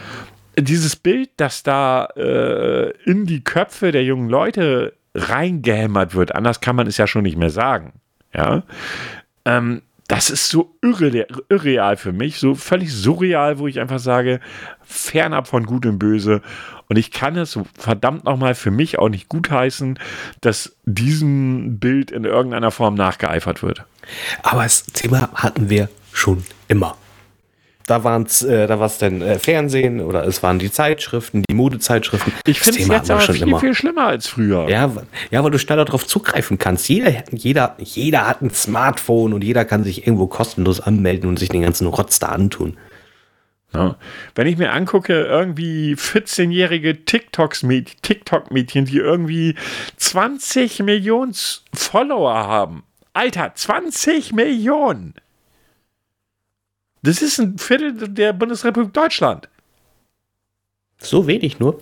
dieses 0.58 0.95
Bild, 0.95 1.30
das 1.38 1.62
da 1.63 2.06
äh, 2.15 2.91
in 3.06 3.25
die 3.25 3.43
Köpfe 3.43 3.91
der 3.91 4.04
jungen 4.04 4.27
Leute 4.27 4.93
reingehämmert 5.13 6.15
wird, 6.15 6.34
anders 6.34 6.62
kann 6.62 6.75
man 6.75 6.88
es 6.88 6.97
ja 6.97 7.06
schon 7.06 7.23
nicht 7.23 7.38
mehr 7.38 7.49
sagen. 7.51 7.93
Ja. 8.34 8.63
Ähm, 9.45 9.82
das 10.12 10.30
ist 10.30 10.50
so 10.50 10.76
irre, 10.82 11.26
irreal 11.47 11.95
für 11.95 12.12
mich, 12.12 12.38
so 12.38 12.54
völlig 12.54 12.93
surreal, 12.93 13.60
wo 13.60 13.67
ich 13.67 13.80
einfach 13.80 14.00
sage, 14.00 14.41
fernab 14.84 15.47
von 15.47 15.65
Gut 15.65 15.86
und 15.86 16.00
Böse. 16.00 16.41
Und 16.89 16.97
ich 16.97 17.12
kann 17.12 17.38
es 17.38 17.58
verdammt 17.78 18.26
nochmal 18.26 18.54
für 18.54 18.71
mich 18.71 19.00
auch 19.00 19.08
nicht 19.08 19.30
gutheißen, 19.30 19.97
dass 20.41 20.76
diesem 20.84 21.80
Bild 21.80 22.12
in 22.12 22.26
irgendeiner 22.26 22.71
Form 22.71 22.95
nachgeeifert 22.95 23.63
wird. 23.63 23.86
Aber 24.43 24.63
das 24.63 24.84
Thema 24.84 25.30
hatten 25.34 25.69
wir 25.69 25.88
schon 26.12 26.43
immer. 26.67 26.97
Da 27.88 28.04
waren 28.04 28.24
es 28.24 28.41
äh, 28.44 28.67
da 28.67 28.80
war's 28.80 28.98
dann 28.98 29.22
äh, 29.22 29.39
Fernsehen 29.39 30.02
oder 30.02 30.26
es 30.26 30.44
waren 30.44 30.60
die 30.60 30.72
Zeitschriften, 30.72 31.44
die 31.50 31.56
Modezeitschriften. 31.56 32.34
Ich 32.46 32.60
finde 32.60 32.82
es 32.82 32.88
jetzt 32.88 33.12
aber 33.12 33.22
viel, 33.22 33.41
immer. 33.44 33.60
viel 33.60 33.74
schlimmer 33.74 34.08
als 34.08 34.28
früher. 34.28 34.70
Ja, 34.70 34.91
ja, 35.32 35.44
weil 35.44 35.52
du 35.52 35.60
schneller 35.60 35.86
darauf 35.86 36.06
zugreifen 36.06 36.58
kannst. 36.58 36.88
Jeder, 36.89 37.24
jeder, 37.32 37.76
jeder 37.80 38.28
hat 38.28 38.41
ein 38.41 38.52
Smartphone 38.52 39.34
und 39.34 39.44
jeder 39.44 39.65
kann 39.65 39.84
sich 39.84 40.06
irgendwo 40.06 40.28
kostenlos 40.28 40.80
anmelden 40.80 41.30
und 41.30 41.39
sich 41.39 41.50
den 41.50 41.62
ganzen 41.63 41.88
Rotz 41.88 42.20
da 42.20 42.28
antun. 42.28 42.78
Ja. 43.74 43.96
Wenn 44.36 44.48
ich 44.48 44.58
mir 44.58 44.74
angucke, 44.74 45.13
irgendwie 45.13 45.96
14-jährige 45.96 47.06
TikTok-Mädchen, 47.06 48.86
die 48.86 48.98
irgendwie 48.98 49.56
20 49.98 50.80
Millionen 50.80 51.34
Follower 51.74 52.34
haben. 52.34 52.84
Alter, 53.13 53.54
20 53.56 54.34
Millionen! 54.34 55.13
Das 57.03 57.21
ist 57.21 57.39
ein 57.39 57.57
Viertel 57.57 57.93
der 58.09 58.33
Bundesrepublik 58.33 58.93
Deutschland. 58.93 59.49
So 60.99 61.25
wenig 61.25 61.59
nur. 61.59 61.81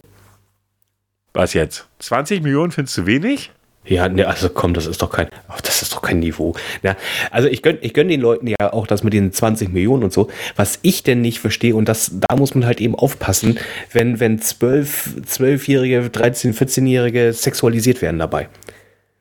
Was 1.33 1.53
jetzt? 1.53 1.87
20 1.99 2.41
Millionen 2.41 2.71
findest 2.71 2.97
du 2.97 3.05
wenig? 3.05 3.51
Ja, 3.85 4.07
ne, 4.07 4.27
also 4.27 4.49
komm, 4.49 4.73
das 4.73 4.85
ist 4.85 5.01
doch 5.01 5.09
kein, 5.09 5.27
oh, 5.49 5.57
das 5.63 5.81
ist 5.81 5.93
doch 5.93 6.01
kein 6.01 6.19
Niveau. 6.19 6.55
Ja, 6.83 6.95
also 7.31 7.47
ich 7.47 7.61
gönne 7.61 7.79
ich 7.81 7.93
gönn 7.93 8.07
den 8.07 8.21
Leuten 8.21 8.47
ja 8.47 8.71
auch 8.71 8.85
das 8.85 9.03
mit 9.03 9.13
den 9.13 9.31
20 9.31 9.69
Millionen 9.69 10.03
und 10.03 10.13
so. 10.13 10.29
Was 10.55 10.79
ich 10.81 11.03
denn 11.03 11.21
nicht 11.21 11.39
verstehe, 11.39 11.75
und 11.75 11.89
das, 11.89 12.11
da 12.13 12.35
muss 12.35 12.55
man 12.55 12.65
halt 12.65 12.81
eben 12.81 12.95
aufpassen, 12.95 13.57
wenn, 13.91 14.19
wenn 14.19 14.39
12, 14.39 15.21
12-Jährige, 15.25 16.09
13, 16.09 16.53
14-Jährige 16.53 17.33
sexualisiert 17.33 18.01
werden 18.01 18.19
dabei. 18.19 18.49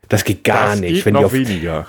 Das 0.09 0.25
geht 0.25 0.45
gar 0.45 0.71
das 0.71 0.81
nicht. 0.81 0.95
Geht 0.95 1.07
wenn 1.07 1.15
noch 1.15 1.25
auf, 1.25 1.33
weniger. 1.33 1.87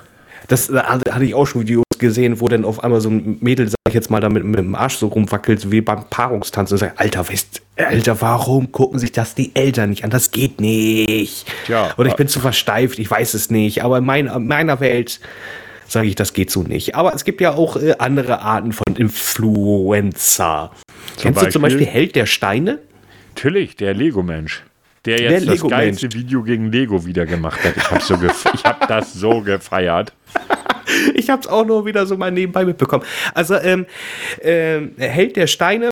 Das 0.49 0.67
da 0.67 0.83
hatte 0.85 1.25
ich 1.25 1.33
auch 1.33 1.45
schon 1.45 1.61
Videos 1.61 1.85
gesehen, 1.99 2.41
wo 2.41 2.47
dann 2.47 2.65
auf 2.65 2.83
einmal 2.83 3.01
so 3.01 3.09
ein 3.09 3.37
Mädel, 3.39 3.69
sag 3.69 3.77
ich 3.87 3.93
jetzt 3.93 4.09
mal, 4.09 4.19
da 4.19 4.29
mit, 4.29 4.43
dem 4.43 4.75
Arsch 4.75 4.95
so 4.95 5.07
rumwackelt, 5.07 5.71
wie 5.71 5.81
beim 5.81 6.05
Paarungstanz 6.09 6.71
und 6.71 6.79
sagt, 6.79 6.99
Alter, 6.99 7.29
weißt, 7.29 7.61
Alter, 7.77 8.19
warum 8.21 8.71
gucken 8.71 8.99
sich 8.99 9.11
das 9.11 9.35
die 9.35 9.55
Eltern 9.55 9.91
nicht 9.91 10.03
an? 10.03 10.09
Das 10.09 10.31
geht 10.31 10.59
nicht. 10.59 11.45
Ja, 11.67 11.93
Oder 11.97 12.09
ich 12.09 12.15
bin 12.15 12.27
zu 12.27 12.39
versteift, 12.39 12.99
ich 12.99 13.09
weiß 13.09 13.33
es 13.35 13.49
nicht. 13.49 13.83
Aber 13.83 13.99
in, 13.99 14.05
mein, 14.05 14.27
in 14.27 14.47
meiner 14.47 14.79
Welt 14.79 15.19
sage 15.87 16.07
ich, 16.07 16.15
das 16.15 16.33
geht 16.33 16.51
so 16.51 16.63
nicht. 16.63 16.95
Aber 16.95 17.13
es 17.13 17.23
gibt 17.23 17.41
ja 17.41 17.53
auch 17.53 17.77
äh, 17.77 17.95
andere 17.99 18.41
Arten 18.41 18.73
von 18.73 18.95
Influencer. 18.95 20.71
Kennst 21.17 21.35
Beispiel? 21.35 21.45
du 21.45 21.53
zum 21.53 21.61
Beispiel 21.61 21.85
Held 21.85 22.15
der 22.15 22.25
Steine? 22.25 22.79
Natürlich, 23.35 23.75
der 23.75 23.93
Lego-Mensch. 23.93 24.63
Der 25.05 25.21
jetzt 25.21 25.45
der 25.45 25.55
das 25.55 25.67
geilste 25.67 26.11
Video 26.13 26.43
gegen 26.43 26.71
Lego 26.71 27.05
wieder 27.05 27.25
gemacht 27.25 27.63
hat. 27.63 27.77
Ich 27.77 27.89
habe 27.89 28.01
so 28.01 28.15
hab 28.63 28.87
das 28.87 29.13
so 29.13 29.41
gefeiert. 29.41 30.13
ich 31.15 31.29
habe 31.29 31.41
es 31.41 31.47
auch 31.47 31.65
nur 31.65 31.85
wieder 31.85 32.05
so 32.05 32.17
mal 32.17 32.31
nebenbei 32.31 32.65
mitbekommen. 32.65 33.03
Also, 33.33 33.55
ähm, 33.55 33.85
äh, 34.41 34.81
Held 34.97 35.35
der 35.35 35.47
Steine 35.47 35.89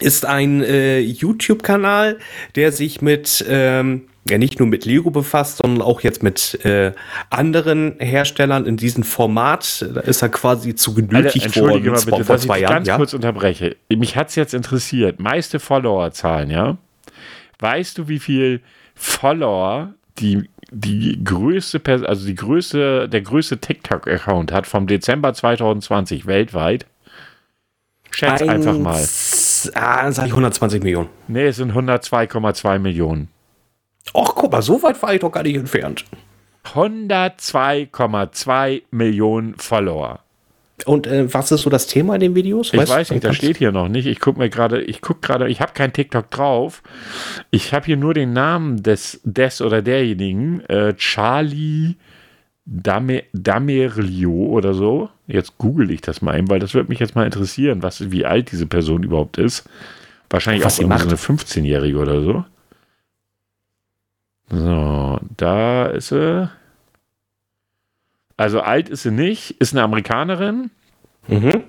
ist 0.00 0.26
ein 0.26 0.62
äh, 0.62 1.00
YouTube-Kanal, 1.00 2.18
der 2.54 2.72
sich 2.72 3.02
mit 3.02 3.44
ähm, 3.48 4.02
ja 4.28 4.38
nicht 4.38 4.58
nur 4.58 4.68
mit 4.68 4.84
Lego 4.84 5.10
befasst, 5.10 5.58
sondern 5.58 5.82
auch 5.82 6.00
jetzt 6.00 6.22
mit 6.22 6.64
äh, 6.64 6.92
anderen 7.30 7.96
Herstellern 7.98 8.66
in 8.66 8.76
diesem 8.76 9.02
Format. 9.02 9.84
Da 9.94 10.00
ist 10.00 10.22
er 10.22 10.28
quasi 10.28 10.74
zu 10.74 10.94
genötigt 10.94 11.46
Alter, 11.46 11.60
worden 11.60 11.84
mal 11.86 12.00
bitte, 12.04 12.24
vor 12.24 12.38
zwei 12.38 12.56
ich 12.56 12.62
Jahren. 12.62 12.74
Ganz 12.74 12.88
ja? 12.88 12.96
kurz 12.96 13.14
unterbreche. 13.14 13.76
Mich 13.88 14.16
hat 14.16 14.28
es 14.28 14.36
jetzt 14.36 14.54
interessiert. 14.54 15.18
Meiste 15.20 15.58
Followerzahlen, 15.58 16.50
ja? 16.50 16.78
Weißt 17.62 17.98
du, 17.98 18.08
wie 18.08 18.18
viel 18.18 18.60
Follower 18.94 19.94
die 20.18 20.48
die 20.74 21.22
größte, 21.22 21.82
also 22.06 22.26
die 22.26 22.34
größte, 22.34 23.06
der 23.08 23.20
größte 23.20 23.58
TikTok-Account 23.58 24.52
hat 24.52 24.66
vom 24.66 24.86
Dezember 24.86 25.34
2020 25.34 26.26
weltweit. 26.26 26.86
Schätz 28.10 28.40
Eins, 28.40 28.50
einfach 28.50 28.78
mal. 28.78 29.04
Ah, 29.74 30.02
dann 30.02 30.12
sage 30.12 30.28
ich 30.28 30.32
120 30.32 30.82
Millionen. 30.82 31.10
Nee, 31.28 31.46
es 31.46 31.56
sind 31.56 31.72
102,2 31.72 32.78
Millionen. 32.78 33.28
Ach, 34.14 34.32
guck 34.34 34.50
mal, 34.50 34.62
so 34.62 34.82
weit 34.82 35.02
war 35.02 35.12
ich 35.14 35.20
doch 35.20 35.30
gar 35.30 35.42
nicht 35.42 35.56
entfernt. 35.56 36.06
102,2 36.64 38.82
Millionen 38.90 39.54
Follower. 39.56 40.20
Und 40.86 41.06
äh, 41.06 41.32
was 41.32 41.52
ist 41.52 41.62
so 41.62 41.70
das 41.70 41.86
Thema 41.86 42.14
in 42.14 42.20
den 42.20 42.34
Videos? 42.34 42.72
Ich 42.72 42.78
weißt, 42.78 42.90
weiß 42.90 43.10
nicht, 43.10 43.24
das 43.24 43.36
steht 43.36 43.58
hier 43.58 43.72
noch 43.72 43.88
nicht. 43.88 44.06
Ich 44.06 44.20
gucke 44.20 44.38
mir 44.38 44.50
gerade, 44.50 44.82
ich 44.82 45.00
gucke 45.00 45.20
gerade, 45.20 45.48
ich 45.48 45.60
habe 45.60 45.72
kein 45.74 45.92
TikTok 45.92 46.30
drauf. 46.30 46.82
Ich 47.50 47.72
habe 47.72 47.86
hier 47.86 47.96
nur 47.96 48.14
den 48.14 48.32
Namen 48.32 48.82
des, 48.82 49.20
des 49.24 49.60
oder 49.60 49.82
derjenigen, 49.82 50.60
äh, 50.68 50.94
Charlie 50.94 51.96
Dame, 52.64 53.24
Damerlio 53.32 54.30
oder 54.30 54.74
so. 54.74 55.10
Jetzt 55.26 55.58
google 55.58 55.90
ich 55.90 56.00
das 56.00 56.22
mal 56.22 56.34
ein, 56.34 56.48
weil 56.48 56.60
das 56.60 56.74
würde 56.74 56.88
mich 56.88 57.00
jetzt 57.00 57.14
mal 57.14 57.24
interessieren, 57.24 57.82
was, 57.82 58.10
wie 58.10 58.24
alt 58.24 58.52
diese 58.52 58.66
Person 58.66 59.02
überhaupt 59.02 59.38
ist. 59.38 59.68
Wahrscheinlich 60.30 60.64
was 60.64 60.78
auch 60.78 60.84
immer 60.84 60.98
so 60.98 61.08
eine 61.08 61.16
15-Jährige 61.16 61.98
oder 61.98 62.22
so. 62.22 62.44
So, 64.50 65.18
da 65.36 65.86
ist 65.86 66.08
sie. 66.08 66.50
Also 68.36 68.60
alt 68.60 68.88
ist 68.88 69.02
sie 69.02 69.10
nicht, 69.10 69.52
ist 69.60 69.74
eine 69.74 69.82
Amerikanerin. 69.82 70.70
Mhm. 71.28 71.64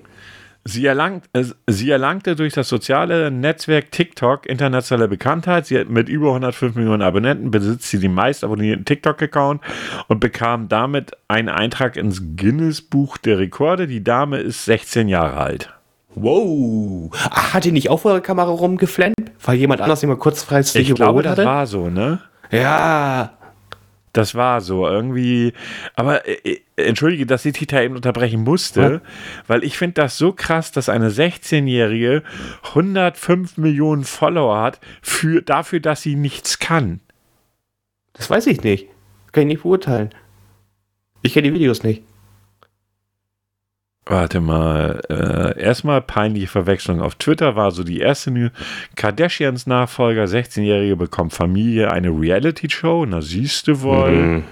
Sie, 0.66 0.86
erlangt, 0.86 1.26
äh, 1.34 1.44
sie 1.66 1.90
erlangte 1.90 2.36
durch 2.36 2.54
das 2.54 2.70
soziale 2.70 3.30
Netzwerk 3.30 3.90
TikTok 3.90 4.46
internationale 4.46 5.08
Bekanntheit. 5.08 5.66
Sie 5.66 5.78
hat 5.78 5.90
mit 5.90 6.08
über 6.08 6.28
105 6.28 6.74
Millionen 6.74 7.02
Abonnenten 7.02 7.50
besitzt 7.50 7.90
sie 7.90 7.98
den 7.98 8.14
meist 8.14 8.44
abonnierten 8.44 8.86
TikTok-Account 8.86 9.60
und 10.08 10.20
bekam 10.20 10.68
damit 10.68 11.12
einen 11.28 11.50
Eintrag 11.50 11.96
ins 11.96 12.22
Guinness-Buch 12.36 13.18
der 13.18 13.38
Rekorde. 13.38 13.86
Die 13.86 14.02
Dame 14.02 14.38
ist 14.38 14.64
16 14.64 15.08
Jahre 15.08 15.36
alt. 15.36 15.74
Wow. 16.14 17.10
Ach, 17.30 17.54
hat 17.54 17.64
die 17.64 17.72
nicht 17.72 17.90
auch 17.90 18.00
vor 18.00 18.12
der 18.12 18.20
Kamera 18.22 18.50
rumgeflennt? 18.50 19.16
Weil 19.44 19.56
jemand 19.56 19.80
anders 19.80 20.02
immer 20.02 20.16
kurzfristig 20.16 20.88
Ich 20.88 20.94
glaube, 20.94 21.22
das 21.22 21.36
war 21.38 21.66
so, 21.66 21.90
ne? 21.90 22.20
Ja. 22.50 23.32
Das 24.14 24.34
war 24.36 24.60
so 24.60 24.86
irgendwie. 24.86 25.52
Aber 25.96 26.26
äh, 26.26 26.38
äh 26.44 26.60
entschuldige, 26.76 27.26
dass 27.26 27.44
ich 27.44 27.52
Tita 27.52 27.80
eben 27.82 27.94
unterbrechen 27.94 28.42
musste, 28.42 28.80
ja. 28.80 29.00
weil 29.46 29.62
ich 29.62 29.76
finde 29.76 29.94
das 29.94 30.18
so 30.18 30.32
krass, 30.32 30.72
dass 30.72 30.88
eine 30.88 31.10
16-Jährige 31.10 32.24
105 32.70 33.58
Millionen 33.58 34.02
Follower 34.02 34.60
hat 34.60 34.80
für, 35.00 35.42
dafür, 35.42 35.78
dass 35.78 36.02
sie 36.02 36.16
nichts 36.16 36.58
kann. 36.58 37.00
Das 38.14 38.28
weiß 38.30 38.46
ich 38.48 38.62
nicht. 38.62 38.88
Kann 39.30 39.42
ich 39.42 39.48
nicht 39.48 39.62
beurteilen. 39.62 40.10
Ich 41.22 41.34
kenne 41.34 41.48
die 41.48 41.54
Videos 41.54 41.82
nicht. 41.82 42.02
Warte 44.06 44.40
mal, 44.40 45.00
äh, 45.08 45.58
erstmal 45.58 46.02
peinliche 46.02 46.46
Verwechslung 46.46 47.00
auf 47.00 47.14
Twitter 47.14 47.56
war 47.56 47.70
so 47.70 47.84
die 47.84 48.00
erste 48.00 48.30
News. 48.30 48.50
Kardashians 48.96 49.66
Nachfolger, 49.66 50.24
16-Jährige 50.24 50.96
bekommt 50.96 51.32
Familie, 51.32 51.90
eine 51.90 52.08
Reality-Show, 52.10 53.06
na 53.06 53.22
siehst 53.22 53.66
du 53.66 53.80
wohl. 53.80 54.10
Mhm. 54.10 54.44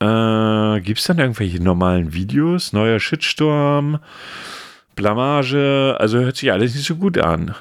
Äh, 0.00 0.80
Gibt 0.80 0.98
es 0.98 1.06
dann 1.06 1.20
irgendwelche 1.20 1.62
normalen 1.62 2.12
Videos? 2.12 2.72
Neuer 2.72 2.98
Shitstorm, 2.98 4.00
Blamage, 4.96 5.96
also 6.00 6.18
hört 6.18 6.36
sich 6.36 6.50
alles 6.50 6.74
nicht 6.74 6.86
so 6.86 6.96
gut 6.96 7.18
an. 7.18 7.54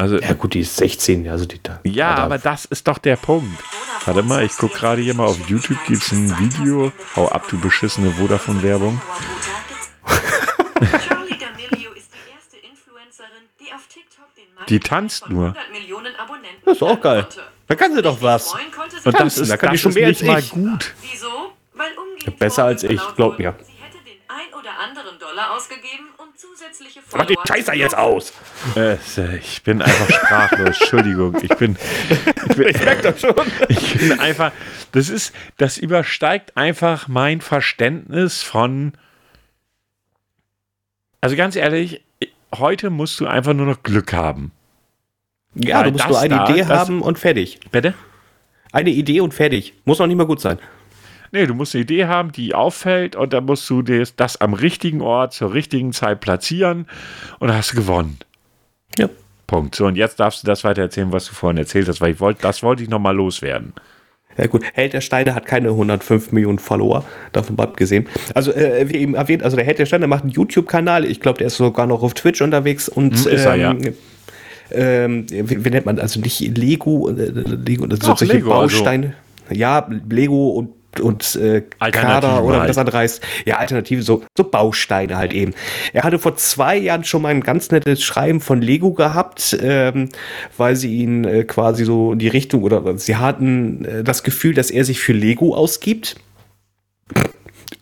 Also, 0.00 0.18
ja 0.18 0.32
gut, 0.32 0.54
die 0.54 0.60
ist 0.60 0.76
16, 0.78 1.28
also 1.28 1.44
die 1.44 1.62
da. 1.62 1.78
Ja, 1.84 2.14
aber 2.14 2.38
das 2.38 2.64
ist 2.64 2.88
doch 2.88 2.96
der 2.96 3.16
Punkt. 3.16 3.62
Warte 4.06 4.22
mal, 4.22 4.42
ich 4.42 4.56
gucke 4.56 4.78
gerade 4.78 5.02
hier 5.02 5.12
mal 5.12 5.26
auf 5.26 5.46
YouTube, 5.46 5.76
gibt 5.86 6.02
es 6.02 6.12
ein 6.12 6.38
Video. 6.38 6.90
Hau 7.16 7.28
ab, 7.28 7.46
du 7.50 7.60
beschissene 7.60 8.10
Vodafone-Werbung. 8.12 8.98
die 14.70 14.80
tanzt 14.80 15.28
nur. 15.28 15.54
Das 16.64 16.76
ist 16.76 16.82
auch 16.82 16.98
geil. 16.98 17.26
Da 17.66 17.74
kann 17.74 17.94
sie 17.94 18.00
doch 18.00 18.22
was. 18.22 18.54
Und 19.04 19.20
das 19.20 19.36
ist, 19.36 19.50
da 19.50 19.58
kann 19.58 19.72
das 19.72 19.80
schon 19.80 19.92
mehr 19.92 20.08
nicht 20.08 20.22
mal 20.22 20.40
gut. 20.42 20.94
Besser 22.38 22.64
als 22.64 22.84
ich, 22.84 23.02
glaub 23.16 23.38
mir. 23.38 23.54
Sie 23.58 23.72
hätte 23.72 23.98
den 24.02 24.18
ein 24.28 24.58
oder 24.58 24.78
anderen 24.78 25.18
Dollar 25.18 25.54
ausgegeben. 25.54 26.08
Mach 27.12 27.26
den 27.26 27.36
Scheißer 27.46 27.74
jetzt 27.74 27.96
aus! 27.96 28.32
Äh, 28.76 28.96
ich 29.38 29.62
bin 29.62 29.82
einfach 29.82 30.10
sprachlos. 30.10 30.80
Entschuldigung. 30.80 31.36
Ich 31.42 31.54
bin. 31.56 31.76
Ich, 32.08 32.56
bin, 32.56 32.68
ich 32.68 32.84
merke 32.84 33.02
das 33.02 33.20
schon. 33.20 33.34
Ich 33.68 33.98
bin 33.98 34.18
einfach. 34.20 34.52
Das 34.92 35.08
ist. 35.08 35.34
Das 35.56 35.78
übersteigt 35.78 36.56
einfach 36.56 37.08
mein 37.08 37.40
Verständnis 37.40 38.42
von. 38.42 38.92
Also 41.20 41.36
ganz 41.36 41.56
ehrlich, 41.56 42.02
heute 42.54 42.90
musst 42.90 43.20
du 43.20 43.26
einfach 43.26 43.52
nur 43.52 43.66
noch 43.66 43.82
Glück 43.82 44.12
haben. 44.12 44.52
Ja, 45.54 45.78
Weil 45.78 45.84
du 45.84 45.90
musst 45.92 46.08
nur 46.08 46.18
eine 46.18 46.36
da, 46.36 46.48
Idee 46.48 46.66
haben 46.66 47.02
und 47.02 47.18
fertig. 47.18 47.60
Bitte? 47.70 47.94
Eine 48.72 48.90
Idee 48.90 49.20
und 49.20 49.34
fertig. 49.34 49.74
Muss 49.84 49.98
noch 49.98 50.06
nicht 50.06 50.16
mal 50.16 50.26
gut 50.26 50.40
sein. 50.40 50.58
Nee, 51.32 51.46
du 51.46 51.54
musst 51.54 51.74
eine 51.74 51.82
Idee 51.82 52.06
haben, 52.06 52.32
die 52.32 52.54
auffällt 52.54 53.14
und 53.14 53.32
dann 53.32 53.44
musst 53.44 53.68
du 53.70 53.82
das, 53.82 54.16
das 54.16 54.40
am 54.40 54.54
richtigen 54.54 55.00
Ort 55.00 55.32
zur 55.32 55.54
richtigen 55.54 55.92
Zeit 55.92 56.20
platzieren 56.20 56.86
und 57.38 57.48
dann 57.48 57.56
hast 57.56 57.72
du 57.72 57.76
gewonnen. 57.76 58.18
Ja. 58.98 59.08
Punkt. 59.46 59.74
So, 59.74 59.86
und 59.86 59.96
jetzt 59.96 60.20
darfst 60.20 60.42
du 60.42 60.46
das 60.46 60.62
weiter 60.62 60.82
erzählen, 60.82 61.12
was 61.12 61.26
du 61.26 61.34
vorhin 61.34 61.58
erzählt 61.58 61.88
hast, 61.88 62.00
weil 62.00 62.12
ich 62.12 62.20
wollte, 62.20 62.42
das 62.42 62.62
wollte 62.62 62.82
ich 62.82 62.88
nochmal 62.88 63.16
loswerden. 63.16 63.72
Ja 64.38 64.46
gut, 64.46 64.62
Held 64.74 64.92
der 64.92 65.00
Steine 65.00 65.34
hat 65.34 65.44
keine 65.44 65.68
105 65.68 66.32
Millionen 66.32 66.58
Follower, 66.58 67.04
davon 67.32 67.56
mal 67.56 67.64
abgesehen. 67.64 68.06
Also 68.34 68.52
äh, 68.52 68.88
wie 68.88 68.96
eben 68.98 69.14
erwähnt, 69.14 69.42
also 69.42 69.56
der 69.56 69.66
Held 69.66 69.78
der 69.78 69.86
Steine 69.86 70.06
macht 70.06 70.22
einen 70.22 70.32
YouTube-Kanal, 70.32 71.04
ich 71.04 71.20
glaube, 71.20 71.38
der 71.38 71.48
ist 71.48 71.56
sogar 71.56 71.86
noch 71.86 72.02
auf 72.02 72.14
Twitch 72.14 72.40
unterwegs 72.40 72.88
und 72.88 73.14
hm, 73.14 73.32
ist 73.32 73.44
er, 73.44 73.56
ja. 73.56 73.76
ähm, 74.70 75.26
wie, 75.28 75.64
wie, 75.64 75.70
nennt 75.70 75.84
man, 75.86 75.98
also 75.98 76.20
nicht 76.20 76.40
Lego, 76.56 77.10
äh, 77.10 77.12
Lego, 77.12 77.86
das 77.86 77.98
sind 77.98 78.18
solche 78.18 78.32
Lego, 78.32 78.52
also 78.52 78.76
Bausteine. 78.76 79.14
Also. 79.48 79.60
Ja, 79.60 79.90
Lego 80.08 80.50
und 80.50 80.79
und 80.98 81.36
äh, 81.36 81.62
Kader 81.78 82.42
oder 82.42 82.60
halt. 82.60 82.70
was 82.70 82.78
andere 82.78 82.98
heißt. 82.98 83.22
Ja, 83.44 83.58
Alternative, 83.58 84.02
so, 84.02 84.24
so 84.36 84.44
Bausteine 84.44 85.16
halt 85.16 85.32
eben. 85.32 85.54
Er 85.92 86.02
hatte 86.02 86.18
vor 86.18 86.36
zwei 86.36 86.76
Jahren 86.76 87.04
schon 87.04 87.22
mal 87.22 87.28
ein 87.28 87.42
ganz 87.42 87.70
nettes 87.70 88.02
Schreiben 88.02 88.40
von 88.40 88.60
Lego 88.60 88.92
gehabt, 88.92 89.56
ähm, 89.62 90.08
weil 90.56 90.74
sie 90.74 90.96
ihn 90.96 91.24
äh, 91.24 91.44
quasi 91.44 91.84
so 91.84 92.12
in 92.12 92.18
die 92.18 92.28
Richtung 92.28 92.62
oder 92.62 92.98
sie 92.98 93.16
hatten 93.16 93.84
äh, 93.84 94.04
das 94.04 94.22
Gefühl, 94.24 94.54
dass 94.54 94.70
er 94.70 94.84
sich 94.84 95.00
für 95.00 95.12
Lego 95.12 95.54
ausgibt. 95.54 96.16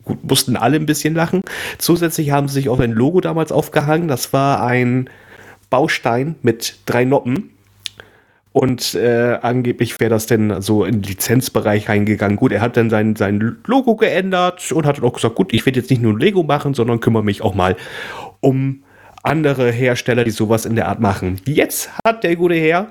Gut, 0.04 0.24
mussten 0.24 0.56
alle 0.56 0.76
ein 0.76 0.86
bisschen 0.86 1.14
lachen. 1.14 1.42
Zusätzlich 1.78 2.30
haben 2.30 2.48
sie 2.48 2.54
sich 2.54 2.68
auch 2.68 2.80
ein 2.80 2.92
Logo 2.92 3.20
damals 3.20 3.52
aufgehangen. 3.52 4.08
Das 4.08 4.32
war 4.32 4.62
ein 4.62 5.08
Baustein 5.70 6.36
mit 6.42 6.78
drei 6.86 7.04
Noppen 7.04 7.50
und 8.58 8.96
äh, 8.96 9.38
angeblich 9.40 10.00
wäre 10.00 10.10
das 10.10 10.26
denn 10.26 10.60
so 10.60 10.84
in 10.84 11.00
den 11.00 11.02
Lizenzbereich 11.04 11.88
reingegangen. 11.88 12.36
Gut, 12.36 12.50
er 12.50 12.60
hat 12.60 12.76
dann 12.76 12.90
sein, 12.90 13.14
sein 13.14 13.56
Logo 13.64 13.94
geändert 13.94 14.72
und 14.72 14.84
hat 14.84 14.98
dann 14.98 15.04
auch 15.04 15.12
gesagt, 15.12 15.36
gut, 15.36 15.54
ich 15.54 15.64
werde 15.64 15.78
jetzt 15.78 15.90
nicht 15.90 16.02
nur 16.02 16.18
Lego 16.18 16.42
machen, 16.42 16.74
sondern 16.74 16.98
kümmere 16.98 17.22
mich 17.22 17.40
auch 17.42 17.54
mal 17.54 17.76
um 18.40 18.82
andere 19.22 19.70
Hersteller, 19.70 20.24
die 20.24 20.32
sowas 20.32 20.66
in 20.66 20.74
der 20.74 20.88
Art 20.88 20.98
machen. 20.98 21.40
Jetzt 21.46 21.90
hat 22.04 22.24
der 22.24 22.34
gute 22.34 22.56
Herr 22.56 22.88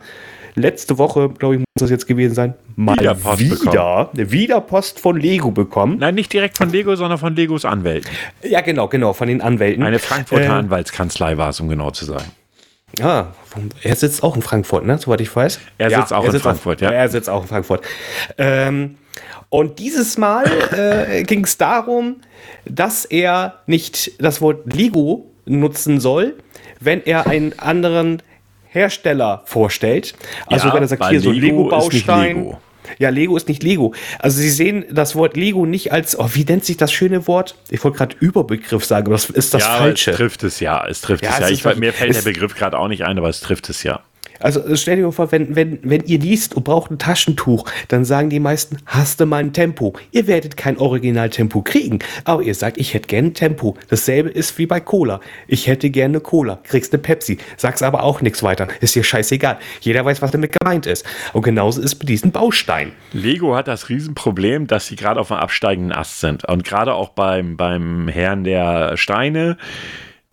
letzte 0.56 0.98
Woche, 0.98 1.28
glaube 1.38 1.56
ich, 1.56 1.60
muss 1.60 1.68
das 1.76 1.90
jetzt 1.90 2.08
gewesen 2.08 2.34
sein, 2.34 2.54
mal 2.78 2.98
wieder 2.98 3.16
Post, 3.16 3.66
wieder, 3.66 4.10
wieder 4.14 4.62
Post 4.62 5.02
von 5.02 5.20
Lego 5.20 5.52
bekommen. 5.52 5.98
Nein, 6.00 6.16
nicht 6.16 6.32
direkt 6.32 6.58
von 6.58 6.72
Lego, 6.72 6.96
sondern 6.96 7.18
von 7.18 7.36
Legos 7.36 7.66
Anwälten. 7.66 8.10
Ja, 8.42 8.62
genau, 8.62 8.88
genau, 8.88 9.12
von 9.12 9.28
den 9.28 9.42
Anwälten. 9.42 9.84
Eine 9.84 10.00
Frankfurter 10.00 10.46
äh, 10.46 10.48
Anwaltskanzlei 10.48 11.36
war 11.36 11.50
es, 11.50 11.60
um 11.60 11.68
genau 11.68 11.92
zu 11.92 12.06
sein. 12.06 12.24
Ah, 13.02 13.28
er 13.84 13.96
sitzt 13.96 14.24
auch 14.24 14.36
in 14.36 14.42
Frankfurt, 14.42 14.86
ne? 14.86 14.98
Soweit 14.98 15.22
ich 15.22 15.36
weiß. 15.36 15.60
Er 15.78 15.90
sitzt 15.90 16.12
ja, 16.12 16.18
auch 16.18 16.24
er 16.24 16.28
in 16.28 16.32
sitzt 16.32 16.44
Frankfurt, 16.44 16.78
auch, 16.78 16.82
ja. 16.82 16.92
Er 16.92 17.10
sitzt 17.10 17.30
auch 17.30 17.42
in 17.42 17.48
Frankfurt. 17.48 17.82
Ähm, 18.38 18.98
und 19.50 19.80
dieses 19.80 20.18
Mal 20.18 20.46
äh, 20.72 21.24
ging 21.24 21.44
es 21.44 21.58
darum, 21.58 22.18
dass 22.66 23.06
er 23.06 23.60
nicht 23.66 24.12
das 24.22 24.42
Wort 24.42 24.74
Lego 24.74 25.26
nutzen 25.46 26.00
soll, 26.00 26.36
wenn 26.80 27.04
er 27.06 27.28
einen 27.28 27.58
anderen 27.60 28.22
Hersteller 28.68 29.44
vorstellt. 29.46 30.14
Also 30.48 30.68
ja, 30.68 30.74
wenn 30.74 30.84
er 30.84 30.88
sagt, 30.88 31.08
hier 31.08 31.22
so 31.22 31.32
Lego-Baustein. 31.32 32.58
Ja, 33.00 33.10
Lego 33.10 33.38
ist 33.38 33.48
nicht 33.48 33.64
Lego. 33.64 33.94
Also 34.20 34.40
Sie 34.40 34.50
sehen 34.50 34.86
das 34.92 35.16
Wort 35.16 35.38
Lego 35.38 35.66
nicht 35.66 35.92
als, 35.92 36.18
oh, 36.18 36.30
wie 36.34 36.44
nennt 36.44 36.66
sich 36.66 36.78
das 36.78 36.92
schöne 36.92 37.28
Wort? 37.28 37.56
Ich 37.70 37.84
wollte 37.84 37.98
gerade 37.98 38.16
Überbegriff 38.20 38.86
sagen, 38.86 39.08
aber 39.08 39.16
das 39.16 39.30
ist 39.30 39.54
das 39.54 39.64
ja, 39.64 39.78
Falsche. 39.78 40.12
Es 40.12 40.18
trifft 40.18 40.44
es 40.44 40.60
ja, 40.60 40.86
es 40.88 41.02
trifft 41.02 41.24
ja, 41.24 41.32
es 41.40 41.40
ja. 41.40 41.72
Ich, 41.72 41.78
mir 41.78 41.94
fällt 41.94 42.16
der 42.16 42.22
Begriff 42.22 42.56
gerade 42.56 42.78
auch 42.78 42.88
nicht 42.88 43.04
ein, 43.04 43.18
aber 43.18 43.30
es 43.30 43.42
trifft 43.42 43.70
es 43.70 43.84
ja. 43.84 44.02
Also 44.40 44.76
stell 44.76 44.98
dir 44.98 45.12
vor, 45.12 45.32
wenn, 45.32 45.56
wenn, 45.56 45.80
wenn 45.84 46.04
ihr 46.06 46.20
liest 46.20 46.56
und 46.56 46.64
braucht 46.64 46.92
ein 46.92 47.00
Taschentuch, 47.00 47.66
dann 47.88 48.06
sagen 48.06 48.30
die 48.30 48.40
meisten, 48.40 48.78
hast 48.86 49.20
du 49.20 49.26
mal 49.26 49.38
ein 49.38 49.54
Tempo. 49.54 49.94
Ihr 50.12 50.28
werdet 50.28 50.58
kein 50.58 50.78
Original-Tempo 50.78 51.62
kriegen, 51.62 52.00
aber 52.24 52.42
ihr 52.42 52.56
sagt, 52.56 52.78
ich 52.78 52.94
hätte 52.94 53.08
gerne 53.08 53.30
ein 53.30 53.34
Tempo. 53.34 53.78
Dasselbe 53.90 54.30
ist 54.30 54.58
wie 54.58 54.66
bei 54.66 54.80
Cola. 54.80 55.20
Ich 55.48 55.68
hätte 55.68 55.90
gerne 55.90 56.20
Cola, 56.20 56.60
kriegst 56.64 56.94
eine 56.94 57.02
Pepsi, 57.02 57.38
sagst 57.58 57.84
aber 57.84 58.04
auch 58.04 58.22
nichts 58.22 58.44
weiter. 58.44 58.68
Ist 58.82 58.96
dir 58.96 59.04
scheißegal. 59.04 59.58
Jeder 59.82 60.06
weiß, 60.06 60.22
was 60.22 60.32
damit 60.32 60.56
gemeint 60.60 60.86
ist. 60.86 61.06
Und 61.34 61.44
genauso 61.44 61.82
ist 61.82 62.00
mit 62.00 62.10
diesen 62.10 62.32
Bausteinen. 62.32 62.94
Lego 63.14 63.56
hat 63.56 63.68
das 63.68 63.90
Riesenproblem, 63.90 64.68
dass 64.68 64.88
sie 64.88 64.96
gerade 64.96 65.20
auf 65.20 65.32
einem 65.32 65.42
absteigenden 65.42 65.92
Ast 65.92 66.20
sind. 66.20 66.46
Und 66.46 66.64
gerade 66.64 66.94
auch 66.94 67.10
beim, 67.10 67.58
beim 67.58 68.08
Herrn 68.08 68.44
der 68.44 68.98
Steine, 68.98 69.58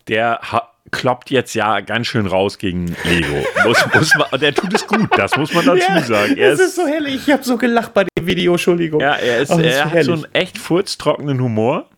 der 0.07 0.39
hat 0.41 0.74
kloppt 0.91 1.29
jetzt 1.29 1.53
ja 1.55 1.79
ganz 1.81 2.07
schön 2.07 2.27
raus 2.27 2.57
gegen 2.57 2.95
Lego. 3.03 3.43
Muss, 3.65 3.85
muss 3.93 4.15
man, 4.15 4.27
und 4.31 4.43
er 4.43 4.53
tut 4.53 4.73
es 4.73 4.85
gut, 4.85 5.07
das 5.17 5.35
muss 5.35 5.53
man 5.53 5.65
dazu 5.65 5.91
ja, 5.91 6.01
sagen. 6.01 6.37
Er 6.37 6.51
das 6.51 6.59
ist, 6.59 6.67
ist 6.67 6.75
so 6.75 6.87
herrlich. 6.87 7.27
Ich 7.27 7.33
habe 7.33 7.43
so 7.43 7.57
gelacht 7.57 7.93
bei 7.93 8.05
dem 8.17 8.27
Video, 8.27 8.53
Entschuldigung. 8.53 9.01
Ja, 9.01 9.15
er, 9.15 9.41
ist, 9.41 9.51
oh, 9.51 9.59
er 9.59 9.91
hat 9.91 10.03
so 10.03 10.13
einen 10.13 10.27
echt 10.33 10.57
furztrockenen 10.57 11.41
Humor 11.41 11.89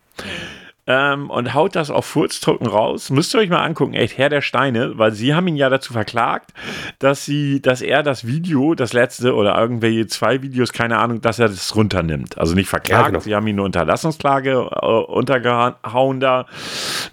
ähm, 0.87 1.29
und 1.29 1.53
haut 1.53 1.75
das 1.75 1.91
auf 1.91 2.05
Furzdrucken 2.05 2.65
raus. 2.65 3.09
Müsst 3.09 3.33
ihr 3.35 3.39
euch 3.39 3.49
mal 3.49 3.63
angucken, 3.63 3.93
echt 3.93 4.17
Herr 4.17 4.29
der 4.29 4.41
Steine, 4.41 4.97
weil 4.97 5.11
sie 5.11 5.35
haben 5.35 5.47
ihn 5.47 5.57
ja 5.57 5.69
dazu 5.69 5.93
verklagt, 5.93 6.53
dass 6.99 7.25
sie, 7.25 7.61
dass 7.61 7.81
er 7.81 8.03
das 8.03 8.25
Video, 8.25 8.73
das 8.73 8.93
letzte 8.93 9.35
oder 9.35 9.57
irgendwelche 9.59 10.07
zwei 10.07 10.41
Videos, 10.41 10.71
keine 10.71 10.97
Ahnung, 10.97 11.21
dass 11.21 11.39
er 11.39 11.49
das 11.49 11.75
runternimmt. 11.75 12.37
Also 12.37 12.55
nicht 12.55 12.69
verklagt, 12.69 13.01
ja, 13.01 13.07
genau. 13.09 13.19
sie 13.19 13.35
haben 13.35 13.45
ihn 13.47 13.55
eine 13.55 13.63
Unterlassungsklage 13.63 14.51
äh, 14.51 14.85
untergehauen 14.85 16.19
da 16.19 16.45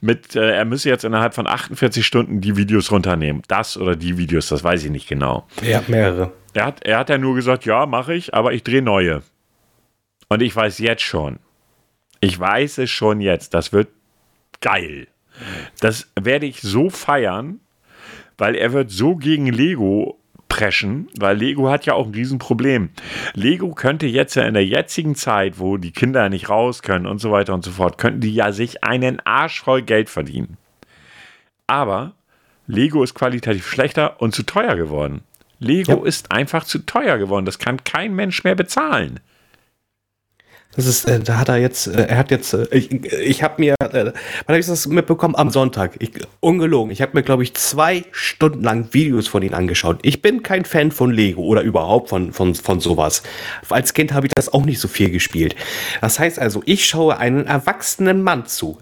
mit, 0.00 0.36
äh, 0.36 0.52
er 0.52 0.64
müsse 0.64 0.88
jetzt 0.88 1.04
innerhalb 1.04 1.34
von 1.34 1.46
48 1.46 2.06
Stunden 2.06 2.40
die 2.40 2.56
Videos 2.56 2.92
runternehmen. 2.92 3.42
Das 3.48 3.76
oder 3.76 3.96
die 3.96 4.16
Videos, 4.16 4.48
das 4.48 4.62
weiß 4.62 4.84
ich 4.84 4.90
nicht 4.90 5.08
genau. 5.08 5.46
Ja, 5.62 5.82
mehrere. 5.88 6.32
Er 6.52 6.66
hat, 6.66 6.84
er 6.84 6.98
hat 6.98 7.10
ja 7.10 7.18
nur 7.18 7.34
gesagt, 7.34 7.64
ja, 7.64 7.86
mache 7.86 8.14
ich, 8.14 8.32
aber 8.32 8.52
ich 8.52 8.62
drehe 8.62 8.82
neue. 8.82 9.22
Und 10.28 10.40
ich 10.40 10.54
weiß 10.54 10.78
jetzt 10.78 11.02
schon, 11.02 11.38
ich 12.24 12.38
weiß 12.38 12.78
es 12.78 12.90
schon 12.90 13.20
jetzt, 13.20 13.54
das 13.54 13.72
wird 13.72 13.88
geil. 14.60 15.08
Das 15.80 16.10
werde 16.20 16.46
ich 16.46 16.60
so 16.60 16.90
feiern, 16.90 17.60
weil 18.38 18.54
er 18.54 18.72
wird 18.72 18.90
so 18.90 19.16
gegen 19.16 19.46
Lego 19.46 20.18
preschen, 20.48 21.08
weil 21.18 21.36
Lego 21.36 21.68
hat 21.68 21.84
ja 21.86 21.94
auch 21.94 22.06
ein 22.06 22.14
Riesenproblem. 22.14 22.90
Lego 23.34 23.72
könnte 23.72 24.06
jetzt 24.06 24.36
ja 24.36 24.44
in 24.44 24.54
der 24.54 24.64
jetzigen 24.64 25.16
Zeit, 25.16 25.58
wo 25.58 25.76
die 25.76 25.90
Kinder 25.90 26.28
nicht 26.28 26.48
raus 26.48 26.82
können 26.82 27.06
und 27.06 27.18
so 27.18 27.32
weiter 27.32 27.54
und 27.54 27.64
so 27.64 27.72
fort, 27.72 27.98
könnten 27.98 28.20
die 28.20 28.34
ja 28.34 28.52
sich 28.52 28.84
einen 28.84 29.20
Arsch 29.20 29.62
voll 29.62 29.82
Geld 29.82 30.08
verdienen. 30.08 30.56
Aber 31.66 32.14
Lego 32.66 33.02
ist 33.02 33.14
qualitativ 33.14 33.66
schlechter 33.66 34.20
und 34.20 34.34
zu 34.34 34.44
teuer 34.44 34.76
geworden. 34.76 35.22
Lego 35.58 36.02
ja. 36.02 36.06
ist 36.06 36.30
einfach 36.30 36.64
zu 36.64 36.80
teuer 36.80 37.18
geworden. 37.18 37.44
Das 37.46 37.58
kann 37.58 37.82
kein 37.84 38.14
Mensch 38.14 38.44
mehr 38.44 38.54
bezahlen. 38.54 39.20
Das 40.76 40.86
ist, 40.86 41.08
äh, 41.08 41.20
da 41.20 41.38
hat 41.38 41.48
er 41.48 41.58
jetzt, 41.58 41.86
äh, 41.86 42.06
er 42.06 42.18
hat 42.18 42.30
jetzt, 42.30 42.52
äh, 42.52 42.66
ich, 42.70 42.90
ich 42.92 43.42
habe 43.42 43.54
mir, 43.58 43.74
äh, 43.80 43.86
wann 43.92 44.12
habe 44.48 44.58
ich 44.58 44.66
das 44.66 44.86
mitbekommen? 44.86 45.36
Am 45.36 45.50
Sonntag. 45.50 45.92
Ich, 46.00 46.10
ungelogen. 46.40 46.90
Ich 46.90 47.00
habe 47.00 47.12
mir, 47.14 47.22
glaube 47.22 47.42
ich, 47.42 47.54
zwei 47.54 48.04
Stunden 48.12 48.62
lang 48.62 48.88
Videos 48.92 49.28
von 49.28 49.42
ihm 49.42 49.54
angeschaut. 49.54 50.00
Ich 50.02 50.22
bin 50.22 50.42
kein 50.42 50.64
Fan 50.64 50.90
von 50.90 51.12
Lego 51.12 51.42
oder 51.42 51.62
überhaupt 51.62 52.08
von, 52.08 52.32
von, 52.32 52.54
von 52.54 52.80
sowas. 52.80 53.22
Als 53.68 53.94
Kind 53.94 54.12
habe 54.12 54.26
ich 54.26 54.32
das 54.34 54.52
auch 54.52 54.64
nicht 54.64 54.80
so 54.80 54.88
viel 54.88 55.10
gespielt. 55.10 55.54
Das 56.00 56.18
heißt 56.18 56.38
also, 56.38 56.62
ich 56.66 56.86
schaue 56.86 57.18
einen 57.18 57.46
erwachsenen 57.46 58.22
Mann 58.22 58.46
zu. 58.46 58.78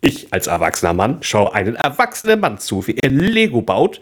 Ich 0.00 0.32
als 0.32 0.46
erwachsener 0.46 0.92
Mann 0.92 1.18
schaue 1.22 1.54
einen 1.54 1.74
erwachsenen 1.74 2.38
Mann 2.38 2.58
zu, 2.58 2.86
wie 2.86 2.96
er 3.02 3.10
Lego 3.10 3.62
baut. 3.62 4.00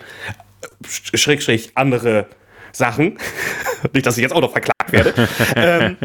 Schräg, 0.87 1.43
schräg, 1.43 1.71
andere 1.75 2.27
Sachen. 2.73 3.19
nicht, 3.93 4.05
dass 4.05 4.17
ich 4.19 4.23
jetzt 4.23 4.33
auch 4.33 4.41
noch 4.41 4.53
verklagt 4.53 4.93
werde. 4.93 5.15
ähm, 5.57 5.97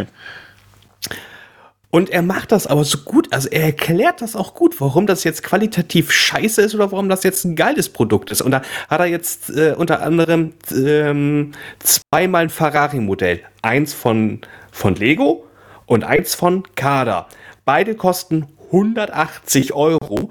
und 1.92 2.12
er 2.12 2.22
macht 2.22 2.52
das 2.52 2.68
aber 2.68 2.84
so 2.84 3.00
gut, 3.00 3.34
also 3.34 3.50
er 3.50 3.64
erklärt 3.64 4.22
das 4.22 4.36
auch 4.36 4.54
gut, 4.54 4.80
warum 4.80 5.08
das 5.08 5.24
jetzt 5.24 5.42
qualitativ 5.42 6.12
scheiße 6.12 6.62
ist 6.62 6.76
oder 6.76 6.92
warum 6.92 7.10
das 7.10 7.24
jetzt 7.24 7.46
ein 7.46 7.56
geiles 7.56 7.90
Produkt 7.90 8.30
ist. 8.30 8.42
Und 8.42 8.52
da 8.52 8.62
hat 8.88 9.00
er 9.00 9.08
jetzt 9.08 9.50
äh, 9.50 9.74
unter 9.76 10.04
anderem 10.04 10.54
ähm, 10.72 11.54
zweimal 11.80 12.44
ein 12.44 12.50
Ferrari-Modell. 12.50 13.42
Eins 13.64 13.94
von, 13.94 14.42
von 14.72 14.96
Lego 14.96 15.48
und 15.88 16.04
eins 16.04 16.36
von 16.36 16.64
Kada. 16.76 17.28
Beide 17.66 17.96
kosten 17.96 18.46
180 18.68 19.74
Euro. 19.74 20.30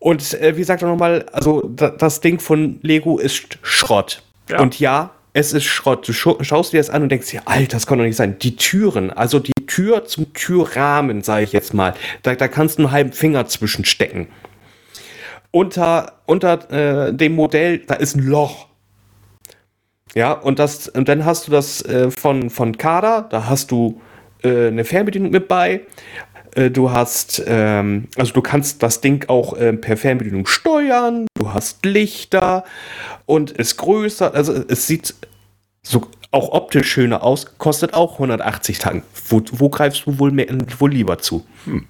Und 0.00 0.34
äh, 0.34 0.56
wie 0.56 0.64
sagt 0.64 0.82
er 0.82 0.88
nochmal, 0.88 1.26
also 1.32 1.62
da, 1.62 1.90
das 1.90 2.20
Ding 2.20 2.40
von 2.40 2.80
Lego 2.82 3.18
ist 3.18 3.58
Schrott. 3.62 4.24
Ja. 4.48 4.60
Und 4.60 4.80
ja, 4.80 5.12
es 5.32 5.52
ist 5.52 5.64
Schrott. 5.64 6.06
Du 6.06 6.12
schaust 6.12 6.72
dir 6.72 6.78
das 6.78 6.90
an 6.90 7.02
und 7.02 7.08
denkst 7.08 7.30
dir, 7.30 7.42
Alter, 7.46 7.76
das 7.76 7.86
kann 7.86 7.98
doch 7.98 8.04
nicht 8.04 8.16
sein. 8.16 8.38
Die 8.38 8.56
Türen, 8.56 9.10
also 9.10 9.38
die 9.38 9.52
Tür 9.66 10.04
zum 10.04 10.32
Türrahmen, 10.34 11.22
sage 11.22 11.44
ich 11.44 11.52
jetzt 11.52 11.72
mal, 11.72 11.94
da, 12.22 12.34
da 12.34 12.48
kannst 12.48 12.78
du 12.78 12.82
einen 12.82 12.92
halben 12.92 13.12
Finger 13.12 13.46
zwischenstecken. 13.46 14.28
Unter, 15.50 16.20
unter 16.26 17.08
äh, 17.08 17.14
dem 17.14 17.34
Modell, 17.34 17.78
da 17.78 17.94
ist 17.94 18.16
ein 18.16 18.26
Loch. 18.26 18.68
Ja, 20.14 20.32
und, 20.32 20.58
das, 20.58 20.88
und 20.88 21.08
dann 21.08 21.24
hast 21.24 21.46
du 21.46 21.52
das 21.52 21.82
äh, 21.82 22.10
von, 22.10 22.50
von 22.50 22.76
Kada, 22.76 23.22
da 23.22 23.46
hast 23.46 23.70
du 23.70 24.00
äh, 24.42 24.68
eine 24.68 24.84
Fernbedienung 24.84 25.30
mit 25.30 25.48
bei. 25.48 25.82
Äh, 26.54 26.70
du 26.70 26.90
hast, 26.90 27.42
ähm, 27.46 28.08
also 28.16 28.32
du 28.32 28.42
kannst 28.42 28.82
das 28.82 29.00
Ding 29.00 29.28
auch 29.28 29.54
äh, 29.56 29.72
per 29.72 29.96
Fernbedienung 29.96 30.46
steuern. 30.46 31.26
Du 31.34 31.52
hast 31.52 31.84
Lichter 31.84 32.64
und 33.26 33.50
ist 33.50 33.76
größer. 33.76 34.34
Also 34.34 34.52
es 34.68 34.86
sieht 34.86 35.14
so 35.82 36.08
auch 36.32 36.50
optisch 36.52 36.90
schöner 36.90 37.22
aus, 37.22 37.58
kostet 37.58 37.92
auch 37.92 38.14
180 38.14 38.78
Tagen. 38.78 39.02
Wo, 39.28 39.42
wo 39.52 39.68
greifst 39.68 40.06
du 40.06 40.18
wohl, 40.18 40.30
mehr, 40.30 40.46
wohl 40.78 40.90
lieber 40.90 41.18
zu? 41.18 41.46
Hm. 41.66 41.86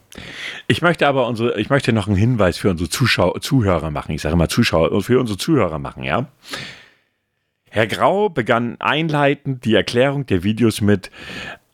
Ich 0.66 0.82
möchte 0.82 1.06
aber 1.06 1.28
unsere, 1.28 1.58
ich 1.60 1.70
möchte 1.70 1.92
noch 1.92 2.08
einen 2.08 2.16
Hinweis 2.16 2.58
für 2.58 2.70
unsere 2.70 2.90
Zuschauer, 2.90 3.40
Zuhörer 3.40 3.90
machen. 3.90 4.12
Ich 4.12 4.22
sage 4.22 4.36
mal 4.36 4.48
Zuschauer, 4.48 5.02
für 5.02 5.20
unsere 5.20 5.38
Zuhörer 5.38 5.78
machen, 5.78 6.02
ja. 6.02 6.26
Herr 7.70 7.86
Grau 7.86 8.28
begann 8.28 8.76
einleitend 8.80 9.64
die 9.64 9.74
Erklärung 9.74 10.26
der 10.26 10.42
Videos 10.42 10.80
mit 10.80 11.10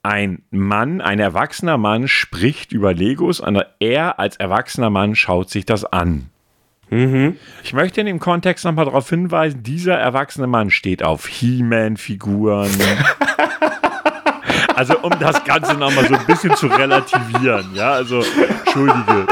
ein 0.03 0.43
Mann, 0.51 1.01
ein 1.01 1.19
erwachsener 1.19 1.79
Mann 1.79 2.09
spricht 2.09 2.73
über 2.73 2.95
Legos 2.95 3.41
und 3.41 3.63
er 3.81 4.19
als 4.19 4.37
erwachsener 4.37 4.91
Mann 4.91 5.15
schaut 5.15 5.51
sich 5.51 5.67
das 5.67 5.85
an. 5.85 6.31
Mhm. 6.91 7.37
Ich 7.63 7.73
möchte 7.73 8.01
in 8.01 8.07
dem 8.07 8.19
Kontext 8.19 8.65
nochmal 8.65 8.87
darauf 8.87 9.09
hinweisen, 9.09 9.63
dieser 9.63 9.95
erwachsene 9.95 10.47
Mann 10.47 10.71
steht 10.71 11.03
auf 11.03 11.27
He-Man-Figuren. 11.27 12.71
also 14.75 14.99
um 15.01 15.13
das 15.19 15.45
Ganze 15.45 15.75
nochmal 15.75 16.09
so 16.09 16.15
ein 16.15 16.27
bisschen 16.27 16.55
zu 16.57 16.69
relativieren, 16.69 17.75
ja, 17.75 17.93
also 17.93 18.25
entschuldige. 18.65 19.27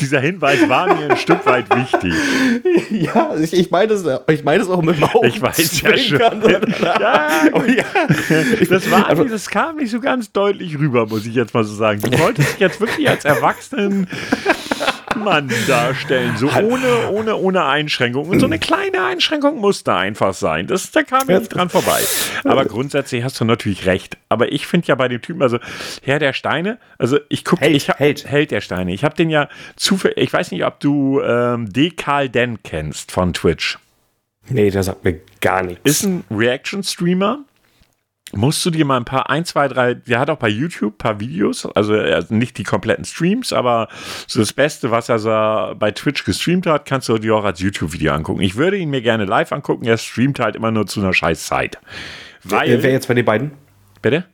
Dieser 0.00 0.20
Hinweis 0.20 0.68
war 0.68 0.94
mir 0.94 1.10
ein 1.10 1.16
Stück 1.16 1.44
weit 1.46 1.66
wichtig. 1.74 2.14
Ja, 2.90 3.34
ich, 3.36 3.52
ich 3.52 3.70
meine 3.70 3.92
es 3.92 4.04
ich 4.28 4.44
mein 4.44 4.60
auch 4.62 4.82
mit 4.82 4.96
dem 4.96 5.04
Augen. 5.04 5.26
Ich 5.26 5.40
weiß 5.40 5.80
ja 5.82 5.96
schon. 5.96 6.20
ja, 6.20 7.30
oh, 7.52 7.62
ja. 7.62 7.84
Das, 8.68 8.90
war, 8.90 9.14
das 9.14 9.48
kam 9.48 9.76
nicht 9.76 9.90
so 9.90 10.00
ganz 10.00 10.32
deutlich 10.32 10.78
rüber, 10.78 11.06
muss 11.06 11.24
ich 11.24 11.34
jetzt 11.34 11.54
mal 11.54 11.64
so 11.64 11.74
sagen. 11.74 12.00
Du 12.00 12.18
wolltest 12.18 12.54
dich 12.54 12.58
jetzt 12.58 12.80
wirklich 12.80 13.08
als 13.08 13.24
Erwachsenen 13.24 14.08
Mann 15.16 15.50
darstellen. 15.66 16.36
So 16.36 16.48
ohne, 16.48 17.10
ohne, 17.10 17.36
ohne 17.36 17.64
Einschränkung. 17.64 18.28
Und 18.28 18.40
so 18.40 18.46
eine 18.46 18.58
kleine 18.58 19.04
Einschränkung 19.04 19.58
muss 19.58 19.84
da 19.84 19.98
einfach 19.98 20.34
sein. 20.34 20.66
Das, 20.66 20.90
da 20.90 21.02
kam 21.02 21.28
ich 21.28 21.38
nicht 21.38 21.54
dran 21.54 21.68
vorbei. 21.68 22.00
Aber 22.44 22.64
grundsätzlich 22.64 23.24
hast 23.24 23.40
du 23.40 23.44
natürlich 23.44 23.86
recht. 23.86 24.16
Aber 24.28 24.52
ich 24.52 24.66
finde 24.66 24.88
ja 24.88 24.94
bei 24.94 25.08
dem 25.08 25.20
Typen, 25.22 25.42
also 25.42 25.58
Herr 26.02 26.18
der 26.18 26.32
Steine, 26.32 26.78
also 26.98 27.18
ich 27.28 27.44
gucke, 27.44 27.62
Held, 27.62 27.76
ich 27.76 27.88
hab, 27.88 27.98
Held. 27.98 28.26
Held 28.26 28.50
der 28.50 28.60
Steine. 28.60 28.92
Ich 28.92 29.04
habe 29.04 29.14
den 29.14 29.30
ja 29.30 29.48
zufällig, 29.76 30.18
ich 30.18 30.32
weiß 30.32 30.50
nicht, 30.52 30.64
ob 30.64 30.80
du 30.80 31.20
ähm, 31.20 31.72
Dekal 31.72 32.28
Den 32.28 32.62
kennst 32.62 33.12
von 33.12 33.32
Twitch. 33.32 33.78
Nee, 34.48 34.70
der 34.70 34.82
sagt 34.82 35.04
mir 35.04 35.20
gar 35.40 35.62
nichts. 35.62 35.82
Ist 35.84 36.04
ein 36.04 36.24
Reaction-Streamer 36.30 37.44
musst 38.32 38.64
du 38.64 38.70
dir 38.70 38.84
mal 38.84 38.96
ein 38.96 39.04
paar, 39.04 39.30
ein, 39.30 39.44
zwei, 39.44 39.68
drei, 39.68 39.94
der 39.94 40.20
hat 40.20 40.30
auch 40.30 40.38
bei 40.38 40.48
YouTube 40.48 40.94
ein 40.94 40.98
paar 40.98 41.20
Videos, 41.20 41.66
also 41.66 41.94
nicht 42.28 42.58
die 42.58 42.62
kompletten 42.62 43.04
Streams, 43.04 43.52
aber 43.52 43.88
so 44.26 44.40
das 44.40 44.52
Beste, 44.52 44.90
was 44.90 45.08
er 45.08 45.18
so 45.18 45.74
bei 45.78 45.90
Twitch 45.90 46.24
gestreamt 46.24 46.66
hat, 46.66 46.86
kannst 46.86 47.08
du 47.08 47.18
dir 47.18 47.34
auch 47.36 47.44
als 47.44 47.60
YouTube-Video 47.60 48.12
angucken. 48.12 48.40
Ich 48.40 48.56
würde 48.56 48.76
ihn 48.76 48.90
mir 48.90 49.02
gerne 49.02 49.24
live 49.24 49.52
angucken, 49.52 49.84
er 49.84 49.98
streamt 49.98 50.40
halt 50.40 50.56
immer 50.56 50.70
nur 50.70 50.86
zu 50.86 51.00
einer 51.00 51.12
scheiß 51.12 51.46
Zeit. 51.46 51.78
Weil, 52.44 52.82
wer 52.82 52.90
jetzt 52.90 53.06
von 53.06 53.16
den 53.16 53.24
beiden? 53.24 53.52
Bitte? 54.02 54.24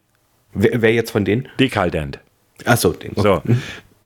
Wer, 0.53 0.83
wer 0.83 0.93
jetzt 0.93 1.11
von 1.11 1.25
denen? 1.25 1.49
Dekaldent. 1.59 2.21
Achso, 2.65 2.93
den. 2.93 3.13
Okay. 3.17 3.23
So. 3.23 3.43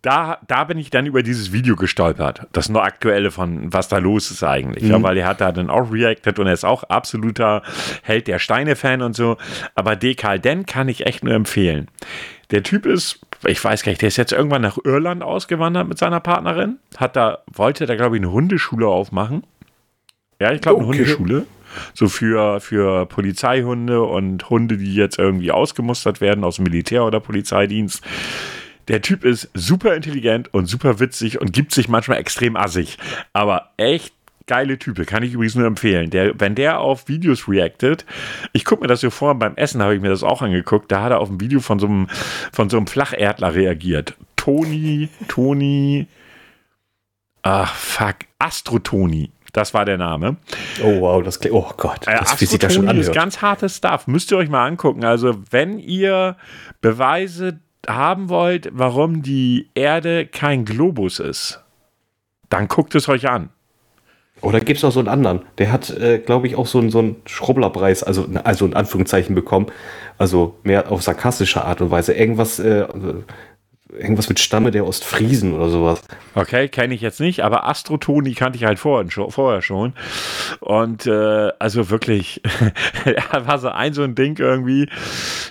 Da, 0.03 0.38
da 0.46 0.64
bin 0.64 0.78
ich 0.78 0.88
dann 0.88 1.05
über 1.05 1.22
dieses 1.22 1.53
Video 1.53 1.76
gestolpert. 1.76 2.46
Das 2.53 2.70
nur 2.70 2.82
aktuelle 2.82 3.30
von 3.30 3.70
was 3.70 3.88
da 3.88 3.98
los 3.98 4.30
ist 4.30 4.42
eigentlich. 4.42 4.84
Mhm. 4.84 4.90
Ja, 4.90 5.03
weil 5.03 5.18
er 5.18 5.26
hat 5.26 5.42
da 5.42 5.53
dann 5.53 5.68
auch 5.68 5.92
reacted 5.92 6.38
und 6.38 6.46
er 6.46 6.55
ist 6.55 6.64
auch 6.64 6.84
absoluter 6.84 7.62
Held 8.03 8.26
der 8.26 8.38
Steine-Fan 8.38 9.03
und 9.03 9.14
so. 9.14 9.36
Aber 9.74 9.96
Dekal 9.96 10.38
Den 10.38 10.64
kann 10.64 10.88
ich 10.88 11.07
echt 11.07 11.22
nur 11.22 11.34
empfehlen. 11.34 11.88
Der 12.51 12.62
Typ 12.62 12.86
ist, 12.86 13.20
ich 13.46 13.62
weiß 13.62 13.82
gar 13.82 13.92
nicht, 13.92 14.01
der 14.01 14.09
ist 14.09 14.16
jetzt 14.16 14.32
irgendwann 14.32 14.62
nach 14.62 14.78
Irland 14.82 15.22
ausgewandert 15.22 15.86
mit 15.86 15.98
seiner 15.98 16.20
Partnerin. 16.20 16.78
Hat 16.96 17.14
da, 17.14 17.38
wollte 17.53 17.84
da, 17.84 17.94
glaube 17.94 18.16
ich, 18.16 18.22
eine 18.22 18.32
Hundeschule 18.32 18.86
aufmachen. 18.86 19.44
Ja, 20.40 20.51
ich 20.53 20.62
glaube, 20.62 20.78
eine 20.78 20.88
okay. 20.88 20.98
Hundeschule. 20.98 21.46
So 21.94 22.09
für, 22.09 22.59
für 22.61 23.07
Polizeihunde 23.07 24.03
und 24.03 24.51
Hunde, 24.51 24.76
die 24.76 24.94
jetzt 24.94 25.18
irgendwie 25.18 25.53
ausgemustert 25.53 26.20
werden 26.20 26.42
aus 26.42 26.57
dem 26.57 26.64
Militär 26.64 27.05
oder 27.05 27.20
Polizeidienst. 27.20 28.03
Der 28.91 29.03
Typ 29.03 29.24
ist 29.24 29.49
super 29.55 29.95
intelligent 29.95 30.53
und 30.53 30.66
super 30.66 30.99
witzig 30.99 31.41
und 31.41 31.53
gibt 31.53 31.72
sich 31.72 31.88
manchmal 31.88 32.18
extrem 32.18 32.57
assig. 32.57 32.99
Aber 33.32 33.70
echt 33.76 34.12
geile 34.49 34.80
Type, 34.80 35.05
kann 35.05 35.22
ich 35.22 35.32
übrigens 35.32 35.55
nur 35.55 35.66
empfehlen. 35.66 36.11
Der, 36.11 36.41
wenn 36.41 36.57
der 36.57 36.80
auf 36.80 37.07
Videos 37.07 37.47
reactet, 37.47 38.05
ich 38.53 38.64
gucke 38.64 38.82
mir 38.82 38.88
das 38.88 39.01
hier 39.01 39.12
vor, 39.12 39.36
beim 39.36 39.55
Essen 39.55 39.80
habe 39.80 39.95
ich 39.95 40.01
mir 40.01 40.09
das 40.09 40.24
auch 40.24 40.43
angeguckt, 40.43 40.91
da 40.91 41.03
hat 41.03 41.12
er 41.12 41.20
auf 41.20 41.30
ein 41.30 41.41
Video 41.41 41.61
von 41.61 41.78
so 41.78 41.86
einem, 41.86 42.09
von 42.53 42.68
so 42.68 42.78
einem 42.78 42.88
Flacherdler 42.88 43.55
reagiert. 43.55 44.16
Toni, 44.34 45.09
Toni, 45.28 46.09
Ach, 47.43 47.74
fuck. 47.74 48.16
Astrotoni. 48.38 49.30
Das 49.53 49.74
war 49.74 49.84
der 49.84 49.99
Name. 49.99 50.36
Oh, 50.82 51.01
wow, 51.01 51.22
das 51.22 51.41
klingt. 51.41 51.55
Oh 51.55 51.72
Gott, 51.76 52.07
Äh, 52.07 52.18
das, 52.18 52.38
sich 52.38 52.51
das 52.59 52.74
schon 52.74 52.84
Astrotoni 52.84 53.01
ist 53.01 53.12
ganz 53.12 53.43
hartes 53.43 53.76
Stuff. 53.76 54.07
Müsst 54.07 54.30
ihr 54.30 54.36
euch 54.36 54.49
mal 54.49 54.66
angucken. 54.66 55.05
Also, 55.05 55.36
wenn 55.51 55.78
ihr 55.78 56.36
Beweise 56.80 57.59
haben 57.89 58.28
wollt, 58.28 58.68
warum 58.72 59.22
die 59.22 59.70
Erde 59.74 60.26
kein 60.26 60.64
Globus 60.64 61.18
ist, 61.18 61.62
dann 62.49 62.68
guckt 62.68 62.95
es 62.95 63.09
euch 63.09 63.28
an. 63.28 63.51
Oder 64.43 64.61
gibt 64.61 64.78
es 64.78 64.83
noch 64.83 64.93
so 64.93 65.01
einen 65.01 65.09
anderen? 65.09 65.43
Der 65.59 65.70
hat, 65.70 65.91
äh, 65.91 66.18
glaube 66.18 66.47
ich, 66.47 66.57
auch 66.57 66.66
so 66.66 66.78
einen, 66.78 66.91
so 66.91 67.01
einen 67.01 67.16
Schrubblerpreis, 67.26 68.03
also, 68.03 68.26
also 68.43 68.64
in 68.64 68.74
Anführungszeichen 68.74 69.35
bekommen. 69.35 69.66
Also 70.16 70.57
mehr 70.62 70.91
auf 70.91 71.03
sarkastische 71.03 71.64
Art 71.64 71.81
und 71.83 71.91
Weise. 71.91 72.14
Irgendwas, 72.14 72.59
äh, 72.59 72.87
irgendwas 73.99 74.28
mit 74.28 74.41
Stamme 74.41 74.70
der 74.70 74.86
Ostfriesen 74.86 75.55
oder 75.55 75.68
sowas. 75.68 76.03
Okay, 76.34 76.68
kenne 76.68 76.95
ich 76.95 77.01
jetzt 77.01 77.20
nicht, 77.20 77.41
aber 77.41 77.68
Astrotoni 77.68 78.34
kannte 78.34 78.57
ich 78.59 78.64
halt 78.64 78.78
vorhin 78.78 79.11
vorher 79.11 79.62
schon. 79.62 79.95
Und 80.61 81.07
äh, 81.07 81.53
also 81.59 81.91
wirklich, 81.91 82.43
da 83.05 83.47
war 83.47 83.59
so 83.59 83.68
ein 83.68 83.93
so 83.93 84.03
ein 84.03 84.14
Ding 84.14 84.38
irgendwie. 84.38 84.88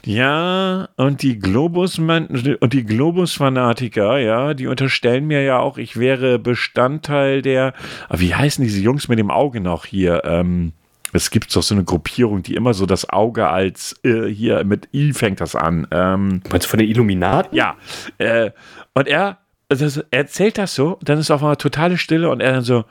Ja, 0.06 0.90
und 0.96 1.22
die 1.22 1.40
Globus 1.40 2.00
und 2.00 2.74
die 2.74 2.86
Globus-Fanatiker, 2.86 4.18
ja, 4.18 4.54
die 4.54 4.68
unterstellen 4.68 5.26
mir 5.26 5.44
ja 5.44 5.60
auch, 5.60 5.78
ich 5.78 5.98
wäre 5.98 6.40
Bestandteil 6.40 7.42
der. 7.42 7.74
Ah, 8.08 8.16
Wie 8.18 8.34
heißen 8.34 8.64
diese 8.64 8.80
Jungs 8.80 9.08
mit 9.08 9.20
dem 9.20 9.32
Auge 9.32 9.60
noch 9.60 9.86
hier? 9.86 10.24
Ähm, 10.26 10.74
es 11.14 11.32
gibt 11.32 11.56
doch 11.56 11.64
so 11.64 11.74
eine 11.76 11.84
Gruppierung, 11.84 12.44
die 12.44 12.56
immer 12.56 12.74
so 12.74 12.86
das 12.86 13.10
Auge 13.10 13.48
als 13.50 13.96
äh, 14.04 14.26
hier 14.28 14.64
mit 14.64 14.90
I 14.94 15.14
fängt 15.14 15.42
das 15.42 15.56
an. 15.56 15.88
Ähm, 15.92 16.42
Meinst 16.52 16.66
du 16.68 16.70
von 16.70 16.80
den 16.80 16.88
Illuminaten? 16.90 17.56
ja, 17.56 17.76
äh, 18.18 18.52
und 18.94 19.08
er 19.08 19.40
das, 19.70 19.98
er 19.98 20.06
erzählt 20.12 20.58
das 20.58 20.74
so, 20.74 20.98
dann 21.04 21.20
ist 21.20 21.30
auf 21.32 21.42
einmal 21.42 21.56
totale 21.58 21.98
Stille 21.98 22.30
und 22.30 22.42
er 22.42 22.54
dann 22.54 22.64
so, 22.64 22.86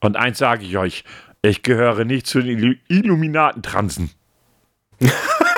und 0.00 0.16
eins 0.16 0.38
sage 0.38 0.64
ich 0.64 0.76
euch, 0.78 1.02
ich 1.42 1.62
gehöre 1.62 2.04
nicht 2.04 2.26
zu 2.26 2.40
den 2.40 2.58
Illu- 2.58 2.78
Illuminatentransen. 2.88 4.10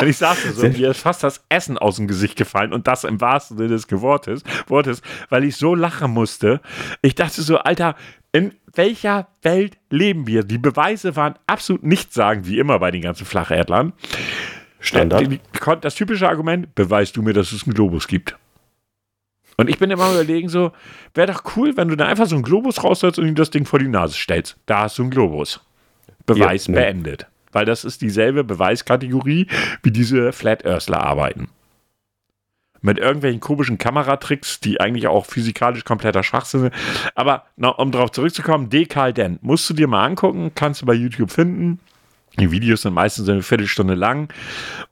und 0.00 0.08
ich 0.08 0.16
saß 0.16 0.38
da 0.44 0.52
so, 0.52 0.68
mir 0.68 0.90
ist 0.90 1.00
fast 1.00 1.22
das 1.22 1.44
Essen 1.48 1.78
aus 1.78 1.96
dem 1.96 2.06
Gesicht 2.08 2.36
gefallen 2.36 2.72
und 2.72 2.86
das 2.86 3.04
im 3.04 3.20
wahrsten 3.20 3.56
Sinne 3.56 3.70
des 3.70 3.90
Wortes, 3.90 4.42
Wortes, 4.66 5.02
weil 5.28 5.44
ich 5.44 5.56
so 5.56 5.74
lachen 5.74 6.10
musste. 6.12 6.60
Ich 7.02 7.14
dachte 7.14 7.42
so, 7.42 7.58
Alter, 7.58 7.94
in 8.32 8.54
welcher 8.74 9.28
Welt 9.42 9.76
leben 9.90 10.26
wir? 10.26 10.42
Die 10.42 10.58
Beweise 10.58 11.14
waren 11.16 11.34
absolut 11.46 11.84
nichtssagend, 11.84 12.46
wie 12.48 12.58
immer 12.58 12.78
bei 12.80 12.90
den 12.90 13.02
ganzen 13.02 13.24
Flacherdlern. 13.26 13.92
Standard. 14.80 15.20
Die- 15.30 15.40
Das 15.80 15.94
typische 15.94 16.28
Argument, 16.28 16.74
beweist 16.74 17.16
du 17.16 17.22
mir, 17.22 17.32
dass 17.32 17.52
es 17.52 17.64
einen 17.64 17.74
Globus 17.74 18.06
gibt. 18.08 18.36
Und 19.56 19.70
ich 19.70 19.78
bin 19.78 19.90
immer 19.92 20.10
überlegen 20.10 20.48
so, 20.48 20.72
wäre 21.14 21.32
doch 21.32 21.56
cool, 21.56 21.76
wenn 21.76 21.86
du 21.88 21.96
da 21.96 22.06
einfach 22.06 22.26
so 22.26 22.34
einen 22.34 22.42
Globus 22.42 22.82
raussetzt 22.82 23.20
und 23.20 23.28
ihm 23.28 23.36
das 23.36 23.50
Ding 23.50 23.64
vor 23.66 23.78
die 23.78 23.86
Nase 23.88 24.14
stellst. 24.14 24.56
Da 24.66 24.80
hast 24.80 24.98
du 24.98 25.02
einen 25.02 25.10
Globus. 25.12 25.60
Beweis 26.26 26.66
Ja, 26.66 26.72
ne. 26.72 26.80
beendet. 26.80 27.26
Weil 27.54 27.64
das 27.64 27.84
ist 27.84 28.02
dieselbe 28.02 28.44
Beweiskategorie, 28.44 29.46
wie 29.82 29.90
diese 29.90 30.32
Flat 30.32 30.66
Earthler 30.66 31.02
arbeiten. 31.02 31.48
Mit 32.82 32.98
irgendwelchen 32.98 33.40
komischen 33.40 33.78
Kameratricks, 33.78 34.60
die 34.60 34.78
eigentlich 34.78 35.06
auch 35.06 35.24
physikalisch 35.24 35.84
kompletter 35.84 36.22
Schwachsinn 36.22 36.60
sind. 36.60 36.74
Aber 37.14 37.44
noch, 37.56 37.78
um 37.78 37.90
darauf 37.92 38.12
zurückzukommen, 38.12 38.68
Dekal 38.68 39.14
Dent, 39.14 39.42
musst 39.42 39.70
du 39.70 39.74
dir 39.74 39.88
mal 39.88 40.04
angucken, 40.04 40.52
kannst 40.54 40.82
du 40.82 40.86
bei 40.86 40.92
YouTube 40.92 41.30
finden. 41.30 41.80
Die 42.38 42.50
Videos 42.50 42.82
sind 42.82 42.92
meistens 42.92 43.28
eine 43.28 43.42
Viertelstunde 43.42 43.94
lang. 43.94 44.28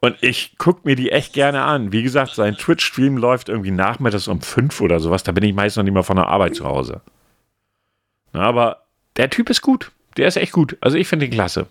Und 0.00 0.16
ich 0.22 0.56
gucke 0.58 0.82
mir 0.84 0.94
die 0.94 1.10
echt 1.10 1.32
gerne 1.32 1.62
an. 1.62 1.92
Wie 1.92 2.02
gesagt, 2.02 2.34
sein 2.34 2.56
Twitch-Stream 2.56 3.16
läuft 3.16 3.48
irgendwie 3.48 3.72
nachmittags 3.72 4.28
um 4.28 4.40
fünf 4.40 4.80
oder 4.80 5.00
sowas. 5.00 5.24
Da 5.24 5.32
bin 5.32 5.44
ich 5.44 5.52
meist 5.52 5.76
noch 5.76 5.84
nicht 5.84 5.92
mal 5.92 6.04
von 6.04 6.16
der 6.16 6.28
Arbeit 6.28 6.54
zu 6.54 6.64
Hause. 6.64 7.02
Na, 8.32 8.42
aber 8.42 8.84
der 9.16 9.28
Typ 9.28 9.50
ist 9.50 9.60
gut. 9.60 9.90
Der 10.16 10.28
ist 10.28 10.36
echt 10.36 10.52
gut. 10.52 10.76
Also 10.80 10.96
ich 10.96 11.08
finde 11.08 11.26
ihn 11.26 11.32
klasse. 11.32 11.66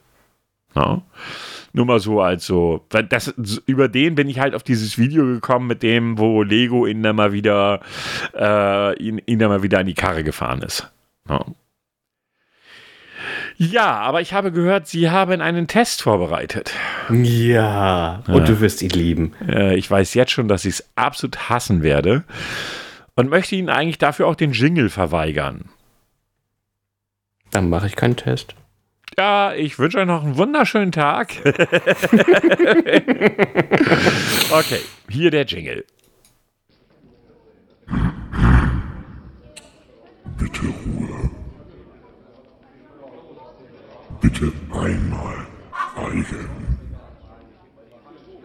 Ja. 0.76 1.02
Nur 1.74 1.86
mal 1.86 2.00
so 2.00 2.22
als 2.22 2.46
so. 2.46 2.86
Das, 2.90 3.34
über 3.66 3.88
den 3.88 4.16
bin 4.16 4.28
ich 4.28 4.40
halt 4.40 4.56
auf 4.56 4.64
dieses 4.64 4.98
Video 4.98 5.26
gekommen, 5.26 5.68
mit 5.68 5.84
dem, 5.84 6.18
wo 6.18 6.44
Lego 6.44 6.86
ihn 6.86 7.02
dann 7.02 7.16
mal 7.16 7.32
wieder, 7.32 7.80
äh, 8.38 8.98
ihn, 8.98 9.22
ihn 9.26 9.40
dann 9.40 9.50
mal 9.50 9.64
wieder 9.64 9.80
an 9.80 9.86
die 9.86 9.94
Karre 9.94 10.24
gefahren 10.24 10.62
ist. 10.62 10.92
Ja. 11.30 11.46
Ja, 13.58 14.00
aber 14.00 14.22
ich 14.22 14.34
habe 14.34 14.52
gehört, 14.52 14.88
Sie 14.88 15.10
haben 15.12 15.40
einen 15.40 15.68
Test 15.68 16.02
vorbereitet. 16.02 16.74
Ja, 17.12 18.24
und 18.28 18.50
du 18.50 18.60
wirst 18.60 18.82
ihn 18.82 18.90
lieben. 18.90 19.34
Äh, 19.48 19.76
ich 19.76 19.90
weiß 19.90 20.16
jetzt 20.16 20.32
schon, 20.32 20.48
dass 20.48 20.66
ich 20.66 20.76
es 20.76 20.90
absolut 20.96 21.50
hassen 21.50 21.84
werde 21.84 22.24
und 23.16 23.30
möchte 23.30 23.56
Ihnen 23.56 23.70
eigentlich 23.70 24.00
dafür 24.00 24.28
auch 24.28 24.36
den 24.36 24.52
Jingle 24.52 24.90
verweigern. 24.90 25.66
Dann 27.52 27.70
mache 27.70 27.86
ich 27.86 27.96
keinen 27.96 28.16
Test. 28.16 28.56
Ja, 29.18 29.54
ich 29.54 29.78
wünsche 29.78 30.00
euch 30.00 30.06
noch 30.06 30.24
einen 30.24 30.38
wunderschönen 30.38 30.92
Tag. 30.92 31.34
okay, 34.52 34.80
hier 35.10 35.32
der 35.32 35.46
Jingle. 35.46 35.86
Bitte 40.38 40.62
Ruhe. 40.62 41.30
Bitte 44.22 44.52
einmal 44.72 45.46
schweigen. 46.02 46.80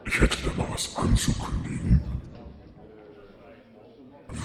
Ich 0.05 0.21
hätte 0.21 0.37
da 0.45 0.51
mal 0.63 0.69
was 0.73 0.97
anzukündigen. 0.97 2.01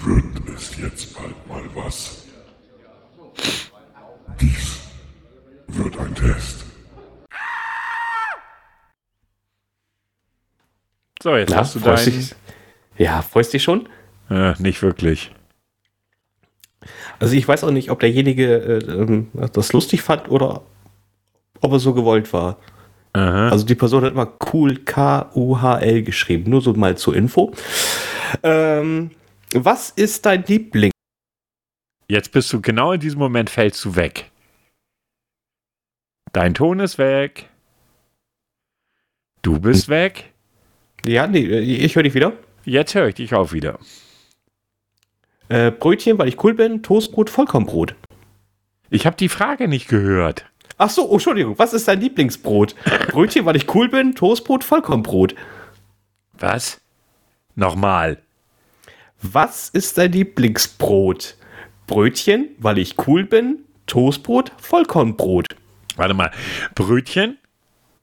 Wird 0.04 0.48
es 0.56 0.76
jetzt 0.76 1.14
bald 1.14 1.46
mal 1.48 1.62
was? 1.74 2.26
Wird 5.94 6.06
ein 6.08 6.14
Test. 6.14 6.64
So, 11.22 11.36
jetzt 11.36 11.50
Na, 11.50 11.58
hast 11.58 11.74
du 11.76 11.80
deinen. 11.80 12.04
dich? 12.04 12.34
Ja, 12.98 13.22
freust 13.22 13.52
dich 13.52 13.62
schon? 13.62 13.88
Äh, 14.28 14.54
nicht 14.60 14.82
wirklich. 14.82 15.30
Also 17.20 17.34
ich 17.36 17.46
weiß 17.46 17.62
auch 17.62 17.70
nicht, 17.70 17.90
ob 17.90 18.00
derjenige 18.00 18.56
äh, 18.56 18.78
ähm, 18.92 19.28
das 19.52 19.72
lustig 19.72 20.02
fand 20.02 20.28
oder 20.28 20.62
ob 21.60 21.72
er 21.72 21.78
so 21.78 21.94
gewollt 21.94 22.32
war. 22.32 22.58
Aha. 23.12 23.50
Also 23.50 23.64
die 23.64 23.76
Person 23.76 24.04
hat 24.04 24.12
immer 24.12 24.32
cool 24.52 24.78
K-U-H-L 24.78 26.02
geschrieben. 26.02 26.50
Nur 26.50 26.60
so 26.60 26.72
mal 26.72 26.96
zur 26.96 27.14
Info. 27.14 27.52
Ähm, 28.42 29.12
was 29.54 29.90
ist 29.90 30.26
dein 30.26 30.44
Liebling? 30.44 30.90
Jetzt 32.08 32.32
bist 32.32 32.52
du 32.52 32.60
genau 32.60 32.92
in 32.92 33.00
diesem 33.00 33.20
Moment 33.20 33.48
fällst 33.48 33.84
du 33.84 33.94
weg. 33.94 34.31
Dein 36.32 36.54
Ton 36.54 36.80
ist 36.80 36.98
weg. 36.98 37.48
Du 39.42 39.60
bist 39.60 39.88
weg. 39.88 40.32
Ja, 41.04 41.26
nee, 41.26 41.40
ich 41.40 41.94
höre 41.96 42.04
dich 42.04 42.14
wieder. 42.14 42.32
Jetzt 42.64 42.94
höre 42.94 43.08
ich 43.08 43.16
dich 43.16 43.34
auch 43.34 43.52
wieder. 43.52 43.78
Äh, 45.48 45.70
Brötchen, 45.70 46.16
weil 46.18 46.28
ich 46.28 46.42
cool 46.42 46.54
bin. 46.54 46.82
Toastbrot, 46.82 47.28
Vollkornbrot. 47.28 47.94
Ich 48.88 49.04
habe 49.04 49.16
die 49.16 49.28
Frage 49.28 49.68
nicht 49.68 49.88
gehört. 49.88 50.46
Ach 50.78 50.88
so, 50.88 51.08
oh, 51.08 51.14
Entschuldigung. 51.14 51.58
Was 51.58 51.74
ist 51.74 51.88
dein 51.88 52.00
Lieblingsbrot? 52.00 52.76
Brötchen, 53.08 53.44
weil 53.44 53.56
ich 53.56 53.74
cool 53.74 53.88
bin. 53.88 54.14
Toastbrot, 54.14 54.64
Vollkornbrot. 54.64 55.34
Was? 56.38 56.80
Nochmal. 57.54 58.22
Was 59.20 59.68
ist 59.68 59.98
dein 59.98 60.12
Lieblingsbrot? 60.12 61.36
Brötchen, 61.86 62.48
weil 62.58 62.78
ich 62.78 62.96
cool 63.06 63.24
bin. 63.24 63.64
Toastbrot, 63.86 64.52
Vollkornbrot. 64.56 65.56
Warte 65.96 66.14
mal. 66.14 66.30
Brötchen 66.74 67.38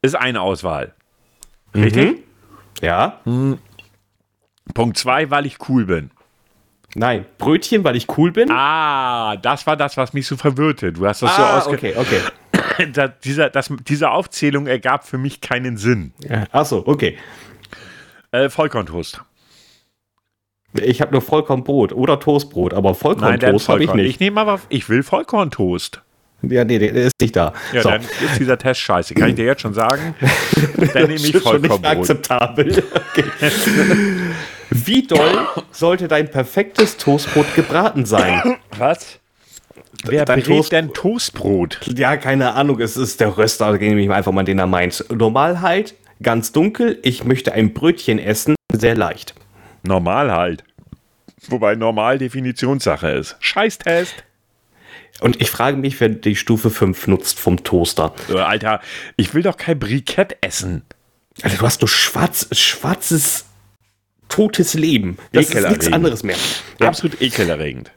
ist 0.02 0.16
eine 0.16 0.42
Auswahl. 0.42 0.94
Richtig? 1.76 2.24
Ja? 2.82 3.20
Punkt 4.74 4.98
zwei, 4.98 5.30
weil 5.30 5.46
ich 5.46 5.58
cool 5.70 5.86
bin. 5.86 6.12
Nein. 6.96 7.26
Brötchen, 7.38 7.84
weil 7.84 7.96
ich 7.96 8.08
cool 8.18 8.32
bin. 8.32 8.50
Ah, 8.52 9.36
das 9.38 9.68
war 9.68 9.78
das, 9.78 9.96
was 9.98 10.14
mich 10.14 10.26
so 10.26 10.38
verwirrte. 10.38 10.92
Du 10.92 11.06
hast 11.06 11.22
das 11.22 11.38
Ah, 11.38 11.62
so 11.62 11.70
ausge... 11.72 11.78
okay, 11.78 11.96
okay. 11.98 12.22
Da, 12.94 13.10
dieser, 13.10 13.50
das, 13.50 13.70
diese 13.88 14.10
Aufzählung 14.10 14.66
ergab 14.66 15.06
für 15.06 15.18
mich 15.18 15.42
keinen 15.42 15.76
Sinn. 15.76 16.14
Ja, 16.20 16.46
Ach 16.54 16.66
so, 16.66 16.88
okay. 16.88 17.18
Äh, 18.32 18.50
Vollkorntoast. 18.50 19.22
Ich 20.74 21.02
habe 21.02 21.12
nur 21.12 21.22
Vollkornbrot 21.22 21.92
oder 21.92 22.22
Toastbrot, 22.22 22.74
aber 22.74 22.96
Vollkorntoast 22.96 23.68
habe 23.68 23.84
ich 23.84 23.94
nicht. 23.94 24.08
Ich 24.10 24.20
nehme 24.22 24.40
aber, 24.40 24.62
ich 24.70 24.88
will 24.88 25.04
Vollkorntoast. 25.04 26.02
Ja, 26.42 26.64
nee, 26.64 26.80
der 26.80 26.94
ist 26.94 27.14
nicht 27.22 27.36
da. 27.36 27.54
Ja, 27.74 27.82
so. 27.82 27.90
dann 27.90 28.02
ist 28.02 28.40
dieser 28.40 28.58
Test 28.58 28.80
scheiße. 28.82 29.14
Kann 29.14 29.30
ich 29.30 29.36
dir 29.36 29.46
jetzt 29.46 29.62
schon 29.62 29.74
sagen? 29.74 30.16
Dann 30.94 31.04
nehme 31.04 31.16
ich 31.16 31.32
Das 31.34 31.42
ist 31.42 31.48
schon 31.48 31.62
nicht 31.62 31.86
akzeptabel. 31.86 32.84
Okay. 33.14 33.52
Wie 34.70 35.06
doll 35.06 35.48
sollte 35.72 36.08
dein 36.08 36.30
perfektes 36.30 36.96
Toastbrot 36.98 37.56
gebraten 37.56 38.06
sein? 38.06 38.58
Was? 38.78 39.20
Wer 40.06 40.24
Dein 40.26 40.44
Toast- 40.44 40.72
denn 40.72 40.94
Toastbrot? 40.94 41.80
Ja, 41.98 42.16
keine 42.16 42.54
Ahnung, 42.54 42.80
es 42.80 42.96
ist 42.96 43.20
der 43.20 43.38
Röster, 43.38 43.74
nehme 43.74 44.00
ich 44.02 44.10
einfach 44.10 44.32
mal 44.32 44.44
den 44.44 44.60
er 44.60 44.68
meint. 44.68 45.04
Normalheit, 45.14 45.94
ganz 46.24 46.54
dunkel, 46.54 47.00
ich 47.04 47.26
möchte 47.26 47.52
ein 47.52 47.74
Brötchen 47.74 48.18
essen, 48.18 48.56
sehr 48.72 48.96
leicht. 48.96 49.34
Normal 49.84 50.32
halt. 50.32 50.64
Wobei 51.50 51.76
normal 51.76 52.18
Definitionssache 52.18 53.10
ist. 53.10 53.36
Scheißtest. 53.40 54.14
Und 55.22 55.42
ich 55.42 55.50
frage 55.50 55.78
mich, 55.78 56.00
wer 56.00 56.10
die 56.10 56.36
Stufe 56.36 56.70
5 56.70 57.08
nutzt 57.08 57.40
vom 57.40 57.64
Toaster. 57.64 58.14
Alter, 58.34 58.80
ich 59.18 59.34
will 59.34 59.44
doch 59.44 59.58
kein 59.58 59.80
Brikett 59.80 60.38
essen. 60.42 60.84
Alter, 61.42 61.58
du 61.58 61.66
hast 61.66 61.82
nur 61.82 61.90
schwarz, 61.90 62.48
schwarzes, 62.52 63.46
totes 64.30 64.74
Leben. 64.74 65.18
Das 65.34 65.50
ist 65.50 65.70
nichts 65.70 65.92
anderes 65.92 66.24
mehr. 66.24 66.38
Ja. 66.80 66.88
Absolut 66.88 67.22
ekelerregend. 67.22 67.92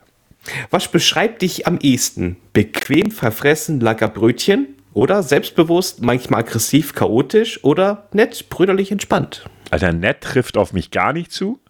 Was 0.70 0.88
beschreibt 0.88 1.42
dich 1.42 1.66
am 1.68 1.78
ehesten? 1.78 2.36
Bequem, 2.52 3.12
verfressen, 3.12 3.80
lecker 3.80 4.08
Brötchen? 4.08 4.76
Oder 4.94 5.22
selbstbewusst, 5.22 6.02
manchmal 6.02 6.40
aggressiv, 6.40 6.94
chaotisch? 6.94 7.62
Oder 7.62 8.08
nett, 8.12 8.48
brüderlich, 8.50 8.90
entspannt? 8.90 9.44
Alter, 9.70 9.92
nett 9.92 10.20
trifft 10.20 10.56
auf 10.56 10.72
mich 10.72 10.90
gar 10.90 11.12
nicht 11.12 11.30
zu. 11.32 11.60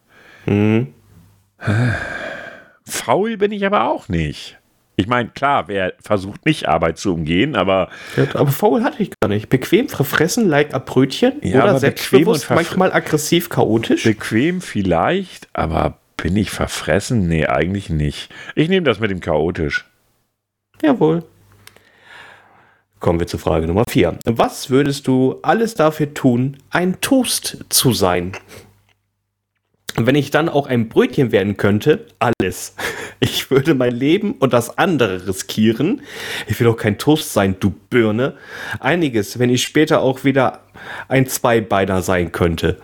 Faul 2.84 3.36
bin 3.36 3.52
ich 3.52 3.64
aber 3.66 3.88
auch 3.88 4.08
nicht. 4.08 4.58
Ich 5.02 5.08
meine, 5.08 5.30
klar, 5.30 5.66
wer 5.66 5.94
versucht 6.00 6.46
nicht 6.46 6.68
Arbeit 6.68 6.96
zu 6.96 7.12
umgehen, 7.12 7.56
aber 7.56 7.88
Ja, 8.16 8.24
aber 8.34 8.52
faul 8.52 8.84
hatte 8.84 9.02
ich 9.02 9.10
gar 9.18 9.28
nicht. 9.28 9.48
Bequem, 9.48 9.88
verfressen, 9.88 10.48
lecker 10.48 10.78
Brötchen? 10.78 11.40
Ja, 11.42 11.64
oder 11.64 11.80
selbstbewusst, 11.80 12.48
manchmal 12.50 12.92
aggressiv, 12.92 13.48
chaotisch? 13.48 14.04
bequem 14.04 14.60
vielleicht, 14.60 15.48
aber 15.54 15.98
bin 16.16 16.36
ich 16.36 16.52
verfressen? 16.52 17.26
Nee, 17.26 17.46
eigentlich 17.46 17.90
nicht. 17.90 18.32
Ich 18.54 18.68
nehme 18.68 18.84
das 18.84 19.00
mit 19.00 19.10
dem 19.10 19.18
chaotisch. 19.18 19.86
Jawohl. 20.80 21.24
Kommen 23.00 23.18
wir 23.18 23.26
zur 23.26 23.40
Frage 23.40 23.66
Nummer 23.66 23.82
4. 23.88 24.20
Was 24.26 24.70
würdest 24.70 25.08
du 25.08 25.40
alles 25.42 25.74
dafür 25.74 26.14
tun, 26.14 26.58
ein 26.70 27.00
Toast 27.00 27.64
zu 27.70 27.92
sein? 27.92 28.36
Wenn 29.96 30.14
ich 30.14 30.30
dann 30.30 30.48
auch 30.48 30.66
ein 30.66 30.88
Brötchen 30.88 31.32
werden 31.32 31.56
könnte, 31.56 32.06
alles. 32.18 32.76
Ich 33.24 33.52
würde 33.52 33.76
mein 33.76 33.94
Leben 33.94 34.32
und 34.32 34.52
das 34.52 34.78
andere 34.78 35.28
riskieren. 35.28 36.02
Ich 36.48 36.58
will 36.58 36.66
auch 36.66 36.76
kein 36.76 36.98
Toast 36.98 37.32
sein, 37.32 37.54
du 37.60 37.70
Birne. 37.70 38.36
Einiges, 38.80 39.38
wenn 39.38 39.48
ich 39.48 39.62
später 39.62 40.02
auch 40.02 40.24
wieder 40.24 40.64
ein 41.06 41.28
Zweibeiner 41.28 42.02
sein 42.02 42.32
könnte. 42.32 42.80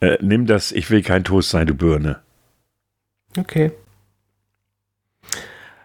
Äh, 0.00 0.18
nimm 0.20 0.46
das, 0.46 0.72
ich 0.72 0.90
will 0.90 1.02
kein 1.02 1.22
Toast 1.22 1.50
sein, 1.50 1.68
du 1.68 1.74
Birne. 1.74 2.18
Okay. 3.38 3.70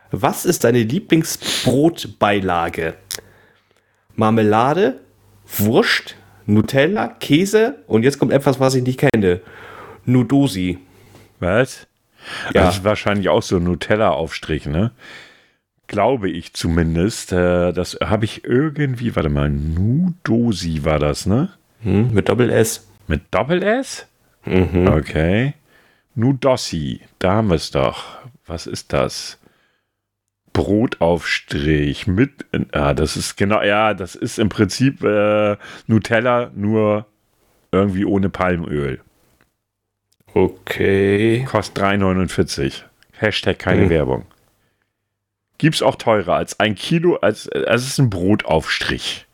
Was 0.10 0.46
ist 0.46 0.64
deine 0.64 0.82
Lieblingsbrotbeilage? 0.82 2.96
Marmelade, 4.16 5.02
Wurst, 5.58 6.16
Nutella, 6.48 7.10
Käse 7.10 7.84
und 7.86 8.02
jetzt 8.04 8.18
kommt 8.18 8.32
etwas, 8.32 8.60
was 8.60 8.74
ich 8.74 8.84
nicht 8.84 9.00
kenne. 9.00 9.42
Nudosi. 10.06 10.80
Was? 11.40 11.88
Ja. 12.54 12.64
Das 12.64 12.78
ist 12.78 12.84
wahrscheinlich 12.84 13.30
auch 13.30 13.44
so 13.44 13.58
ein 13.58 13.64
Nutella-Aufstrich, 13.64 14.66
ne? 14.66 14.92
Glaube 15.88 16.30
ich 16.30 16.54
zumindest. 16.54 17.32
Äh, 17.32 17.72
das 17.72 17.98
habe 18.04 18.26
ich 18.26 18.44
irgendwie, 18.44 19.16
warte 19.16 19.30
mal, 19.30 19.50
Nudosi 19.50 20.84
war 20.84 21.00
das, 21.00 21.26
ne? 21.26 21.50
Hm, 21.82 22.14
mit 22.14 22.30
Doppel 22.30 22.50
S. 22.50 22.88
Mit 23.08 23.22
Doppel-S? 23.32 24.08
Mhm. 24.46 24.88
Okay. 24.88 25.54
Nudossi, 26.16 27.02
da 27.20 27.34
haben 27.34 27.50
wir 27.50 27.56
es 27.56 27.72
doch. 27.72 28.20
Was 28.46 28.68
ist 28.68 28.94
das? 28.94 29.40
Brotaufstrich 30.54 32.08
mit, 32.08 32.46
ah, 32.72 32.94
das 32.94 33.18
ist 33.18 33.36
genau, 33.36 33.62
ja, 33.62 33.94
das 33.94 34.16
ist 34.16 34.40
im 34.40 34.48
Prinzip 34.48 35.04
äh, 35.04 35.58
Nutella, 35.88 36.52
nur 36.56 37.06
irgendwie 37.74 38.06
ohne 38.06 38.30
Palmöl. 38.30 39.02
Okay. 40.36 41.46
Kostet 41.50 41.82
3,49. 41.84 42.84
Hashtag 43.14 43.58
keine 43.58 43.84
Hm. 43.84 43.90
Werbung. 43.90 44.26
Gibt's 45.58 45.82
auch 45.82 45.96
teurer 45.96 46.36
als 46.36 46.60
ein 46.60 46.76
Kilo, 46.76 47.16
als, 47.16 47.48
also 47.50 47.66
es 47.70 47.88
ist 47.88 48.00
ein 48.00 48.10
Brotaufstrich. 48.10 49.26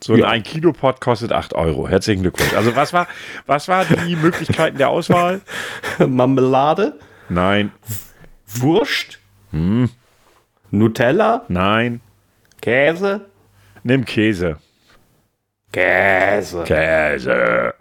So 0.00 0.14
Ja. 0.16 0.28
ein 0.28 0.44
Kilo 0.44 0.72
Pot 0.72 1.00
kostet 1.00 1.32
8 1.32 1.54
Euro. 1.54 1.88
Herzlichen 1.88 2.22
Glückwunsch. 2.22 2.52
Also 2.54 2.76
was 2.76 2.92
war, 2.92 3.08
was 3.46 3.66
war 3.68 3.84
die 3.84 4.14
Möglichkeiten 4.22 4.78
der 4.78 4.90
Auswahl? 4.90 5.40
Marmelade, 5.98 6.98
Nein, 7.28 7.72
Wurst, 8.46 9.18
Hm. 9.50 9.88
Nutella, 10.70 11.44
nein, 11.48 12.00
Käse. 12.60 13.22
nimm 13.82 14.04
Käse. 14.04 14.58
Käse. 15.72 16.62
Käse. 16.64 17.74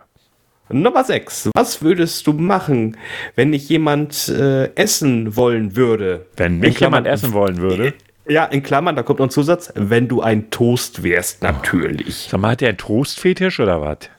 Nummer 0.82 1.04
6. 1.04 1.52
Was 1.56 1.82
würdest 1.82 2.26
du 2.28 2.34
machen, 2.34 2.98
wenn 3.36 3.52
dich 3.52 3.70
jemand 3.70 4.28
äh, 4.30 4.74
essen 4.76 5.36
wollen 5.36 5.76
würde? 5.76 6.26
Wenn 6.36 6.60
mich 6.60 6.80
jemand 6.80 7.08
essen 7.08 7.34
wollen 7.34 7.58
würde. 7.58 7.94
Ja, 8.28 8.46
in 8.46 8.64
Klammern, 8.64 8.96
da 8.96 9.04
kommt 9.04 9.20
noch 9.20 9.28
ein 9.28 9.32
Zusatz, 9.32 9.72
wenn 9.76 10.08
du 10.08 10.22
ein 10.22 10.50
Toast 10.50 11.04
wärst, 11.04 11.44
natürlich. 11.44 12.28
Sag 12.32 12.40
mal, 12.40 12.52
hat 12.52 12.62
der 12.62 12.70
einen 12.70 12.78
Toastfetisch 12.78 13.60
oder 13.60 13.82
was? 13.82 14.10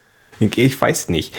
Ich 0.40 0.80
weiß 0.80 1.08
nicht. 1.08 1.34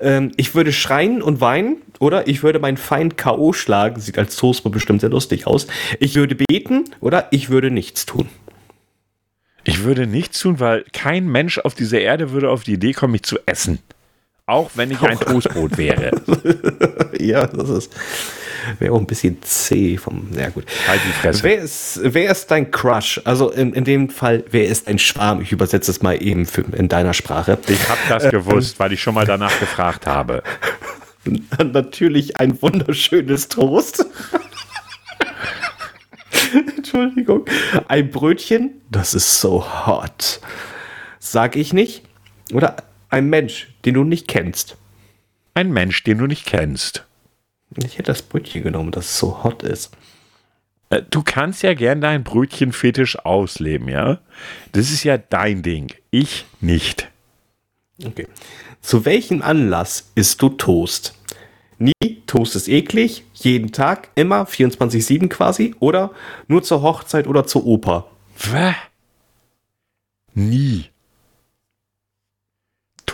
Ähm, 0.00 0.30
ich 0.36 0.54
würde 0.54 0.72
schreien 0.72 1.22
und 1.22 1.40
weinen 1.40 1.78
oder 1.98 2.28
ich 2.28 2.42
würde 2.42 2.58
meinen 2.58 2.76
Feind 2.76 3.16
K.O. 3.16 3.52
schlagen. 3.52 4.00
Sieht 4.00 4.18
als 4.18 4.36
Toast 4.36 4.64
mal 4.64 4.70
bestimmt 4.70 5.00
sehr 5.00 5.10
lustig 5.10 5.46
aus. 5.46 5.66
Ich 5.98 6.14
würde 6.14 6.34
beten 6.34 6.84
oder 7.00 7.28
ich 7.30 7.50
würde 7.50 7.70
nichts 7.70 8.06
tun. 8.06 8.28
Ich 9.64 9.82
würde 9.82 10.06
nichts 10.06 10.38
tun, 10.38 10.60
weil 10.60 10.84
kein 10.92 11.26
Mensch 11.26 11.58
auf 11.58 11.74
dieser 11.74 12.00
Erde 12.00 12.32
würde 12.32 12.50
auf 12.50 12.64
die 12.64 12.74
Idee 12.74 12.92
kommen, 12.92 13.12
mich 13.12 13.22
zu 13.22 13.38
essen. 13.46 13.78
Auch 14.46 14.70
wenn 14.74 14.90
ich 14.90 15.00
ein 15.00 15.18
Toastbrot 15.18 15.78
wäre. 15.78 16.10
ja, 17.18 17.46
das 17.46 17.70
ist. 17.70 17.92
Wäre 18.78 18.92
auch 18.92 18.98
ein 18.98 19.06
bisschen 19.06 19.42
zäh 19.42 19.96
vom. 19.96 20.28
Ja, 20.36 20.50
gut. 20.50 20.66
Halt 20.86 21.00
die 21.06 21.12
Fresse. 21.12 21.42
Wer 21.42 21.58
ist, 21.58 22.00
wer 22.02 22.30
ist 22.30 22.50
dein 22.50 22.70
Crush? 22.70 23.22
Also 23.24 23.50
in, 23.50 23.72
in 23.72 23.84
dem 23.84 24.10
Fall, 24.10 24.44
wer 24.50 24.66
ist 24.66 24.86
ein 24.86 24.98
Schwarm? 24.98 25.40
Ich 25.40 25.52
übersetze 25.52 25.90
es 25.90 26.02
mal 26.02 26.22
eben 26.22 26.44
für, 26.44 26.60
in 26.76 26.88
deiner 26.88 27.14
Sprache. 27.14 27.58
Ich 27.68 27.88
habe 27.88 28.00
das 28.08 28.30
gewusst, 28.30 28.78
weil 28.78 28.92
ich 28.92 29.02
schon 29.02 29.14
mal 29.14 29.24
danach 29.24 29.58
gefragt 29.60 30.06
habe. 30.06 30.42
Natürlich 31.72 32.38
ein 32.38 32.60
wunderschönes 32.60 33.48
Toast. 33.48 34.04
Entschuldigung. 36.76 37.46
Ein 37.88 38.10
Brötchen, 38.10 38.82
das 38.90 39.14
ist 39.14 39.40
so 39.40 39.64
hot. 39.86 40.40
Sag 41.18 41.56
ich 41.56 41.72
nicht. 41.72 42.02
Oder 42.52 42.76
ein 43.14 43.30
Mensch, 43.30 43.68
den 43.84 43.94
du 43.94 44.02
nicht 44.02 44.26
kennst. 44.26 44.76
Ein 45.54 45.72
Mensch, 45.72 46.02
den 46.02 46.18
du 46.18 46.26
nicht 46.26 46.46
kennst. 46.46 47.04
Ich 47.76 47.94
hätte 47.94 48.10
das 48.10 48.22
Brötchen 48.22 48.64
genommen, 48.64 48.90
das 48.90 49.18
so 49.18 49.44
hot 49.44 49.62
ist. 49.62 49.96
Äh, 50.90 51.02
Du 51.10 51.22
kannst 51.22 51.62
ja 51.62 51.74
gern 51.74 52.00
deinen 52.00 52.24
Brötchenfetisch 52.24 53.16
ausleben, 53.24 53.88
ja? 53.88 54.18
Das 54.72 54.90
ist 54.90 55.04
ja 55.04 55.16
dein 55.16 55.62
Ding. 55.62 55.94
Ich 56.10 56.44
nicht. 56.60 57.08
Okay. 58.04 58.26
Zu 58.80 59.04
welchem 59.04 59.42
Anlass 59.42 60.10
isst 60.16 60.42
du 60.42 60.48
Toast? 60.48 61.14
Nie, 61.78 62.22
Toast 62.26 62.56
ist 62.56 62.68
eklig, 62.68 63.22
jeden 63.34 63.70
Tag, 63.70 64.08
immer, 64.16 64.44
24-7 64.44 65.28
quasi, 65.28 65.74
oder 65.78 66.10
nur 66.48 66.64
zur 66.64 66.82
Hochzeit 66.82 67.28
oder 67.28 67.46
zur 67.46 67.64
Oper? 67.64 68.08
Was? 68.50 68.74
Nie. 70.34 70.86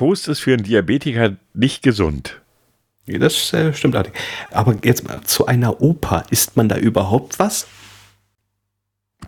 Toast 0.00 0.28
ist 0.28 0.40
für 0.40 0.54
einen 0.54 0.62
Diabetiker 0.62 1.36
nicht 1.52 1.82
gesund. 1.82 2.40
Das 3.06 3.52
äh, 3.52 3.74
stimmt 3.74 3.96
allerdings. 3.96 4.16
Aber 4.50 4.74
jetzt 4.82 5.06
mal 5.06 5.20
zu 5.24 5.44
einer 5.44 5.82
Oper, 5.82 6.24
isst 6.30 6.56
man 6.56 6.70
da 6.70 6.78
überhaupt 6.78 7.38
was? 7.38 7.66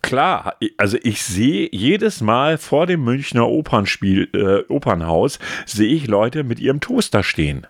Klar, 0.01 0.57
also 0.79 0.97
ich 1.03 1.23
sehe 1.25 1.69
jedes 1.73 2.23
Mal 2.23 2.57
vor 2.57 2.87
dem 2.87 3.05
Münchner 3.05 3.51
Opernspiel, 3.51 4.31
äh, 4.33 4.73
Opernhaus, 4.73 5.39
sehe 5.67 5.95
ich 5.95 6.07
Leute 6.07 6.43
mit 6.43 6.59
ihrem 6.59 6.81
Toaster 6.81 7.23
stehen. 7.23 7.67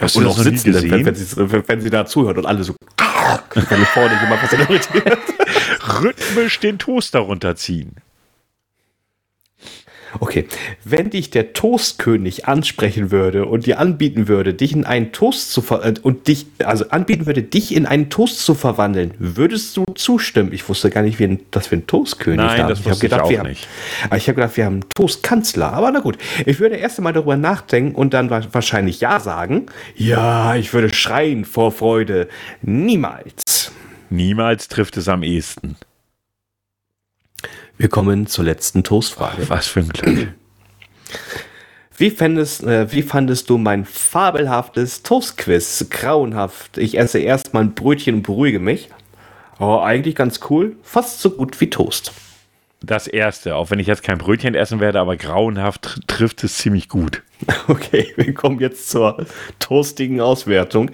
Hast 0.00 0.16
und 0.16 0.26
auch 0.26 0.36
noch 0.36 0.38
nie 0.38 0.50
sitzen, 0.50 0.72
gesehen? 0.72 0.90
wenn, 0.90 1.06
wenn, 1.06 1.14
sie, 1.14 1.36
wenn, 1.36 1.68
wenn 1.68 1.80
sie 1.80 1.90
da 1.90 2.06
zuhört 2.06 2.38
und 2.38 2.46
alle 2.46 2.64
so. 2.64 2.74
Wenn 3.54 3.86
vorne 3.86 4.18
jemand 4.20 4.42
was. 4.42 6.02
Rhythmisch 6.02 6.58
den 6.58 6.80
Toaster 6.80 7.20
runterziehen. 7.20 7.94
Okay, 10.20 10.46
wenn 10.84 11.10
dich 11.10 11.30
der 11.30 11.52
Toastkönig 11.52 12.46
ansprechen 12.46 13.10
würde 13.10 13.46
und 13.46 13.66
dir 13.66 13.78
anbieten 13.80 14.28
würde, 14.28 14.54
dich 14.54 14.72
in 14.72 14.84
einen 14.84 15.12
Toast 15.12 15.50
zu 15.52 15.60
ver 15.60 15.84
äh, 15.84 15.94
und 16.02 16.28
dich 16.28 16.46
also 16.64 16.88
anbieten 16.90 17.26
würde, 17.26 17.42
dich 17.42 17.74
in 17.74 17.86
einen 17.86 18.10
Toast 18.10 18.40
zu 18.44 18.54
verwandeln, 18.54 19.12
würdest 19.18 19.76
du 19.76 19.84
zustimmen? 19.94 20.52
Ich 20.52 20.68
wusste 20.68 20.90
gar 20.90 21.02
nicht, 21.02 21.18
wie 21.18 21.38
dass 21.50 21.70
wir 21.70 21.76
einen 21.78 21.86
Toastkönig 21.86 22.38
Nein, 22.38 22.60
haben. 22.62 22.68
das 22.68 22.80
ich 22.80 22.84
hab 22.86 22.92
wusste 22.92 23.06
ich 23.06 23.10
gedacht, 23.10 23.24
auch 23.26 23.30
wir 23.30 23.38
haben, 23.40 23.48
nicht. 23.48 23.68
Aber 24.06 24.16
ich 24.16 24.28
habe 24.28 24.36
gedacht, 24.36 24.56
wir 24.56 24.64
haben 24.66 24.74
einen 24.74 24.88
Toastkanzler. 24.94 25.72
Aber 25.72 25.90
na 25.90 26.00
gut, 26.00 26.18
ich 26.46 26.60
würde 26.60 26.76
erst 26.76 26.98
einmal 26.98 27.12
darüber 27.12 27.36
nachdenken 27.36 27.94
und 27.94 28.14
dann 28.14 28.30
wa- 28.30 28.42
wahrscheinlich 28.52 29.00
ja 29.00 29.18
sagen. 29.20 29.66
Ja, 29.96 30.54
ich 30.56 30.72
würde 30.72 30.92
schreien 30.94 31.44
vor 31.44 31.72
Freude. 31.72 32.28
Niemals. 32.62 33.72
Niemals 34.10 34.68
trifft 34.68 34.96
es 34.96 35.08
am 35.08 35.22
ehesten. 35.22 35.76
Wir 37.76 37.88
kommen 37.88 38.26
zur 38.26 38.44
letzten 38.44 38.84
Toastfrage. 38.84 39.48
Was 39.48 39.66
für 39.66 39.80
ein 39.80 39.88
Glück. 39.88 40.28
Wie 41.96 42.10
fandest, 42.10 42.62
äh, 42.64 42.90
wie 42.92 43.02
fandest 43.02 43.50
du 43.50 43.58
mein 43.58 43.84
fabelhaftes 43.84 45.02
Toastquiz? 45.02 45.86
Grauenhaft. 45.90 46.78
Ich 46.78 46.98
esse 46.98 47.18
erstmal 47.18 47.64
ein 47.64 47.74
Brötchen 47.74 48.16
und 48.16 48.22
beruhige 48.22 48.60
mich. 48.60 48.90
Oh, 49.58 49.78
eigentlich 49.78 50.14
ganz 50.14 50.40
cool. 50.50 50.76
Fast 50.82 51.20
so 51.20 51.30
gut 51.30 51.60
wie 51.60 51.70
Toast. 51.70 52.12
Das 52.80 53.06
erste, 53.06 53.56
auch 53.56 53.70
wenn 53.70 53.78
ich 53.78 53.86
jetzt 53.86 54.02
kein 54.02 54.18
Brötchen 54.18 54.54
essen 54.54 54.78
werde, 54.78 55.00
aber 55.00 55.16
grauenhaft 55.16 55.82
tr 55.82 56.06
trifft 56.06 56.44
es 56.44 56.58
ziemlich 56.58 56.88
gut. 56.88 57.22
Okay, 57.68 58.12
wir 58.16 58.32
kommen 58.32 58.60
jetzt 58.60 58.90
zur 58.90 59.26
toastigen 59.58 60.20
Auswertung. 60.20 60.90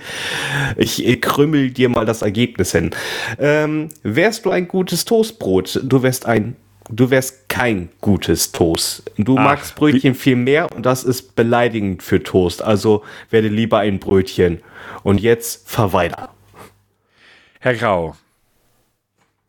Ich 0.77 1.21
krümmel 1.21 1.71
dir 1.71 1.89
mal 1.89 2.05
das 2.05 2.23
Ergebnis 2.23 2.73
hin. 2.73 2.91
Ähm, 3.39 3.89
wärst 4.03 4.45
du 4.45 4.51
ein 4.51 4.67
gutes 4.67 5.05
Toastbrot? 5.05 5.81
Du 5.85 6.03
wärst 6.03 6.27
ein 6.27 6.57
du 6.91 7.11
wärst 7.11 7.49
kein 7.49 7.89
gutes 8.01 8.53
Toast. 8.53 9.11
Du 9.17 9.37
Ach, 9.39 9.45
magst 9.45 9.75
Brötchen 9.77 10.15
viel 10.15 10.37
mehr 10.37 10.71
und 10.75 10.85
das 10.87 11.05
ist 11.05 11.35
beleidigend 11.37 12.03
für 12.03 12.23
Toast. 12.23 12.63
Also 12.63 13.05
werde 13.31 13.49
lieber 13.49 13.79
ein 13.79 13.99
Brötchen. 13.99 14.61
Und 15.03 15.21
jetzt 15.21 15.69
verweiter. 15.69 16.31
Herr 17.61 17.75
Grau. 17.75 18.17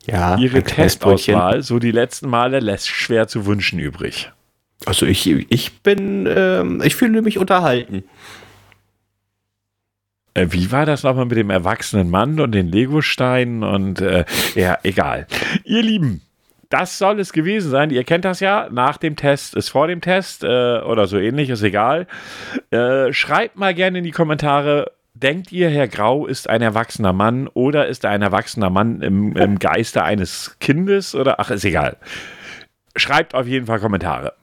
Ja, 0.06 0.38
Ihre 0.38 0.64
Testauswahl, 0.64 1.62
so 1.62 1.78
die 1.78 1.92
letzten 1.92 2.30
Male, 2.30 2.60
lässt 2.60 2.88
schwer 2.88 3.28
zu 3.28 3.46
wünschen 3.46 3.80
übrig. 3.80 4.32
Also 4.86 5.06
ich, 5.06 5.28
ich 5.28 5.82
bin, 5.82 6.28
ähm, 6.28 6.82
ich 6.84 6.96
fühle 6.96 7.22
mich 7.22 7.38
unterhalten. 7.38 8.04
Äh, 10.34 10.48
wie 10.50 10.72
war 10.72 10.86
das 10.86 11.04
nochmal 11.04 11.26
mit 11.26 11.38
dem 11.38 11.50
erwachsenen 11.50 12.10
Mann 12.10 12.40
und 12.40 12.54
den 12.54 12.68
Legosteinen 12.68 13.64
und 13.64 14.02
äh, 14.02 14.26
ja, 14.56 14.80
egal. 14.82 15.28
Ihr 15.66 15.84
Lieben, 15.84 16.22
das 16.72 16.98
soll 16.98 17.20
es 17.20 17.34
gewesen 17.34 17.70
sein. 17.70 17.90
Ihr 17.92 18.04
kennt 18.04 18.26
das 18.26 18.40
ja. 18.40 18.68
Nach 18.72 18.98
dem 18.98 19.16
Test 19.16 19.56
ist 19.56 19.70
vor 19.70 19.88
dem 19.88 20.02
Test 20.02 20.44
äh, 20.44 20.80
oder 20.80 21.06
so 21.06 21.18
ähnlich, 21.18 21.50
ist 21.50 21.64
egal. 21.64 22.08
Äh, 22.72 23.14
schreibt 23.14 23.58
mal 23.58 23.74
gerne 23.74 24.00
in 24.00 24.04
die 24.04 24.12
Kommentare. 24.12 24.92
Denkt 25.14 25.52
ihr, 25.52 25.70
Herr 25.70 25.90
Grau 25.90 26.26
ist 26.26 26.50
ein 26.50 26.62
erwachsener 26.62 27.12
Mann 27.12 27.50
oder 27.50 27.88
ist 27.88 28.06
er 28.06 28.12
ein 28.12 28.22
erwachsener 28.22 28.70
Mann 28.70 29.02
im, 29.02 29.36
im 29.36 29.60
Geiste 29.60 30.04
eines 30.04 30.58
Kindes? 30.60 31.14
Oder 31.14 31.40
ach, 31.40 31.52
ist 31.52 31.66
egal. 31.66 31.98
Schreibt 32.96 33.36
auf 33.36 33.48
jeden 33.48 33.66
Fall 33.66 33.80
Kommentare. 33.80 34.34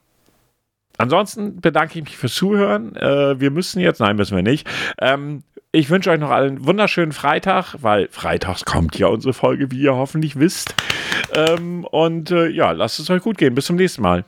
Ansonsten 0.97 1.61
bedanke 1.61 1.97
ich 1.97 2.05
mich 2.05 2.17
fürs 2.17 2.35
Zuhören. 2.35 2.95
Äh, 2.95 3.39
wir 3.39 3.51
müssen 3.51 3.79
jetzt, 3.79 3.99
nein, 3.99 4.15
müssen 4.15 4.35
wir 4.35 4.43
nicht. 4.43 4.69
Ähm, 5.01 5.43
ich 5.71 5.89
wünsche 5.89 6.09
euch 6.09 6.19
noch 6.19 6.31
einen 6.31 6.65
wunderschönen 6.65 7.11
Freitag, 7.11 7.75
weil 7.81 8.07
freitags 8.11 8.65
kommt 8.65 8.97
ja 8.97 9.07
unsere 9.07 9.33
Folge, 9.33 9.71
wie 9.71 9.81
ihr 9.81 9.95
hoffentlich 9.95 10.39
wisst. 10.39 10.73
Ähm, 11.33 11.85
und 11.85 12.31
äh, 12.31 12.47
ja, 12.47 12.71
lasst 12.71 12.99
es 12.99 13.09
euch 13.09 13.21
gut 13.21 13.37
gehen. 13.37 13.53
Bis 13.53 13.65
zum 13.65 13.75
nächsten 13.75 14.01
Mal. 14.01 14.25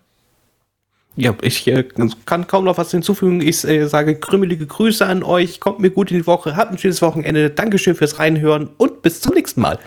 Ja, 1.15 1.35
ich 1.41 1.67
äh, 1.67 1.83
kann 2.25 2.47
kaum 2.47 2.65
noch 2.65 2.77
was 2.77 2.91
hinzufügen. 2.91 3.41
Ich 3.41 3.63
äh, 3.65 3.87
sage 3.87 4.15
krümmelige 4.15 4.67
Grüße 4.67 5.05
an 5.05 5.23
euch. 5.23 5.59
Kommt 5.59 5.79
mir 5.79 5.89
gut 5.89 6.11
in 6.11 6.17
die 6.17 6.27
Woche. 6.27 6.55
Habt 6.55 6.71
ein 6.71 6.77
schönes 6.77 7.01
Wochenende. 7.01 7.49
Dankeschön 7.49 7.95
fürs 7.95 8.19
Reinhören 8.19 8.69
und 8.77 9.01
bis 9.01 9.19
zum 9.19 9.33
nächsten 9.33 9.61
Mal. 9.61 9.79